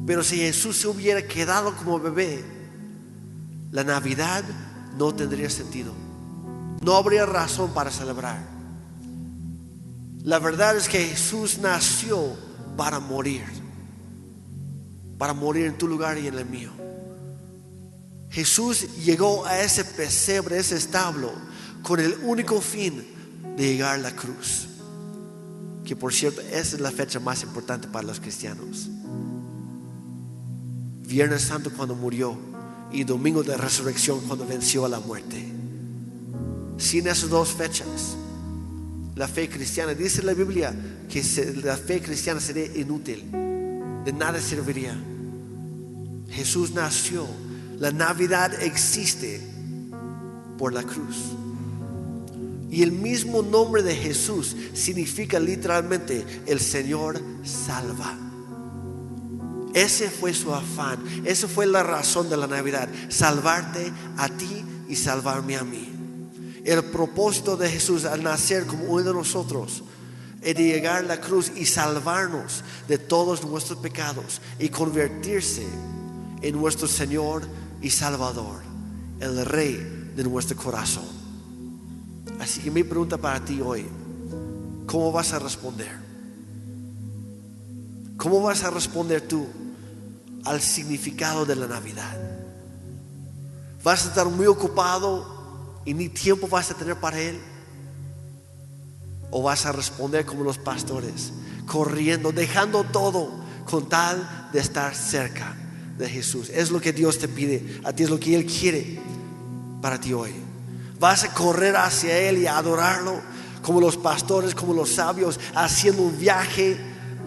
Pero 0.07 0.23
si 0.23 0.37
Jesús 0.37 0.77
se 0.77 0.89
hubiera 0.89 1.23
quedado 1.23 1.75
como 1.77 1.99
bebé, 1.99 2.58
la 3.71 3.85
Navidad 3.85 4.45
no 4.97 5.15
tendría 5.15 5.51
sentido. 5.51 5.93
No 6.81 6.95
habría 6.97 7.27
razón 7.27 7.73
para 7.75 7.91
celebrar. 7.91 8.39
La 10.23 10.39
verdad 10.39 10.77
es 10.77 10.89
que 10.89 11.05
Jesús 11.05 11.59
nació 11.59 12.37
para 12.77 12.99
morir. 12.99 13.45
Para 15.19 15.33
morir 15.33 15.67
en 15.67 15.77
tu 15.77 15.89
lugar 15.89 16.19
y 16.19 16.27
en 16.27 16.35
el 16.39 16.47
mío. 16.47 16.71
Jesús 18.31 18.97
llegó 19.05 19.45
a 19.47 19.61
ese 19.61 19.85
pesebre, 19.85 20.59
ese 20.59 20.77
establo, 20.77 21.33
con 21.83 21.99
el 21.99 22.15
único 22.23 22.61
fin 22.61 23.05
de 23.57 23.67
llegar 23.67 23.95
a 23.95 23.99
la 23.99 24.15
cruz. 24.15 24.69
Que 25.85 25.97
por 25.97 26.13
cierto, 26.13 26.41
esa 26.43 26.77
es 26.77 26.81
la 26.81 26.91
fecha 26.91 27.19
más 27.21 27.43
importante 27.43 27.89
para 27.89 28.07
los 28.07 28.21
cristianos. 28.21 28.89
Viernes 31.07 31.43
Santo 31.43 31.71
cuando 31.75 31.95
murió 31.95 32.37
y 32.93 33.05
domingo 33.05 33.43
de 33.43 33.57
resurrección 33.57 34.21
cuando 34.27 34.47
venció 34.47 34.85
a 34.85 34.89
la 34.89 35.01
muerte. 35.01 35.47
Sin 36.77 37.07
esas 37.07 37.29
dos 37.29 37.51
fechas, 37.51 38.17
la 39.15 39.27
fe 39.27 39.49
cristiana, 39.49 39.95
dice 39.95 40.23
la 40.23 40.35
Biblia 40.35 40.75
que 41.09 41.23
la 41.63 41.77
fe 41.77 42.01
cristiana 42.01 42.41
sería 42.41 42.67
inútil, 42.77 43.31
de 44.05 44.13
nada 44.13 44.41
serviría. 44.41 44.97
Jesús 46.31 46.73
nació, 46.73 47.27
la 47.79 47.91
Navidad 47.91 48.63
existe 48.63 49.41
por 50.57 50.73
la 50.73 50.83
cruz. 50.83 51.17
Y 52.71 52.83
el 52.83 52.93
mismo 52.93 53.43
nombre 53.43 53.83
de 53.83 53.95
Jesús 53.95 54.55
significa 54.75 55.41
literalmente 55.41 56.25
el 56.47 56.61
Señor 56.61 57.21
salva. 57.43 58.28
Ese 59.79 60.11
fue 60.11 60.35
su 60.35 60.53
afán, 60.53 60.99
esa 61.25 61.47
fue 61.47 61.65
la 61.65 61.85
razón 61.85 62.29
de 62.29 62.37
la 62.37 62.49
Navidad, 62.49 62.89
salvarte 63.09 63.93
a 64.17 64.29
ti 64.29 64.65
y 64.89 64.97
salvarme 64.97 65.57
a 65.57 65.63
mí. 65.63 65.89
El 66.65 66.83
propósito 66.87 67.57
de 67.57 67.69
Jesús 67.69 68.05
al 68.05 68.25
nacer 68.25 68.67
como 68.67 68.87
uno 68.87 69.05
de 69.05 69.13
nosotros 69.13 69.85
es 70.43 70.57
de 70.57 70.65
llegar 70.65 70.97
a 70.97 71.07
la 71.07 71.21
cruz 71.21 71.53
y 71.55 71.65
salvarnos 71.65 72.65
de 72.89 72.99
todos 72.99 73.45
nuestros 73.45 73.79
pecados 73.79 74.41
y 74.59 74.69
convertirse 74.69 75.65
en 76.43 76.57
nuestro 76.57 76.89
Señor 76.89 77.47
y 77.81 77.91
Salvador, 77.91 78.61
el 79.21 79.47
Rey 79.47 80.11
de 80.17 80.25
nuestro 80.25 80.57
corazón. 80.57 81.07
Así 82.41 82.63
que 82.63 82.73
mi 82.73 82.83
pregunta 82.83 83.17
para 83.17 83.45
ti 83.45 83.61
hoy, 83.61 83.87
¿cómo 84.87 85.13
vas 85.13 85.33
a 85.35 85.39
responder? 85.39 85.97
¿Cómo 88.17 88.43
vas 88.43 88.65
a 88.65 88.71
responder 88.71 89.21
tú 89.21 89.47
al 90.45 90.61
significado 90.61 91.45
de 91.45 91.57
la 91.57 91.67
Navidad? 91.67 92.17
¿Vas 93.83 94.05
a 94.05 94.09
estar 94.09 94.27
muy 94.27 94.47
ocupado 94.47 95.81
y 95.85 95.95
ni 95.95 96.09
tiempo 96.09 96.49
vas 96.49 96.71
a 96.71 96.75
tener 96.75 96.97
para 96.97 97.19
Él? 97.19 97.41
¿O 99.31 99.43
vas 99.43 99.67
a 99.67 99.73
responder 99.73 100.25
como 100.25 100.45
los 100.45 100.59
pastores, 100.59 101.33
corriendo, 101.67 102.33
dejando 102.33 102.85
todo 102.85 103.31
con 103.69 103.89
tal 103.89 104.49
de 104.53 104.61
estar 104.61 104.95
cerca 104.95 105.55
de 105.97 106.09
Jesús? 106.09 106.51
Es 106.51 106.71
lo 106.71 106.81
que 106.81 106.93
Dios 106.93 107.19
te 107.19 107.29
pide, 107.29 107.81
a 107.85 107.93
ti 107.93 108.05
es 108.05 108.11
lo 108.11 108.19
que 108.19 108.35
Él 108.35 108.47
quiere 108.47 109.01
para 109.81 110.01
ti 110.01 110.13
hoy. 110.13 110.33
Vas 110.99 111.25
a 111.25 111.33
correr 111.33 111.77
hacia 111.77 112.19
Él 112.19 112.39
y 112.39 112.47
a 112.47 112.59
adorarlo 112.59 113.21
como 113.63 113.81
los 113.81 113.97
pastores, 113.97 114.55
como 114.55 114.73
los 114.73 114.91
sabios, 114.91 115.39
haciendo 115.55 116.03
un 116.03 116.19
viaje 116.19 116.77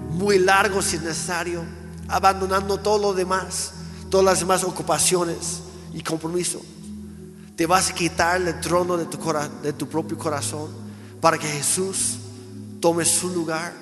muy 0.10 0.40
largo 0.40 0.82
si 0.82 0.98
es 0.98 1.04
necesario, 1.04 1.64
abandonando 2.12 2.78
todo 2.78 3.00
lo 3.00 3.14
demás, 3.14 3.72
todas 4.10 4.26
las 4.26 4.40
demás 4.40 4.64
ocupaciones 4.64 5.62
y 5.94 6.02
compromisos. 6.02 6.62
Te 7.56 7.66
vas 7.66 7.90
a 7.90 7.94
quitar 7.94 8.42
el 8.42 8.60
trono 8.60 8.98
de 8.98 9.06
tu, 9.06 9.18
de 9.64 9.74
tu 9.74 9.88
propio 9.88 10.18
corazón 10.18 10.70
para 11.22 11.38
que 11.38 11.48
Jesús 11.48 12.18
tome 12.80 13.06
su 13.06 13.30
lugar, 13.30 13.74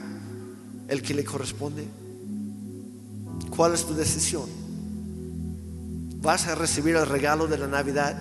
el 0.88 1.02
que 1.02 1.14
le 1.14 1.24
corresponde. 1.24 1.88
¿Cuál 3.50 3.74
es 3.74 3.86
tu 3.86 3.96
decisión? 3.96 4.46
¿Vas 6.22 6.48
a 6.48 6.56
recibir 6.56 6.96
el 6.96 7.08
regalo 7.08 7.48
de 7.48 7.58
la 7.58 7.68
Navidad 7.68 8.18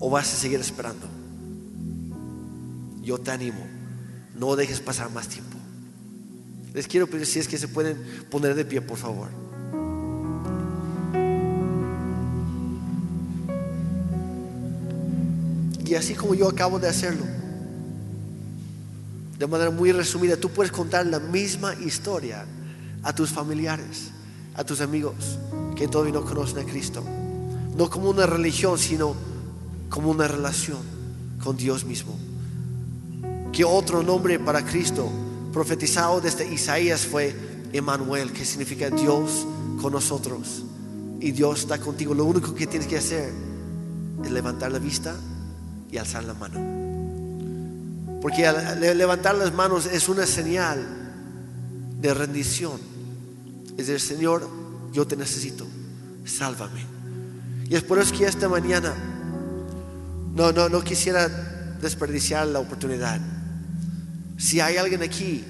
o 0.00 0.10
vas 0.10 0.32
a 0.32 0.36
seguir 0.36 0.60
esperando? 0.60 1.06
Yo 3.02 3.18
te 3.18 3.30
animo, 3.30 3.64
no 4.34 4.56
dejes 4.56 4.80
pasar 4.80 5.10
más 5.10 5.28
tiempo. 5.28 5.57
Les 6.78 6.86
quiero 6.86 7.08
pedir 7.08 7.26
si 7.26 7.40
es 7.40 7.48
que 7.48 7.58
se 7.58 7.66
pueden 7.66 7.96
poner 8.30 8.54
de 8.54 8.64
pie, 8.64 8.80
por 8.80 8.96
favor. 8.96 9.26
Y 15.84 15.92
así 15.96 16.14
como 16.14 16.36
yo 16.36 16.48
acabo 16.48 16.78
de 16.78 16.86
hacerlo, 16.86 17.24
de 19.40 19.46
manera 19.48 19.72
muy 19.72 19.90
resumida, 19.90 20.36
tú 20.36 20.50
puedes 20.50 20.70
contar 20.70 21.04
la 21.06 21.18
misma 21.18 21.74
historia 21.74 22.46
a 23.02 23.12
tus 23.12 23.30
familiares, 23.30 24.12
a 24.54 24.62
tus 24.62 24.80
amigos 24.80 25.36
que 25.74 25.88
todavía 25.88 26.12
no 26.12 26.24
conocen 26.24 26.60
a 26.60 26.64
Cristo. 26.64 27.02
No 27.76 27.90
como 27.90 28.08
una 28.08 28.24
religión, 28.24 28.78
sino 28.78 29.16
como 29.88 30.12
una 30.12 30.28
relación 30.28 30.78
con 31.42 31.56
Dios 31.56 31.84
mismo. 31.84 32.16
Que 33.50 33.64
otro 33.64 34.04
nombre 34.04 34.38
para 34.38 34.64
Cristo 34.64 35.10
profetizado 35.52 36.20
desde 36.20 36.52
Isaías 36.52 37.06
fue 37.06 37.34
Emmanuel, 37.72 38.32
que 38.32 38.44
significa 38.44 38.90
Dios 38.90 39.46
con 39.80 39.92
nosotros. 39.92 40.64
Y 41.20 41.32
Dios 41.32 41.60
está 41.60 41.78
contigo. 41.78 42.14
Lo 42.14 42.24
único 42.24 42.54
que 42.54 42.66
tienes 42.66 42.88
que 42.88 42.98
hacer 42.98 43.32
es 44.24 44.30
levantar 44.30 44.72
la 44.72 44.78
vista 44.78 45.14
y 45.90 45.96
alzar 45.96 46.24
la 46.24 46.34
mano. 46.34 46.78
Porque 48.20 48.50
levantar 48.94 49.34
las 49.36 49.52
manos 49.52 49.86
es 49.86 50.08
una 50.08 50.26
señal 50.26 50.84
de 52.00 52.14
rendición. 52.14 52.80
Es 53.76 53.86
decir, 53.86 54.00
Señor, 54.00 54.48
yo 54.92 55.06
te 55.06 55.16
necesito, 55.16 55.66
sálvame. 56.24 56.84
Y 57.68 57.76
es 57.76 57.82
por 57.82 57.98
eso 57.98 58.16
que 58.16 58.24
esta 58.24 58.48
mañana 58.48 58.94
no, 60.34 60.52
no, 60.52 60.68
no 60.68 60.82
quisiera 60.82 61.28
desperdiciar 61.80 62.46
la 62.48 62.58
oportunidad. 62.58 63.20
Si 64.38 64.60
hay 64.60 64.76
alguien 64.76 65.02
aquí 65.02 65.44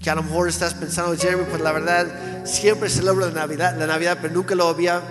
que 0.00 0.08
a 0.08 0.14
lo 0.14 0.22
mejor 0.22 0.48
estás 0.48 0.72
pensando, 0.72 1.14
Jeremy, 1.16 1.44
pues 1.50 1.60
la 1.60 1.72
verdad 1.72 2.46
siempre 2.46 2.88
celebro 2.88 3.26
la 3.26 3.32
Navidad, 3.32 3.76
la 3.76 3.88
Navidad, 3.88 4.18
pero 4.22 4.32
nunca 4.32 4.54
lo 4.54 4.68
había, 4.68 5.02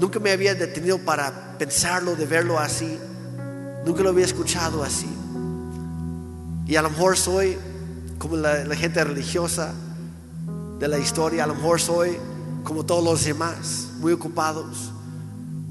nunca 0.00 0.18
me 0.18 0.32
había 0.32 0.54
detenido 0.54 0.98
para 0.98 1.58
pensarlo, 1.58 2.16
de 2.16 2.24
verlo 2.24 2.58
así. 2.58 2.98
Nunca 3.84 4.02
lo 4.02 4.08
había 4.08 4.24
escuchado 4.24 4.82
así. 4.82 5.06
Y 6.66 6.74
a 6.76 6.82
lo 6.82 6.88
mejor 6.88 7.18
soy 7.18 7.58
como 8.18 8.36
la, 8.36 8.64
gente 8.74 9.04
religiosa 9.04 9.74
de 10.78 10.88
la 10.88 10.98
historia, 10.98 11.44
a 11.44 11.46
lo 11.46 11.54
mejor 11.54 11.78
soy 11.78 12.16
como 12.64 12.86
todos 12.86 13.04
los 13.04 13.22
demás, 13.24 13.88
muy 13.98 14.14
ocupados. 14.14 14.92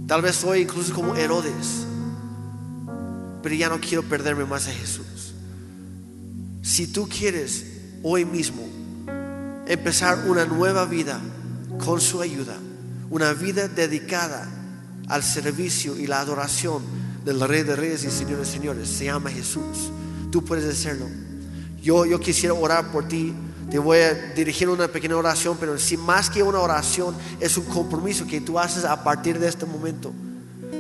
Tal 0.06 0.22
vez 0.22 0.36
soy 0.36 0.62
incluso 0.62 0.94
como 0.94 1.16
Herodes, 1.16 1.88
pero 3.42 3.56
ya 3.56 3.70
no 3.70 3.80
quiero 3.80 4.04
perderme 4.04 4.46
más 4.46 4.68
a 4.68 4.72
Jesús. 4.72 5.11
Si 6.62 6.88
tú 6.88 7.10
quieres 7.10 7.66
hoy 8.04 8.24
mismo 8.24 8.62
empezar 9.68 10.26
una 10.28 10.46
nueva 10.46 10.86
vida 10.86 11.20
con 11.84 12.00
su 12.00 12.22
ayuda, 12.22 12.56
una 13.10 13.34
vida 13.34 13.68
dedicada 13.68 14.48
al 15.08 15.24
servicio 15.24 15.98
y 15.98 16.06
la 16.06 16.20
adoración 16.20 16.84
del 17.26 17.40
Rey 17.42 17.64
de 17.64 17.76
Reyes 17.76 18.04
y 18.04 18.12
Señores 18.12 18.48
Señores, 18.48 18.90
se 18.90 19.06
llama 19.06 19.32
Jesús. 19.32 19.92
tú 20.32 20.46
puedes 20.46 20.66
hacerlo. 20.66 21.08
Yo, 21.82 22.06
yo 22.06 22.20
quisiera 22.20 22.54
orar 22.54 22.92
por 22.92 23.08
ti. 23.08 23.34
Te 23.72 23.80
voy 23.80 23.98
a 24.00 24.14
dirigir 24.34 24.70
una 24.70 24.88
pequeña 24.88 25.18
oración, 25.18 25.58
pero 25.60 25.80
si 25.80 25.98
más 25.98 26.30
que 26.30 26.44
una 26.44 26.60
oración 26.60 27.16
es 27.40 27.58
un 27.58 27.66
compromiso 27.66 28.28
que 28.28 28.40
tú 28.40 28.60
haces 28.60 28.86
a 28.86 29.04
partir 29.04 29.40
de 29.40 29.48
este 29.48 29.66
momento 29.66 30.12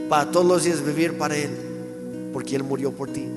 para 0.10 0.30
todos 0.30 0.46
los 0.46 0.64
días 0.64 0.86
vivir 0.86 1.18
para 1.18 1.36
Él, 1.36 1.50
porque 2.34 2.56
Él 2.56 2.64
murió 2.64 2.92
por 2.92 3.12
ti. 3.12 3.28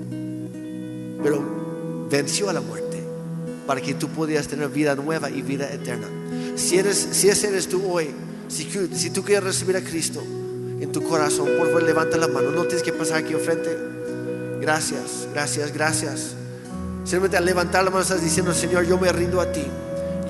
Pero 1.22 1.63
venció 2.10 2.50
a 2.50 2.52
la 2.52 2.60
muerte 2.60 3.02
para 3.66 3.80
que 3.80 3.94
tú 3.94 4.08
pudieras 4.08 4.46
tener 4.46 4.68
vida 4.68 4.94
nueva 4.94 5.30
y 5.30 5.42
vida 5.42 5.70
eterna. 5.72 6.06
Si, 6.56 6.78
eres, 6.78 7.08
si 7.12 7.28
ese 7.28 7.48
eres 7.48 7.68
tú 7.68 7.82
hoy, 7.90 8.10
si, 8.48 8.68
si 8.94 9.10
tú 9.10 9.22
quieres 9.22 9.44
recibir 9.44 9.76
a 9.76 9.80
Cristo 9.80 10.22
en 10.80 10.92
tu 10.92 11.02
corazón, 11.02 11.48
por 11.58 11.66
favor 11.68 11.82
levanta 11.82 12.16
la 12.16 12.28
mano. 12.28 12.50
No 12.50 12.64
tienes 12.64 12.82
que 12.82 12.92
pasar 12.92 13.18
aquí 13.18 13.32
enfrente. 13.32 13.76
Gracias, 14.60 15.28
gracias, 15.32 15.72
gracias. 15.72 16.34
Simplemente 17.04 17.36
al 17.36 17.44
levantar 17.44 17.84
la 17.84 17.90
mano 17.90 18.02
estás 18.02 18.22
diciendo, 18.22 18.54
Señor, 18.54 18.84
yo 18.86 18.98
me 18.98 19.10
rindo 19.12 19.40
a 19.40 19.50
ti. 19.50 19.64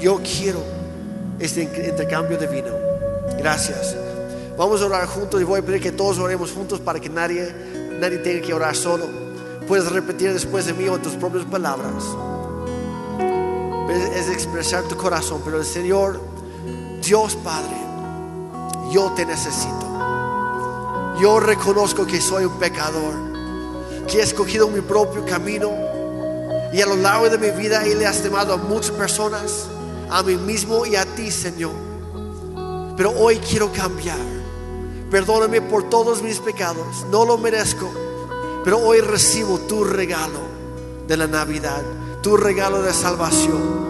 Yo 0.00 0.20
quiero 0.22 0.62
este 1.38 1.62
intercambio 1.62 2.38
de 2.38 2.46
vino. 2.46 2.70
Gracias. 3.38 3.96
Vamos 4.56 4.82
a 4.82 4.86
orar 4.86 5.06
juntos 5.06 5.40
y 5.40 5.44
voy 5.44 5.60
a 5.60 5.62
pedir 5.62 5.80
que 5.80 5.92
todos 5.92 6.18
oremos 6.18 6.52
juntos 6.52 6.80
para 6.80 7.00
que 7.00 7.08
nadie, 7.08 7.52
nadie 7.98 8.18
tenga 8.18 8.44
que 8.44 8.54
orar 8.54 8.74
solo. 8.76 9.23
Puedes 9.66 9.90
repetir 9.90 10.32
después 10.32 10.66
de 10.66 10.74
mí 10.74 10.88
o 10.88 10.98
tus 10.98 11.14
propias 11.14 11.44
palabras. 11.44 12.04
Es 14.14 14.28
expresar 14.28 14.84
tu 14.84 14.96
corazón, 14.96 15.40
pero 15.44 15.58
el 15.58 15.64
Señor, 15.64 16.20
Dios 17.02 17.36
Padre, 17.36 17.76
yo 18.90 19.12
te 19.12 19.24
necesito. 19.24 19.84
Yo 21.20 21.40
reconozco 21.40 22.06
que 22.06 22.20
soy 22.20 22.44
un 22.44 22.58
pecador, 22.58 23.14
que 24.08 24.18
he 24.18 24.22
escogido 24.22 24.68
mi 24.68 24.80
propio 24.80 25.24
camino 25.24 25.70
y 26.72 26.82
a 26.82 26.86
lo 26.86 26.96
largo 26.96 27.30
de 27.30 27.38
mi 27.38 27.50
vida 27.50 27.82
has 28.08 28.24
llamado 28.24 28.52
a 28.54 28.56
muchas 28.56 28.90
personas, 28.90 29.66
a 30.10 30.22
mí 30.24 30.36
mismo 30.36 30.84
y 30.84 30.96
a 30.96 31.04
ti, 31.04 31.30
Señor. 31.30 31.70
Pero 32.96 33.12
hoy 33.12 33.38
quiero 33.38 33.72
cambiar. 33.72 34.18
Perdóname 35.10 35.60
por 35.62 35.88
todos 35.88 36.20
mis 36.20 36.40
pecados, 36.40 37.06
no 37.12 37.24
lo 37.24 37.38
merezco, 37.38 37.88
pero 38.64 38.78
hoy 38.78 39.00
recibo 39.00 39.58
tu 39.60 39.84
regalo 39.84 40.40
de 41.06 41.18
la 41.18 41.26
Navidad, 41.26 41.82
tu 42.22 42.36
regalo 42.36 42.80
de 42.80 42.94
salvación. 42.94 43.84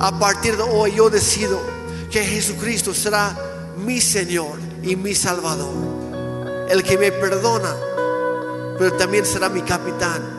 A 0.00 0.18
partir 0.18 0.56
de 0.56 0.64
hoy 0.64 0.94
yo 0.96 1.08
decido 1.08 1.60
que 2.10 2.24
Jesucristo 2.24 2.92
será 2.92 3.36
mi 3.78 4.00
Señor 4.00 4.58
y 4.82 4.96
mi 4.96 5.14
Salvador, 5.14 5.72
el 6.68 6.82
que 6.82 6.98
me 6.98 7.12
perdona, 7.12 7.74
pero 8.76 8.92
también 8.94 9.24
será 9.24 9.48
mi 9.48 9.62
capitán. 9.62 10.38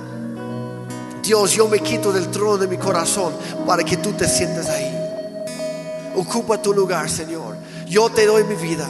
Dios, 1.24 1.52
yo 1.54 1.68
me 1.68 1.80
quito 1.80 2.12
del 2.12 2.30
trono 2.30 2.58
de 2.58 2.68
mi 2.68 2.78
corazón 2.78 3.34
para 3.66 3.84
que 3.84 3.98
tú 3.98 4.12
te 4.14 4.28
sientas 4.28 4.68
ahí. 4.68 5.00
Ocupa 6.16 6.62
tu 6.62 6.74
lugar, 6.74 7.10
Señor. 7.10 7.56
Yo 7.88 8.10
te 8.10 8.26
doy 8.26 8.44
mi 8.44 8.56
vida. 8.56 8.88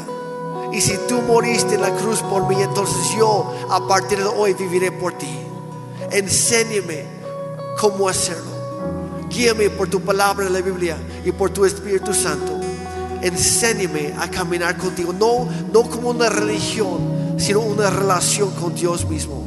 Y 0.71 0.81
si 0.81 0.97
tú 1.07 1.21
moriste 1.21 1.75
en 1.75 1.81
la 1.81 1.95
cruz 1.95 2.21
por 2.21 2.47
mí, 2.47 2.61
entonces 2.61 2.97
yo 3.17 3.53
a 3.69 3.87
partir 3.87 4.19
de 4.19 4.25
hoy 4.25 4.53
viviré 4.53 4.91
por 4.91 5.13
ti. 5.13 5.39
Enséñame 6.11 7.05
cómo 7.79 8.07
hacerlo. 8.07 8.49
Guíame 9.29 9.69
por 9.69 9.89
tu 9.89 10.01
palabra 10.01 10.47
en 10.47 10.53
la 10.53 10.61
Biblia 10.61 10.97
y 11.25 11.31
por 11.31 11.49
tu 11.49 11.65
Espíritu 11.65 12.13
Santo. 12.13 12.59
Enséñame 13.21 14.13
a 14.19 14.29
caminar 14.29 14.77
contigo, 14.77 15.13
no, 15.13 15.47
no 15.71 15.89
como 15.89 16.09
una 16.09 16.29
religión, 16.29 17.35
sino 17.37 17.59
una 17.59 17.89
relación 17.89 18.51
con 18.51 18.73
Dios 18.75 19.07
mismo. 19.07 19.43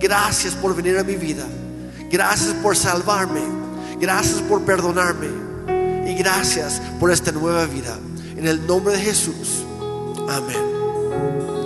Gracias 0.00 0.54
por 0.54 0.74
venir 0.74 0.98
a 0.98 1.04
mi 1.04 1.16
vida. 1.16 1.44
Gracias 2.10 2.54
por 2.62 2.76
salvarme. 2.76 3.40
Gracias 4.00 4.40
por 4.42 4.62
perdonarme. 4.62 5.28
Y 6.06 6.14
gracias 6.14 6.80
por 7.00 7.10
esta 7.10 7.32
nueva 7.32 7.66
vida. 7.66 7.98
En 8.36 8.46
el 8.46 8.66
nombre 8.66 8.94
de 8.94 9.00
Jesús. 9.00 9.64
Amén. 10.28 11.57